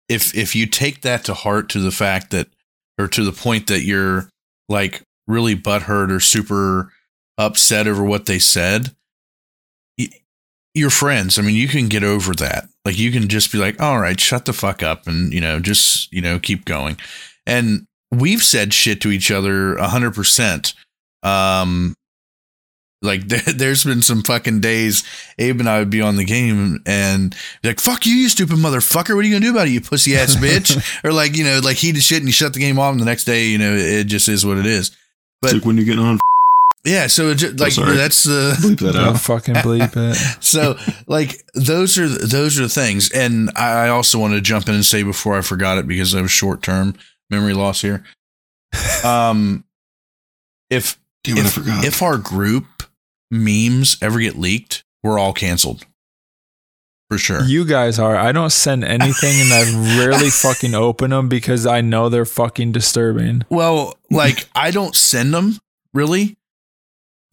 if 0.09 0.37
if 0.37 0.55
you 0.55 0.67
take 0.67 1.01
that 1.01 1.25
to 1.25 1.33
heart 1.33 1.71
to 1.71 1.79
the 1.79 1.91
fact 1.91 2.31
that 2.31 2.47
or 2.99 3.09
to 3.09 3.25
the 3.25 3.33
point 3.33 3.67
that 3.67 3.81
you're 3.81 4.29
like 4.69 5.01
really 5.27 5.57
butthurt 5.57 6.11
or 6.11 6.21
super 6.21 6.93
upset 7.39 7.87
over 7.87 8.05
what 8.05 8.27
they 8.27 8.39
said 8.39 8.95
your 10.75 10.91
friends 10.91 11.39
i 11.39 11.43
mean 11.43 11.57
you 11.57 11.67
can 11.67 11.89
get 11.89 12.05
over 12.05 12.33
that 12.33 12.69
like 12.85 12.97
you 12.99 13.11
can 13.11 13.29
just 13.29 13.51
be 13.51 13.59
like 13.59 13.81
all 13.81 13.99
right 13.99 14.21
shut 14.21 14.45
the 14.45 14.53
fuck 14.53 14.83
up 14.83 15.07
and 15.07 15.33
you 15.33 15.41
know 15.41 15.59
just 15.59 16.13
you 16.13 16.21
know 16.21 16.39
keep 16.39 16.65
going 16.65 16.97
and 17.47 17.87
we've 18.11 18.43
said 18.43 18.75
shit 18.75 19.01
to 19.03 19.11
each 19.11 19.31
other 19.31 19.77
a 19.77 19.89
hundred 19.89 20.15
percent. 20.15 20.75
Um, 21.23 21.95
like 23.03 23.23
there, 23.29 23.55
there's 23.55 23.85
been 23.85 24.03
some 24.03 24.23
fucking 24.23 24.61
days 24.61 25.05
Abe 25.39 25.61
and 25.61 25.69
I 25.69 25.79
would 25.79 25.91
be 25.91 26.03
on 26.03 26.17
the 26.17 26.25
game 26.25 26.81
and 26.87 27.35
be 27.63 27.69
like, 27.69 27.81
fuck 27.81 28.07
you, 28.07 28.15
you 28.15 28.29
stupid 28.29 28.57
motherfucker. 28.57 29.15
What 29.15 29.25
are 29.25 29.29
you 29.29 29.35
gonna 29.35 29.47
do 29.47 29.53
about 29.53 29.69
it, 29.69 29.73
you 29.73 29.81
pussy 29.81 30.17
ass 30.17 30.37
bitch? 30.37 31.05
or 31.05 31.13
like, 31.13 31.37
you 31.37 31.45
know, 31.45 31.61
like 31.63 31.77
he 31.77 31.93
did 31.93 32.03
shit 32.03 32.19
and 32.19 32.29
he 32.29 32.33
shut 32.33 32.55
the 32.55 32.61
game 32.61 32.79
off 32.79 32.93
and 32.93 33.01
the 33.01 33.07
next 33.07 33.25
day, 33.25 33.47
you 33.47 33.59
know, 33.59 33.75
it 33.75 34.05
just 34.05 34.29
is 34.29 34.45
what 34.45 34.59
it 34.59 34.67
is. 34.67 34.97
But- 35.41 35.49
it's 35.49 35.55
like 35.55 35.65
when 35.65 35.77
you're 35.77 35.87
getting 35.87 36.05
on. 36.05 36.19
Yeah. 36.85 37.09
So 37.09 37.29
it 37.29 37.35
just, 37.37 37.61
like 37.61 37.73
sorry. 37.73 37.95
that's 37.97 38.25
the, 38.25 38.57
Bleep 38.63 38.79
that 38.81 38.93
Don't 38.95 39.09
out. 39.09 39.21
fucking 39.21 39.55
bleep 39.57 39.93
it. 39.97 40.43
so 40.43 40.79
like 41.07 41.43
those 41.55 41.99
are 41.99 42.09
those 42.09 42.59
are 42.59 42.63
the 42.63 42.69
things 42.71 43.11
and 43.13 43.51
i 43.55 43.85
I 43.85 43.89
also 43.91 44.19
want 44.19 44.33
to 44.33 44.41
jump 44.41 44.67
in 44.67 44.75
and 44.75 44.85
say 44.85 45.03
before 45.03 45.37
i 45.37 45.43
forgot 45.43 45.77
it 45.77 45.87
because 45.87 46.15
i 46.15 46.23
was 46.23 46.31
short 46.31 46.63
term 46.63 46.95
memory 47.29 47.53
loss 47.53 47.83
here 47.83 48.03
um 49.05 49.63
if 50.71 50.99
Damn 51.23 51.37
if, 51.39 51.59
if 51.85 52.03
our 52.03 52.17
group 52.17 52.65
memes 53.31 53.99
ever 54.01 54.19
get 54.21 54.39
leaked 54.39 54.83
we're 55.03 55.19
all 55.19 55.35
canceled 55.35 55.85
for 57.11 57.19
sure 57.19 57.43
You 57.43 57.65
guys 57.65 57.99
are. 57.99 58.17
I 58.17 58.31
don't 58.31 58.51
send 58.53 58.85
anything 58.85 59.41
and 59.41 59.53
I 59.53 59.99
rarely 59.99 60.31
fucking 60.31 60.75
open 60.75 61.11
them 61.11 61.29
because 61.29 61.67
I 61.67 61.81
know 61.81 62.09
they're 62.09 62.25
fucking 62.25 62.71
disturbing. 62.73 63.43
well 63.51 63.99
like 64.11 64.47
i 64.55 64.71
don't 64.71 64.95
send 64.95 65.35
them 65.35 65.59
really 65.93 66.37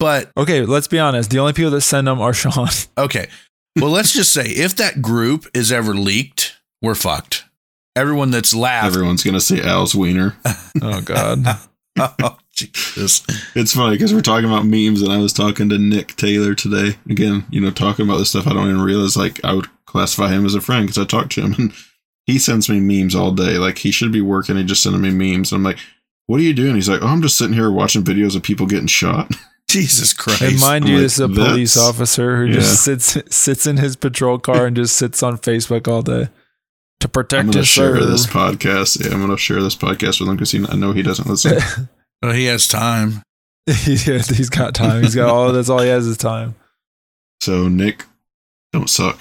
but 0.00 0.30
Okay, 0.36 0.64
let's 0.64 0.86
be 0.86 0.98
honest. 1.00 1.30
The 1.30 1.40
only 1.40 1.52
people 1.54 1.72
that 1.72 1.80
send 1.80 2.06
them 2.06 2.20
are 2.20 2.32
Sean. 2.34 2.68
okay 2.98 3.28
well 3.80 3.90
let's 3.90 4.12
just 4.12 4.32
say 4.32 4.44
if 4.46 4.74
that 4.76 5.00
group 5.00 5.46
is 5.54 5.70
ever 5.72 5.94
leaked 5.94 6.56
we're 6.82 6.94
fucked 6.96 7.44
everyone 7.96 8.30
that's 8.32 8.54
laughed 8.54 8.86
Everyone's 8.94 9.22
gonna 9.24 9.40
say 9.40 9.60
Al's 9.62 9.94
wiener. 9.94 10.36
Oh 10.82 11.00
God. 11.00 11.44
oh 11.98 12.36
jesus 12.58 13.22
It's 13.54 13.74
funny 13.74 13.94
because 13.96 14.12
we're 14.14 14.20
talking 14.20 14.48
about 14.48 14.64
memes, 14.66 15.02
and 15.02 15.12
I 15.12 15.18
was 15.18 15.32
talking 15.32 15.68
to 15.68 15.78
Nick 15.78 16.16
Taylor 16.16 16.54
today. 16.54 16.96
Again, 17.08 17.44
you 17.50 17.60
know, 17.60 17.70
talking 17.70 18.06
about 18.06 18.18
this 18.18 18.30
stuff. 18.30 18.46
I 18.46 18.52
don't 18.54 18.68
even 18.68 18.80
realize 18.82 19.16
like 19.16 19.42
I 19.44 19.54
would 19.54 19.66
classify 19.86 20.28
him 20.28 20.44
as 20.44 20.54
a 20.54 20.60
friend 20.60 20.86
because 20.86 20.98
I 20.98 21.04
talked 21.06 21.32
to 21.32 21.42
him, 21.42 21.54
and 21.58 21.72
he 22.26 22.38
sends 22.38 22.68
me 22.68 22.80
memes 22.80 23.14
all 23.14 23.32
day. 23.32 23.58
Like 23.58 23.78
he 23.78 23.90
should 23.90 24.12
be 24.12 24.20
working, 24.20 24.56
he 24.56 24.64
just 24.64 24.82
sending 24.82 25.02
me 25.02 25.10
memes. 25.10 25.52
And 25.52 25.58
I'm 25.58 25.64
like, 25.64 25.78
"What 26.26 26.40
are 26.40 26.44
you 26.44 26.54
doing?" 26.54 26.74
He's 26.74 26.88
like, 26.88 27.02
"Oh, 27.02 27.06
I'm 27.06 27.22
just 27.22 27.38
sitting 27.38 27.54
here 27.54 27.70
watching 27.70 28.02
videos 28.02 28.36
of 28.36 28.42
people 28.42 28.66
getting 28.66 28.86
shot." 28.86 29.30
jesus 29.68 30.14
christ 30.14 30.40
And 30.40 30.60
mind 30.60 30.84
I'm 30.86 30.90
you, 30.90 30.96
like, 30.96 31.02
this 31.02 31.12
is 31.14 31.20
a 31.20 31.28
police 31.28 31.76
officer 31.76 32.38
who 32.38 32.50
just 32.54 32.82
sits 32.82 33.18
sits 33.28 33.66
in 33.66 33.76
his 33.76 33.96
patrol 33.96 34.38
car 34.38 34.64
and 34.64 34.74
just 34.74 34.96
sits 34.96 35.22
on 35.22 35.36
Facebook 35.36 35.86
all 35.86 36.00
day 36.00 36.30
to 37.00 37.08
protect. 37.08 37.40
I'm 37.44 37.50
gonna 37.50 37.64
share 37.66 37.96
server. 37.96 38.06
this 38.06 38.26
podcast. 38.26 39.04
Yeah, 39.04 39.12
I'm 39.12 39.20
gonna 39.20 39.36
share 39.36 39.60
this 39.62 39.76
podcast 39.76 40.20
with 40.20 40.30
him 40.30 40.36
because 40.36 40.54
I 40.54 40.74
know 40.74 40.92
he 40.92 41.02
doesn't 41.02 41.28
listen. 41.28 41.58
Oh, 42.22 42.32
he 42.32 42.46
has 42.46 42.66
time. 42.68 43.22
yeah, 43.66 44.18
he's 44.18 44.50
got 44.50 44.74
time. 44.74 45.02
He's 45.02 45.14
got 45.14 45.28
all. 45.28 45.52
That's 45.52 45.68
all 45.68 45.80
he 45.80 45.88
has 45.88 46.06
is 46.06 46.16
time. 46.16 46.54
so 47.40 47.68
Nick, 47.68 48.04
don't 48.72 48.90
suck. 48.90 49.20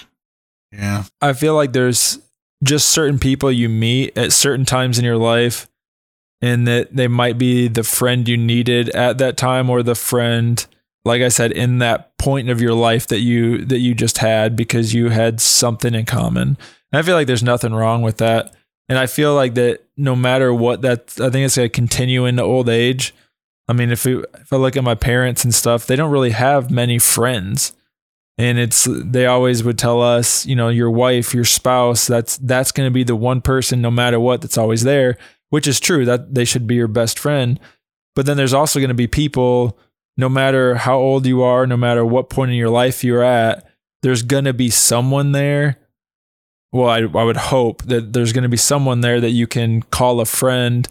Yeah. 0.72 1.04
I 1.22 1.34
feel 1.34 1.56
like 1.56 1.74
there's 1.74 2.20
just 2.64 2.90
certain 2.90 3.20
people 3.20 3.52
you 3.52 3.70
meet 3.70 4.18
at 4.18 4.34
certain 4.34 4.66
times 4.66 4.98
in 4.98 5.06
your 5.06 5.18
life, 5.18 5.68
and 6.42 6.68
that 6.68 6.96
they 6.96 7.08
might 7.08 7.38
be 7.38 7.68
the 7.68 7.84
friend 7.84 8.28
you 8.28 8.38
needed 8.38 8.90
at 8.90 9.18
that 9.18 9.38
time, 9.38 9.70
or 9.70 9.84
the 9.84 9.96
friend, 9.96 10.66
like 11.06 11.22
I 11.22 11.30
said, 11.30 11.52
in 11.52 11.80
that 11.80 12.18
point 12.18 12.50
of 12.50 12.62
your 12.62 12.74
life 12.74 13.08
that 13.08 13.20
you 13.20 13.66
that 13.66 13.80
you 13.80 13.94
just 13.94 14.20
had 14.20 14.56
because 14.56 14.94
you 14.94 15.10
had 15.10 15.40
something 15.42 15.94
in 15.94 16.06
common. 16.06 16.58
And 16.92 17.00
I 17.00 17.02
feel 17.02 17.16
like 17.16 17.28
there's 17.28 17.44
nothing 17.44 17.74
wrong 17.74 18.02
with 18.02 18.18
that, 18.18 18.54
and 18.90 18.98
I 18.98 19.06
feel 19.06 19.36
like 19.36 19.56
that 19.56 19.84
no 19.96 20.16
matter 20.16 20.54
what 20.54 20.82
that, 20.82 21.14
I 21.20 21.30
think 21.30 21.46
it's 21.46 21.58
gonna 21.58 21.70
continue 21.70 22.26
into 22.26 22.44
old 22.44 22.70
age. 22.70 23.14
I 23.68 23.74
mean, 23.74 23.92
if 23.92 24.06
we, 24.06 24.24
if 24.36 24.54
I 24.54 24.56
look 24.56 24.78
at 24.78 24.84
my 24.84 24.96
parents 24.96 25.44
and 25.44 25.54
stuff, 25.54 25.88
they 25.88 25.98
don't 25.98 26.12
really 26.12 26.30
have 26.30 26.72
many 26.72 27.00
friends 27.00 27.74
and 28.38 28.60
it's 28.60 28.88
they 28.90 29.26
always 29.26 29.64
would 29.64 29.78
tell 29.78 30.02
us 30.02 30.46
you 30.46 30.56
know 30.56 30.70
your 30.70 30.92
wife 30.92 31.34
your 31.34 31.46
spouse 31.46 32.08
that's 32.08 32.38
that's 32.40 32.72
going 32.72 32.88
to 32.88 32.94
be 32.94 33.04
the 33.04 33.16
one 33.16 33.42
person 33.42 33.82
no 33.82 33.92
matter 33.92 34.20
what 34.20 34.42
that's 34.42 34.58
always 34.58 34.84
there 34.84 35.18
which 35.50 35.68
is 35.68 35.80
true 35.80 36.06
that 36.06 36.34
they 36.34 36.46
should 36.46 36.68
be 36.68 36.76
your 36.76 36.88
best 36.88 37.18
friend 37.18 37.60
but 38.16 38.26
then 38.26 38.38
there's 38.38 38.54
also 38.54 38.80
going 38.80 38.90
to 38.90 38.94
be 38.94 39.08
people 39.08 39.78
no 40.18 40.30
matter 40.30 40.76
how 40.76 40.98
old 40.98 41.26
you 41.26 41.42
are 41.42 41.66
no 41.66 41.78
matter 41.78 42.06
what 42.06 42.30
point 42.30 42.52
in 42.52 42.58
your 42.58 42.70
life 42.70 43.04
you're 43.04 43.24
at 43.24 43.68
there's 44.04 44.24
going 44.24 44.46
to 44.46 44.54
be 44.54 44.70
someone 44.70 45.32
there 45.32 45.78
well 46.72 46.90
I, 46.90 47.00
I 47.00 47.24
would 47.24 47.38
hope 47.38 47.84
that 47.84 48.14
there's 48.14 48.34
going 48.34 48.44
to 48.44 48.50
be 48.50 48.58
someone 48.58 49.02
there 49.02 49.22
that 49.22 49.32
you 49.32 49.48
can 49.48 49.82
call 49.84 50.20
a 50.20 50.26
friend 50.26 50.88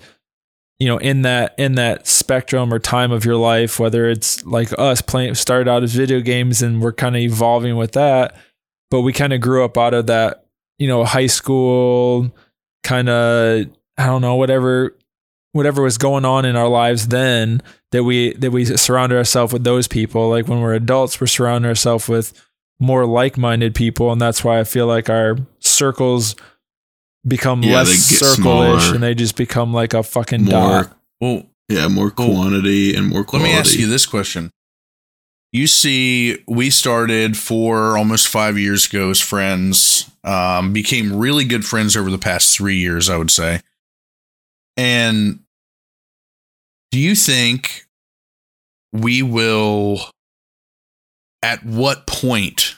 you 0.78 0.86
know 0.86 0.98
in 0.98 1.22
that 1.22 1.54
in 1.58 1.74
that 1.76 2.06
spectrum 2.06 2.72
or 2.72 2.78
time 2.78 3.12
of 3.12 3.24
your 3.24 3.36
life 3.36 3.78
whether 3.80 4.08
it's 4.08 4.44
like 4.44 4.70
us 4.78 5.00
playing 5.00 5.34
started 5.34 5.68
out 5.68 5.82
as 5.82 5.94
video 5.94 6.20
games 6.20 6.62
and 6.62 6.82
we're 6.82 6.92
kind 6.92 7.16
of 7.16 7.22
evolving 7.22 7.76
with 7.76 7.92
that. 7.92 8.36
But 8.90 9.00
we 9.00 9.12
kind 9.12 9.32
of 9.32 9.40
grew 9.40 9.64
up 9.64 9.76
out 9.76 9.94
of 9.94 10.06
that 10.06 10.46
you 10.78 10.88
know 10.88 11.04
high 11.04 11.26
school 11.26 12.34
kind 12.82 13.08
of 13.08 13.66
i 13.98 14.06
don't 14.06 14.22
know 14.22 14.36
whatever 14.36 14.94
whatever 15.52 15.82
was 15.82 15.98
going 15.98 16.24
on 16.24 16.44
in 16.44 16.54
our 16.54 16.68
lives 16.68 17.08
then 17.08 17.62
that 17.90 18.04
we 18.04 18.34
that 18.34 18.50
we 18.50 18.64
surrounded 18.64 19.16
ourselves 19.16 19.52
with 19.52 19.64
those 19.64 19.88
people. 19.88 20.28
Like 20.28 20.46
when 20.46 20.60
we're 20.60 20.74
adults 20.74 21.20
we're 21.20 21.26
surrounding 21.26 21.68
ourselves 21.68 22.08
with 22.08 22.46
more 22.78 23.06
like-minded 23.06 23.74
people 23.74 24.12
and 24.12 24.20
that's 24.20 24.44
why 24.44 24.60
i 24.60 24.64
feel 24.64 24.86
like 24.86 25.08
our 25.08 25.38
circles 25.76 26.34
become 27.26 27.62
Yeah, 27.62 27.76
less 27.76 27.88
they 27.88 27.94
circle-ish 27.94 28.82
smaller. 28.82 28.94
and 28.94 29.02
they 29.02 29.14
just 29.14 29.36
become 29.36 29.72
like 29.72 29.94
a 29.94 30.02
fucking 30.02 30.44
More, 30.44 30.52
dot 30.84 30.96
Well, 31.20 31.46
yeah, 31.68 31.88
more 31.88 32.12
Well, 32.16 32.28
quantity 32.34 32.94
and 32.94 33.08
more 33.08 33.20
let 33.20 33.26
quality. 33.28 33.50
me 33.50 33.56
ask 33.58 33.74
you 33.78 33.86
this 33.88 34.06
question. 34.06 34.50
You 35.52 35.66
see, 35.66 36.38
we 36.46 36.70
started 36.70 37.36
four, 37.36 37.96
almost 37.96 38.28
five 38.28 38.58
years 38.58 38.86
ago 38.86 39.10
as 39.10 39.20
friends, 39.20 40.10
um, 40.24 40.72
became 40.72 41.16
really 41.16 41.44
good 41.44 41.64
friends 41.64 41.96
over 41.96 42.10
the 42.10 42.18
past 42.18 42.54
three 42.56 42.76
years, 42.78 43.08
I 43.08 43.16
would 43.16 43.30
say. 43.30 43.60
And 44.76 45.40
do 46.90 46.98
you 46.98 47.14
think 47.14 47.86
we 48.92 49.22
will, 49.22 50.00
at 51.42 51.64
what 51.64 52.06
point, 52.06 52.74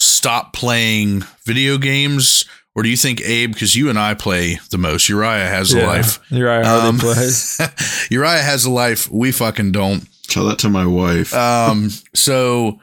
stop 0.00 0.52
playing 0.52 1.22
video 1.44 1.78
games? 1.78 2.44
Or 2.74 2.82
do 2.82 2.88
you 2.88 2.96
think, 2.96 3.20
Abe, 3.22 3.52
because 3.52 3.74
you 3.74 3.90
and 3.90 3.98
I 3.98 4.14
play 4.14 4.58
the 4.70 4.78
most, 4.78 5.08
Uriah 5.08 5.48
has 5.48 5.72
a 5.72 5.84
life. 5.84 6.20
You're 6.30 6.64
Um, 6.64 6.98
plays. 6.98 7.60
Uriah 8.10 8.42
has 8.42 8.64
a 8.64 8.70
life. 8.70 9.10
We 9.10 9.32
fucking 9.32 9.72
don't. 9.72 10.06
Tell 10.28 10.44
that 10.46 10.60
to 10.60 10.68
my 10.68 10.86
wife. 10.86 11.34
Um, 11.34 11.90
so 12.14 12.78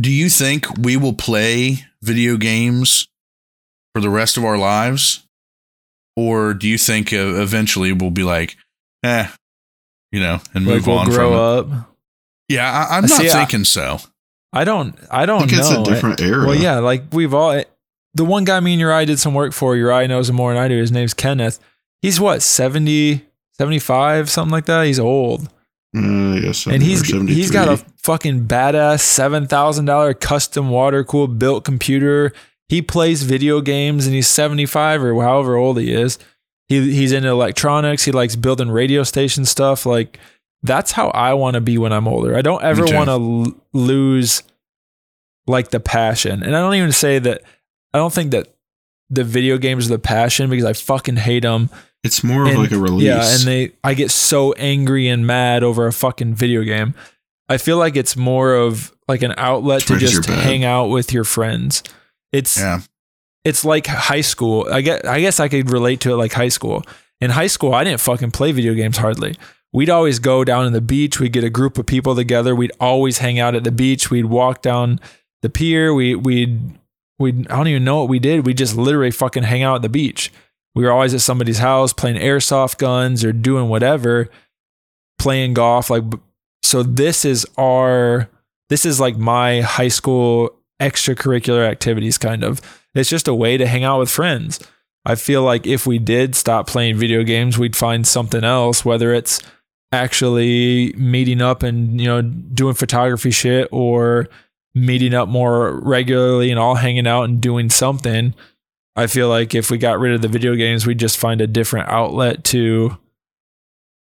do 0.00 0.12
you 0.12 0.28
think 0.30 0.66
we 0.78 0.96
will 0.96 1.12
play 1.12 1.84
video 2.02 2.36
games 2.36 3.08
for 3.92 4.00
the 4.00 4.10
rest 4.10 4.36
of 4.36 4.44
our 4.44 4.56
lives? 4.56 5.26
Or 6.16 6.54
do 6.54 6.68
you 6.68 6.78
think 6.78 7.12
uh, 7.12 7.16
eventually 7.42 7.92
we'll 7.92 8.12
be 8.12 8.22
like, 8.24 8.56
eh, 9.02 9.28
you 10.12 10.20
know, 10.20 10.40
and 10.54 10.66
Like 10.66 10.76
move 10.76 10.86
we'll 10.86 10.98
on 10.98 11.06
from 11.06 11.14
it? 11.14 11.16
grow 11.16 11.58
up. 11.58 11.66
Yeah, 12.48 12.70
I, 12.88 12.96
I'm 12.96 13.02
not 13.06 13.10
See, 13.20 13.28
I- 13.28 13.32
thinking 13.32 13.64
so. 13.64 13.98
I 14.52 14.64
don't. 14.64 14.98
I 15.10 15.22
I 15.22 15.26
don't 15.26 15.40
think 15.48 15.52
it's 15.52 15.70
know. 15.70 15.82
a 15.82 15.84
different 15.84 16.20
era. 16.20 16.46
Well, 16.46 16.54
yeah, 16.54 16.78
like 16.78 17.04
we've 17.12 17.34
all. 17.34 17.62
The 18.14 18.24
one 18.24 18.44
guy 18.44 18.58
me 18.60 18.72
and 18.72 18.80
Uriah 18.80 19.06
did 19.06 19.18
some 19.18 19.34
work 19.34 19.52
for. 19.52 19.76
Uriah 19.76 20.08
knows 20.08 20.28
him 20.30 20.36
more 20.36 20.52
than 20.52 20.62
I 20.62 20.68
do. 20.68 20.76
His 20.78 20.90
name's 20.90 21.14
Kenneth. 21.14 21.60
He's 22.00 22.18
what 22.20 22.42
70, 22.42 23.24
75, 23.58 24.30
something 24.30 24.50
like 24.52 24.64
that. 24.66 24.86
He's 24.86 24.98
old, 24.98 25.48
Uh, 25.94 25.98
and 26.74 26.82
he's 26.82 27.02
he's 27.28 27.50
got 27.50 27.68
a 27.68 27.76
fucking 28.02 28.46
badass 28.46 29.00
seven 29.00 29.46
thousand 29.46 29.84
dollar 29.84 30.14
custom 30.14 30.70
water 30.70 31.04
cooled 31.04 31.38
built 31.38 31.64
computer. 31.64 32.32
He 32.68 32.82
plays 32.82 33.22
video 33.22 33.60
games, 33.60 34.06
and 34.06 34.14
he's 34.14 34.28
seventy 34.28 34.66
five 34.66 35.02
or 35.02 35.20
however 35.22 35.56
old 35.56 35.78
he 35.78 35.92
is. 35.92 36.18
He 36.68 36.92
he's 36.92 37.12
into 37.12 37.28
electronics. 37.28 38.04
He 38.04 38.12
likes 38.12 38.36
building 38.36 38.70
radio 38.70 39.02
station 39.02 39.44
stuff. 39.44 39.86
Like 39.86 40.18
that's 40.62 40.92
how 40.92 41.08
I 41.08 41.34
want 41.34 41.54
to 41.54 41.60
be 41.60 41.78
when 41.78 41.92
I'm 41.92 42.08
older. 42.08 42.36
I 42.36 42.42
don't 42.42 42.62
ever 42.62 42.84
want 42.84 43.06
to 43.08 43.12
l- 43.12 43.54
lose 43.72 44.42
like 45.46 45.70
the 45.70 45.80
passion. 45.80 46.42
And 46.42 46.56
I 46.56 46.60
don't 46.60 46.74
even 46.74 46.92
say 46.92 47.18
that 47.18 47.42
I 47.94 47.98
don't 47.98 48.12
think 48.12 48.32
that 48.32 48.48
the 49.10 49.24
video 49.24 49.56
games 49.56 49.86
are 49.86 49.90
the 49.90 49.98
passion 49.98 50.50
because 50.50 50.64
I 50.64 50.72
fucking 50.74 51.16
hate 51.16 51.42
them. 51.42 51.70
It's 52.04 52.22
more 52.22 52.46
of 52.46 52.54
like 52.56 52.70
a 52.70 52.78
release. 52.78 53.04
Yeah, 53.06 53.22
and 53.24 53.42
they 53.42 53.72
I 53.82 53.94
get 53.94 54.10
so 54.10 54.52
angry 54.52 55.08
and 55.08 55.26
mad 55.26 55.62
over 55.64 55.86
a 55.86 55.92
fucking 55.92 56.34
video 56.34 56.62
game. 56.62 56.94
I 57.48 57.56
feel 57.56 57.78
like 57.78 57.96
it's 57.96 58.16
more 58.16 58.54
of 58.54 58.92
like 59.08 59.22
an 59.22 59.34
outlet 59.36 59.82
to 59.82 59.96
just 59.96 60.26
hang 60.26 60.64
out 60.64 60.86
with 60.88 61.12
your 61.12 61.24
friends. 61.24 61.82
It's 62.30 62.58
Yeah. 62.58 62.80
it's 63.44 63.64
like 63.64 63.86
high 63.86 64.20
school. 64.20 64.68
I 64.70 64.80
get 64.82 65.06
I 65.06 65.20
guess 65.20 65.40
I 65.40 65.48
could 65.48 65.70
relate 65.70 66.00
to 66.02 66.12
it 66.12 66.16
like 66.16 66.32
high 66.32 66.50
school. 66.50 66.82
In 67.20 67.30
high 67.30 67.46
school, 67.48 67.74
I 67.74 67.82
didn't 67.84 68.00
fucking 68.00 68.30
play 68.32 68.52
video 68.52 68.74
games 68.74 68.98
hardly. 68.98 69.36
We'd 69.72 69.90
always 69.90 70.18
go 70.18 70.44
down 70.44 70.64
to 70.64 70.70
the 70.70 70.80
beach. 70.80 71.20
We'd 71.20 71.32
get 71.32 71.44
a 71.44 71.50
group 71.50 71.78
of 71.78 71.86
people 71.86 72.14
together. 72.14 72.54
We'd 72.54 72.72
always 72.80 73.18
hang 73.18 73.38
out 73.38 73.54
at 73.54 73.64
the 73.64 73.72
beach. 73.72 74.10
We'd 74.10 74.26
walk 74.26 74.62
down 74.62 75.00
the 75.42 75.50
pier. 75.50 75.92
We 75.92 76.14
we'd 76.14 76.58
we 77.18 77.30
I 77.30 77.56
don't 77.56 77.68
even 77.68 77.84
know 77.84 78.00
what 78.00 78.08
we 78.08 78.18
did. 78.18 78.46
We 78.46 78.54
just 78.54 78.76
literally 78.76 79.10
fucking 79.10 79.42
hang 79.42 79.62
out 79.62 79.76
at 79.76 79.82
the 79.82 79.88
beach. 79.88 80.32
We 80.74 80.84
were 80.84 80.92
always 80.92 81.14
at 81.14 81.20
somebody's 81.20 81.58
house 81.58 81.92
playing 81.92 82.16
airsoft 82.16 82.78
guns 82.78 83.24
or 83.24 83.32
doing 83.32 83.68
whatever, 83.68 84.30
playing 85.18 85.54
golf. 85.54 85.90
Like 85.90 86.04
so, 86.62 86.82
this 86.82 87.24
is 87.24 87.46
our 87.58 88.28
this 88.68 88.86
is 88.86 89.00
like 89.00 89.16
my 89.16 89.60
high 89.60 89.88
school 89.88 90.54
extracurricular 90.80 91.68
activities 91.68 92.16
kind 92.16 92.42
of. 92.42 92.60
It's 92.94 93.10
just 93.10 93.28
a 93.28 93.34
way 93.34 93.56
to 93.56 93.66
hang 93.66 93.84
out 93.84 93.98
with 93.98 94.10
friends. 94.10 94.60
I 95.04 95.14
feel 95.14 95.42
like 95.42 95.66
if 95.66 95.86
we 95.86 95.98
did 95.98 96.34
stop 96.34 96.66
playing 96.66 96.96
video 96.96 97.22
games, 97.22 97.58
we'd 97.58 97.76
find 97.76 98.06
something 98.06 98.44
else, 98.44 98.84
whether 98.84 99.12
it's 99.14 99.40
actually 99.92 100.92
meeting 100.94 101.40
up 101.40 101.62
and, 101.62 102.00
you 102.00 102.06
know, 102.06 102.22
doing 102.22 102.74
photography 102.74 103.30
shit 103.30 103.68
or 103.72 104.28
meeting 104.74 105.14
up 105.14 105.28
more 105.28 105.80
regularly 105.80 106.50
and 106.50 106.58
all 106.58 106.76
hanging 106.76 107.06
out 107.06 107.24
and 107.24 107.40
doing 107.40 107.70
something. 107.70 108.34
I 108.96 109.06
feel 109.06 109.28
like 109.28 109.54
if 109.54 109.70
we 109.70 109.78
got 109.78 109.98
rid 109.98 110.12
of 110.12 110.22
the 110.22 110.28
video 110.28 110.56
games, 110.56 110.86
we'd 110.86 110.98
just 110.98 111.18
find 111.18 111.40
a 111.40 111.46
different 111.46 111.88
outlet 111.88 112.44
to 112.44 112.98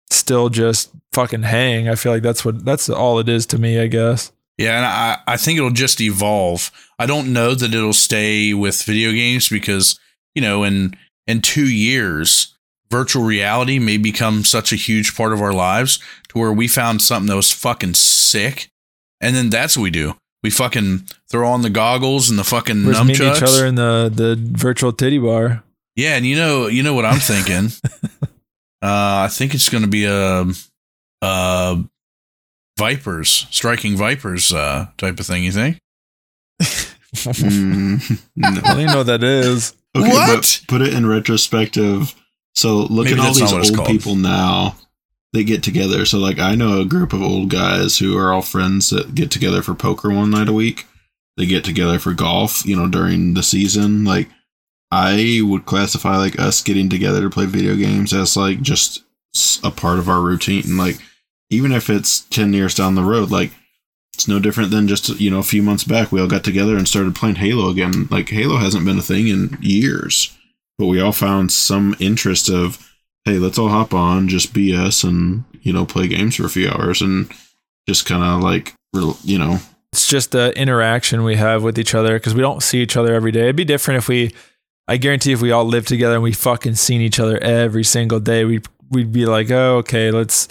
still 0.10 0.50
just 0.50 0.92
fucking 1.14 1.44
hang. 1.44 1.88
I 1.88 1.96
feel 1.96 2.12
like 2.12 2.24
that's 2.24 2.44
what 2.44 2.66
that's 2.66 2.90
all 2.90 3.20
it 3.20 3.30
is 3.30 3.46
to 3.48 3.60
me, 3.60 3.80
I 3.80 3.88
guess. 3.88 4.32
Yeah, 4.58 4.78
and 4.78 4.86
I, 4.86 5.18
I 5.28 5.38
think 5.38 5.58
it'll 5.58 5.70
just 5.70 6.02
evolve. 6.02 6.72
I 6.98 7.06
don't 7.06 7.32
know 7.32 7.54
that 7.54 7.74
it'll 7.74 7.94
stay 7.94 8.56
with 8.56 8.82
video 8.82 9.12
games 9.12 9.50
because, 9.50 10.00
you 10.34 10.42
know, 10.42 10.64
in 10.64 10.96
in 11.28 11.42
two 11.42 11.70
years, 11.70 12.57
virtual 12.90 13.24
reality 13.24 13.80
may 13.80 13.98
become 13.98 14.44
such 14.44 14.72
a 14.72 14.76
huge 14.76 15.16
part 15.16 15.34
of 15.34 15.42
our 15.42 15.54
lives 15.54 16.00
to 16.30 16.40
where 16.40 16.54
we 16.54 16.68
found 16.68 17.02
something 17.02 17.28
that 17.30 17.36
was 17.36 17.52
fucking 17.52 17.94
sick. 17.96 18.70
And 19.22 19.36
then 19.36 19.50
that's 19.50 19.76
what 19.78 19.84
we 19.84 19.90
do. 19.92 20.16
We 20.44 20.50
fucking 20.52 21.08
throw 21.30 21.50
on 21.50 21.64
the 21.64 21.70
goggles 21.70 22.30
and 22.30 22.38
the 22.38 22.44
fucking 22.44 22.86
We're 22.86 22.94
just 22.94 23.06
meeting 23.06 23.28
nunchucks. 23.28 23.38
each 23.38 23.44
other 23.44 23.66
in 23.66 23.76
the 23.76 24.12
the 24.14 24.38
virtual 24.40 24.94
titty 24.94 25.18
bar. 25.18 25.64
Yeah, 25.96 26.16
and 26.16 26.26
you 26.26 26.36
know, 26.36 26.68
you 26.68 26.84
know 26.84 26.94
what 26.94 27.06
I'm 27.06 27.20
thinking. 27.20 27.72
uh, 28.22 29.26
I 29.26 29.28
think 29.32 29.56
it's 29.56 29.68
going 29.70 29.82
to 29.82 29.90
be 29.90 30.06
a, 30.06 30.46
a 31.24 31.84
vipers, 32.78 33.48
striking 33.50 33.98
vipers 33.98 34.54
uh, 34.54 34.88
type 34.98 35.20
of 35.20 35.26
thing. 35.26 35.44
You 35.44 35.52
think? 35.52 35.80
Mm, 37.16 38.22
no. 38.36 38.48
I 38.48 38.52
don't 38.60 38.80
even 38.80 38.86
know 38.92 38.98
what 39.00 39.08
that 39.08 39.24
is. 39.24 39.74
Okay, 39.96 40.08
What? 40.08 40.36
But 40.38 40.62
put 40.68 40.82
it 40.82 40.94
in 40.94 41.06
retrospective. 41.08 42.14
So 42.58 42.78
look 42.90 43.06
Maybe 43.06 43.20
at 43.20 43.26
all 43.26 43.34
these 43.36 43.54
old 43.54 43.86
people 43.86 44.16
now. 44.16 44.76
They 45.32 45.44
get 45.44 45.62
together. 45.62 46.06
So 46.06 46.18
like 46.18 46.40
I 46.40 46.56
know 46.56 46.82
a 46.82 46.86
group 46.86 47.14
of 47.14 47.22
old 47.22 47.52
guys 47.52 48.00
who 48.00 48.18
are 48.18 48.34
all 48.34 48.42
friends 48.42 48.90
that 48.90 49.14
get 49.14 49.30
together 49.30 49.62
for 49.62 49.76
poker 49.76 50.10
one 50.10 50.32
night 50.32 50.50
a 50.50 50.54
week. 50.54 50.88
They 51.36 51.46
get 51.46 51.64
together 51.64 52.00
for 52.00 52.14
golf, 52.14 52.66
you 52.66 52.76
know, 52.76 52.88
during 52.88 53.36
the 53.36 53.44
season. 53.44 54.04
Like 54.04 54.30
I 54.90 55.42
would 55.44 55.68
classify 55.68 56.18
like 56.18 56.40
us 56.40 56.64
getting 56.64 56.90
together 56.90 57.22
to 57.22 57.30
play 57.30 57.46
video 57.46 57.76
games 57.76 58.12
as 58.12 58.36
like 58.36 58.62
just 58.62 59.04
a 59.64 59.70
part 59.70 60.00
of 60.00 60.10
our 60.10 60.22
routine. 60.22 60.64
And 60.64 60.78
like 60.78 60.98
even 61.52 61.72
if 61.72 61.92
it's 61.92 62.22
10 62.22 62.54
years 62.54 62.74
down 62.74 62.96
the 62.96 63.04
road, 63.04 63.30
like 63.30 63.52
it's 64.16 64.28
no 64.28 64.40
different 64.40 64.72
than 64.72 64.88
just 64.88 65.10
you 65.20 65.30
know 65.30 65.38
a 65.38 65.44
few 65.44 65.62
months 65.62 65.84
back 65.84 66.12
we 66.12 66.20
all 66.20 66.28
got 66.28 66.44
together 66.44 66.76
and 66.76 66.88
started 66.88 67.14
playing 67.14 67.36
Halo 67.36 67.70
again. 67.70 68.08
Like 68.10 68.30
Halo 68.30 68.58
hasn't 68.58 68.86
been 68.86 68.98
a 68.98 69.04
thing 69.04 69.28
in 69.28 69.60
years, 69.62 70.36
but 70.78 70.88
we 70.88 71.02
all 71.02 71.12
found 71.12 71.52
some 71.52 71.96
interest 72.00 72.50
of 72.50 72.84
hey, 73.26 73.40
let's 73.40 73.60
all 73.60 73.68
hop 73.68 73.94
on, 73.94 74.30
just 74.30 74.54
BS 74.54 75.04
and 75.04 75.44
you 75.62 75.74
know 75.74 75.86
play 75.86 76.08
games 76.08 76.36
for 76.36 76.46
a 76.46 76.50
few 76.50 76.70
hours 76.70 77.02
and 77.02 77.30
just 77.88 78.06
kind 78.06 78.24
of 78.24 78.42
like 78.42 78.74
you 79.24 79.38
know 79.38 79.60
It's 79.92 80.08
just 80.08 80.32
the 80.32 80.58
interaction 80.58 81.24
we 81.24 81.36
have 81.36 81.64
with 81.64 81.78
each 81.78 81.94
other 81.94 82.18
because 82.18 82.34
we 82.34 82.42
don't 82.42 82.64
see 82.64 82.82
each 82.82 82.98
other 82.98 83.14
every 83.14 83.32
day. 83.32 83.44
It'd 83.44 83.56
be 83.56 83.66
different 83.66 83.98
if 84.00 84.08
we, 84.08 84.34
I 84.88 84.98
guarantee, 84.98 85.34
if 85.34 85.42
we 85.42 85.52
all 85.52 85.66
lived 85.66 85.88
together 85.88 86.16
and 86.16 86.24
we 86.24 86.32
fucking 86.34 86.76
seen 86.76 87.02
each 87.02 87.20
other 87.20 87.38
every 87.40 87.84
single 87.84 88.20
day, 88.20 88.46
we'd 88.46 88.68
we'd 88.90 89.12
be 89.12 89.26
like, 89.26 89.52
oh, 89.52 89.78
okay, 89.78 90.12
let's 90.12 90.48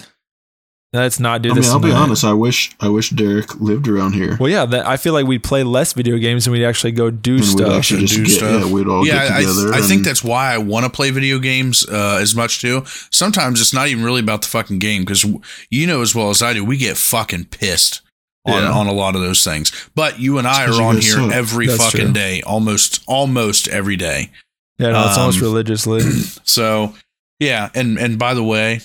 let's 0.93 1.20
not 1.20 1.43
do 1.43 1.51
I 1.51 1.55
this. 1.55 1.66
mean, 1.66 1.72
I'll 1.74 1.80
be 1.80 1.93
honest. 1.93 2.24
I 2.24 2.32
wish 2.32 2.74
I 2.80 2.89
wish 2.89 3.11
Derek 3.11 3.61
lived 3.61 3.87
around 3.89 4.12
here. 4.14 4.37
Well, 4.41 4.49
yeah, 4.51 4.64
that, 4.66 4.87
I 4.87 4.97
feel 4.97 5.12
like 5.12 5.26
we'd 5.26 5.43
play 5.45 5.62
less 5.62 5.93
video 5.93 6.16
games 6.18 6.47
and 6.47 6.53
we'd 6.53 6.64
actually 6.64 6.93
go 6.93 7.11
do 7.11 7.32
and 7.34 7.41
we'd 7.41 7.47
stuff. 7.49 7.72
actually 7.72 8.01
just 8.03 8.14
do 8.14 8.24
get, 8.24 8.32
stuff. 8.32 8.64
yeah, 8.66 8.72
we'd 8.72 8.89
all 8.89 9.07
yeah, 9.07 9.24
get 9.28 9.32
I, 9.32 9.41
together. 9.43 9.72
I 9.74 9.80
think 9.82 10.05
that's 10.05 10.24
why 10.24 10.53
I 10.55 10.59
want 10.59 10.84
to 10.84 10.91
play 10.91 11.11
video 11.11 11.39
games 11.39 11.87
uh, 11.89 12.18
as 12.20 12.34
much 12.34 12.61
too. 12.61 12.82
Sometimes 13.11 13.61
it's 13.61 13.74
not 13.74 13.89
even 13.89 14.05
really 14.05 14.20
about 14.20 14.43
the 14.43 14.49
fucking 14.49 14.78
game 14.78 15.03
because 15.05 15.24
you 15.70 15.87
know 15.87 16.03
as 16.03 16.14
well 16.14 16.30
as 16.30 16.43
I 16.43 16.53
do, 16.55 16.64
we 16.64 16.76
get 16.76 16.97
fucking 16.97 17.47
pissed 17.47 18.03
on, 18.47 18.62
Yeah. 18.62 18.70
on 18.72 18.87
a 18.87 18.93
lot 18.93 19.14
of 19.16 19.20
those 19.20 19.43
things. 19.45 19.72
But 19.95 20.18
you 20.20 20.39
and 20.39 20.47
I 20.47 20.66
are 20.66 20.80
on 20.82 20.95
here 20.99 21.14
suck. 21.14 21.32
every 21.32 21.66
That's 21.66 21.84
fucking 21.84 22.07
true. 22.07 22.12
day, 22.12 22.43
almost 22.43 23.03
almost 23.07 23.68
every 23.68 23.97
day. 23.97 24.30
yeah, 24.78 24.91
no, 24.93 25.07
it's 25.09 25.18
almost 25.18 25.39
um, 25.39 25.45
religiously. 25.45 26.01
So 26.45 26.95
yeah, 27.41 27.68
and 27.74 27.99
and 27.99 28.18
by 28.18 28.32
the 28.34 28.45
way, 28.45 28.80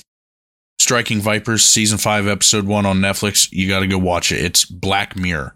Striking 0.82 1.21
Vipers 1.21 1.63
season 1.63 1.97
five 1.97 2.27
episode 2.27 2.65
one 2.65 2.86
on 2.86 2.99
Netflix. 2.99 3.51
You 3.51 3.67
got 3.67 3.82
to 3.82 3.88
go 3.88 3.97
watch 3.97 4.32
it. 4.32 4.43
It's 4.43 4.65
Black 4.65 5.15
Mirror. 5.15 5.55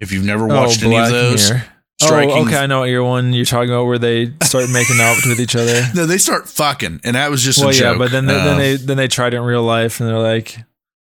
If 0.00 0.12
you've 0.12 0.24
never 0.24 0.46
watched 0.46 0.82
any 0.82 0.96
of 0.96 1.08
those, 1.08 1.50
Mirror. 1.50 1.64
Striking 2.02 2.30
Oh, 2.36 2.44
okay, 2.46 2.56
I 2.58 2.66
know 2.66 2.80
what 2.80 2.90
you're 2.90 3.04
one 3.04 3.32
you're 3.32 3.46
talking 3.46 3.70
about 3.70 3.86
where 3.86 3.98
they 3.98 4.32
start 4.42 4.68
making 4.70 5.00
out 5.00 5.16
with 5.24 5.40
each 5.40 5.56
other. 5.56 5.80
no, 5.94 6.04
they 6.04 6.18
start 6.18 6.46
fucking, 6.48 7.00
and 7.04 7.16
that 7.16 7.30
was 7.30 7.42
just 7.42 7.58
well, 7.60 7.70
a 7.70 7.72
joke. 7.72 7.94
yeah, 7.94 7.98
but 7.98 8.10
then 8.10 8.26
they, 8.26 8.34
Uh, 8.34 8.44
then 8.44 8.58
they 8.58 8.76
then 8.76 8.96
they 8.98 9.08
tried 9.08 9.32
it 9.32 9.38
in 9.38 9.42
real 9.44 9.62
life 9.62 10.00
and 10.00 10.08
they're 10.08 10.18
like, 10.18 10.58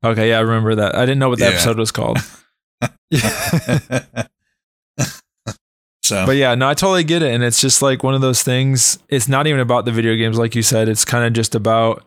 okay, 0.03 0.29
yeah, 0.29 0.37
I 0.37 0.41
remember 0.41 0.75
that. 0.75 0.95
I 0.95 1.01
didn't 1.01 1.19
know 1.19 1.29
what 1.29 1.37
the 1.39 1.45
Yeah. 1.45 1.51
episode 1.51 1.77
was 1.77 1.91
called. 1.91 2.17
so 6.01 6.25
But 6.25 6.37
yeah, 6.37 6.55
no, 6.55 6.67
I 6.67 6.73
totally 6.73 7.03
get 7.03 7.21
it. 7.21 7.33
And 7.33 7.43
it's 7.43 7.61
just 7.61 7.81
like 7.81 8.03
one 8.03 8.15
of 8.15 8.21
those 8.21 8.41
things. 8.41 8.97
It's 9.09 9.27
not 9.27 9.45
even 9.47 9.59
about 9.59 9.85
the 9.85 9.91
video 9.91 10.15
games, 10.15 10.39
like 10.39 10.55
you 10.55 10.63
said. 10.63 10.89
It's 10.89 11.05
kind 11.05 11.25
of 11.25 11.33
just 11.33 11.53
about 11.53 12.03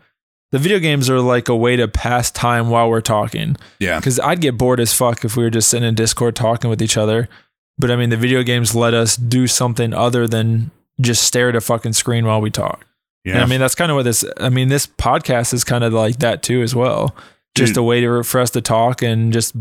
the 0.55 0.61
video 0.61 0.79
games 0.79 1.11
are 1.11 1.19
like 1.19 1.49
a 1.49 1.57
way 1.57 1.75
to 1.75 1.89
pass 1.89 2.31
time 2.31 2.71
while 2.71 2.89
we're 2.89 3.01
talking. 3.01 3.57
yeah, 3.81 3.99
Because 3.99 4.21
I'd 4.21 4.41
get 4.41 4.57
bored 4.57 4.79
as 4.79 4.93
fuck 4.93 5.25
if 5.25 5.37
we 5.37 5.43
were 5.43 5.51
just 5.51 5.69
sitting 5.69 5.89
in 5.89 5.97
Discord 5.97 6.37
talking 6.37 6.71
with 6.71 6.81
each 6.81 6.97
other. 6.97 7.29
But 7.77 7.91
I 7.91 7.97
mean, 7.97 8.11
the 8.11 8.17
video 8.17 8.45
games 8.45 8.73
let 8.73 8.95
us 8.95 9.17
do 9.17 9.49
something 9.49 9.93
other 9.93 10.29
than 10.29 10.71
just 11.01 11.25
stare 11.25 11.49
at 11.49 11.57
a 11.57 11.61
fucking 11.61 11.95
screen 11.95 12.25
while 12.25 12.41
we 12.41 12.51
talk. 12.51 12.87
And 13.25 13.35
yeah. 13.35 13.43
I 13.43 13.47
mean, 13.47 13.59
that's 13.59 13.75
kind 13.75 13.91
of 13.91 13.97
what 13.97 14.05
this, 14.05 14.25
I 14.39 14.49
mean, 14.49 14.69
this 14.69 14.87
podcast 14.87 15.53
is 15.53 15.65
kind 15.65 15.83
of 15.83 15.93
like 15.93 16.21
that 16.21 16.45
too, 16.45 16.63
as 16.63 16.73
well. 16.73 17.17
Just 17.57 17.71
Dude. 17.71 17.79
a 17.79 17.83
way 17.83 18.01
to, 18.03 18.23
for 18.23 18.39
us 18.41 18.51
to 18.51 18.61
talk 18.61 19.03
and 19.03 19.33
just 19.33 19.57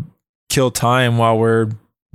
kill 0.49 0.69
time 0.69 1.17
while 1.17 1.39
we're 1.39 1.71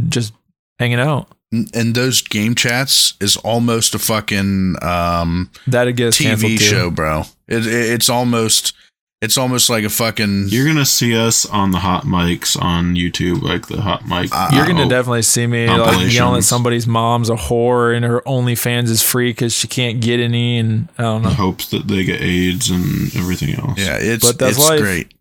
just 0.08 0.32
hanging 0.78 1.00
out. 1.00 1.28
And 1.53 1.94
those 1.94 2.20
game 2.22 2.55
chats 2.55 3.14
is 3.20 3.36
almost 3.38 3.94
a 3.94 3.99
fucking 3.99 4.76
um, 4.82 5.51
That'd 5.66 5.96
get 5.96 6.09
us 6.09 6.18
TV 6.18 6.40
too. 6.40 6.57
show, 6.59 6.90
bro. 6.90 7.22
It, 7.46 7.66
it, 7.66 7.72
it's 7.92 8.09
almost 8.09 8.74
it's 9.20 9.36
almost 9.36 9.68
like 9.68 9.82
a 9.82 9.88
fucking 9.88 10.46
You're 10.49 10.66
gonna 10.66 10.84
see 10.84 11.16
us 11.16 11.44
on 11.46 11.70
the 11.72 11.78
hot 11.78 12.05
mics 12.05 12.61
on 12.61 12.94
YouTube, 12.94 13.42
like 13.42 13.66
the 13.66 13.80
hot 13.80 14.07
mic. 14.07 14.30
Uh, 14.32 14.51
You're 14.53 14.66
gonna 14.66 14.88
definitely 14.88 15.22
see 15.22 15.46
me 15.46 15.66
like 15.68 16.12
yelling 16.12 16.38
at 16.38 16.44
somebody's 16.44 16.86
mom's 16.86 17.28
a 17.30 17.34
whore 17.34 17.96
and 17.96 18.05
her 18.05 18.20
OnlyFans 18.20 18.90
is 18.90 19.03
free 19.03 19.30
because 19.30 19.53
she 19.55 19.66
can't 19.66 20.01
get 20.01 20.20
any, 20.20 20.59
and 20.59 20.88
I 20.99 21.03
don't 21.03 21.16
in 21.16 21.22
know. 21.24 21.30
hopes 21.30 21.70
that 21.70 21.88
they 21.88 22.05
get 22.05 22.20
AIDS 22.20 22.70
and 22.70 23.14
everything 23.16 23.55
else. 23.55 23.78
yeah. 23.78 23.96
It's 23.99 24.24
But 24.24 24.38
that's 24.38 24.57
it's 24.59 24.68
life. 24.68 24.80
great. 24.80 25.12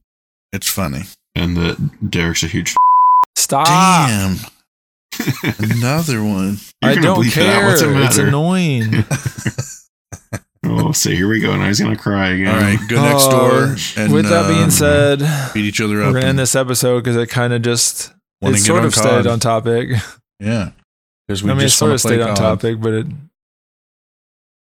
It's 0.53 0.67
funny. 0.69 1.03
and 1.35 1.55
that 1.57 2.09
Derek's 2.11 2.43
a 2.43 2.47
huge. 2.47 2.75
Stop! 3.35 3.65
Damn, 3.67 4.37
another 5.59 6.23
one. 6.23 6.57
You're 6.81 6.91
I 6.91 6.95
don't 6.95 7.23
bleep 7.23 7.33
that 7.35 7.63
out. 7.63 7.79
care. 7.79 7.91
It 8.01 8.05
It's 8.05 8.17
annoying. 8.17 9.03
Oh, 10.69 10.91
see, 10.91 11.15
here 11.15 11.29
we 11.29 11.39
go. 11.39 11.55
Now 11.55 11.67
he's 11.67 11.79
gonna 11.79 11.95
cry 11.95 12.29
again. 12.31 12.47
All 12.53 12.59
right, 12.59 12.79
go 12.89 13.01
next 13.01 13.25
Uh, 13.27 13.29
door. 13.31 13.75
And, 13.95 14.11
With 14.11 14.27
that 14.27 14.49
being 14.49 14.69
said, 14.69 15.19
beat 15.53 15.63
each 15.63 15.79
other 15.79 16.01
up. 16.01 16.07
we're 16.07 16.15
gonna 16.19 16.25
end 16.25 16.39
this 16.39 16.55
episode 16.55 17.03
because 17.03 17.15
it 17.15 17.29
kind 17.29 17.53
of 17.53 17.61
just 17.61 18.11
it 18.41 18.51
get 18.51 18.59
sort 18.59 18.79
on 18.81 18.85
of 18.87 18.93
stayed 18.95 19.27
on 19.27 19.39
topic. 19.39 19.91
Yeah, 20.41 20.71
because 21.25 21.41
we 21.41 21.51
I 21.51 21.53
mean, 21.53 21.61
it 21.61 21.65
just 21.67 21.77
sort 21.77 21.93
of 21.93 22.01
play 22.01 22.15
stayed 22.15 22.21
on 22.21 22.35
topic, 22.35 22.81
but 22.81 22.93
it. 22.93 23.07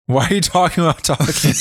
Why 0.06 0.26
are 0.28 0.34
you 0.34 0.40
talking 0.40 0.84
about 0.84 1.02
talking? 1.02 1.26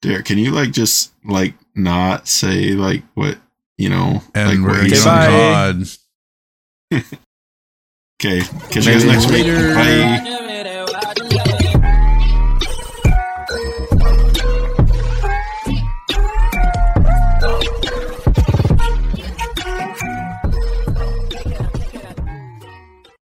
Derek, 0.00 0.24
can 0.24 0.38
you 0.38 0.50
like 0.50 0.72
just 0.72 1.12
like 1.24 1.54
not 1.74 2.26
say 2.26 2.70
like 2.70 3.02
what 3.14 3.36
you 3.78 3.88
know? 3.88 4.22
and 4.34 4.48
like 4.50 4.58
we're 4.58 4.68
what 4.68 4.78
Okay, 4.80 4.88
he's 4.88 5.06
on 5.06 5.84
bye. 6.90 7.02
Okay. 8.22 8.40
Catch 8.70 8.86
you 8.86 8.92
guys 8.92 9.04
next 9.04 9.30
week. 9.32 9.46
Bye. 9.46 10.68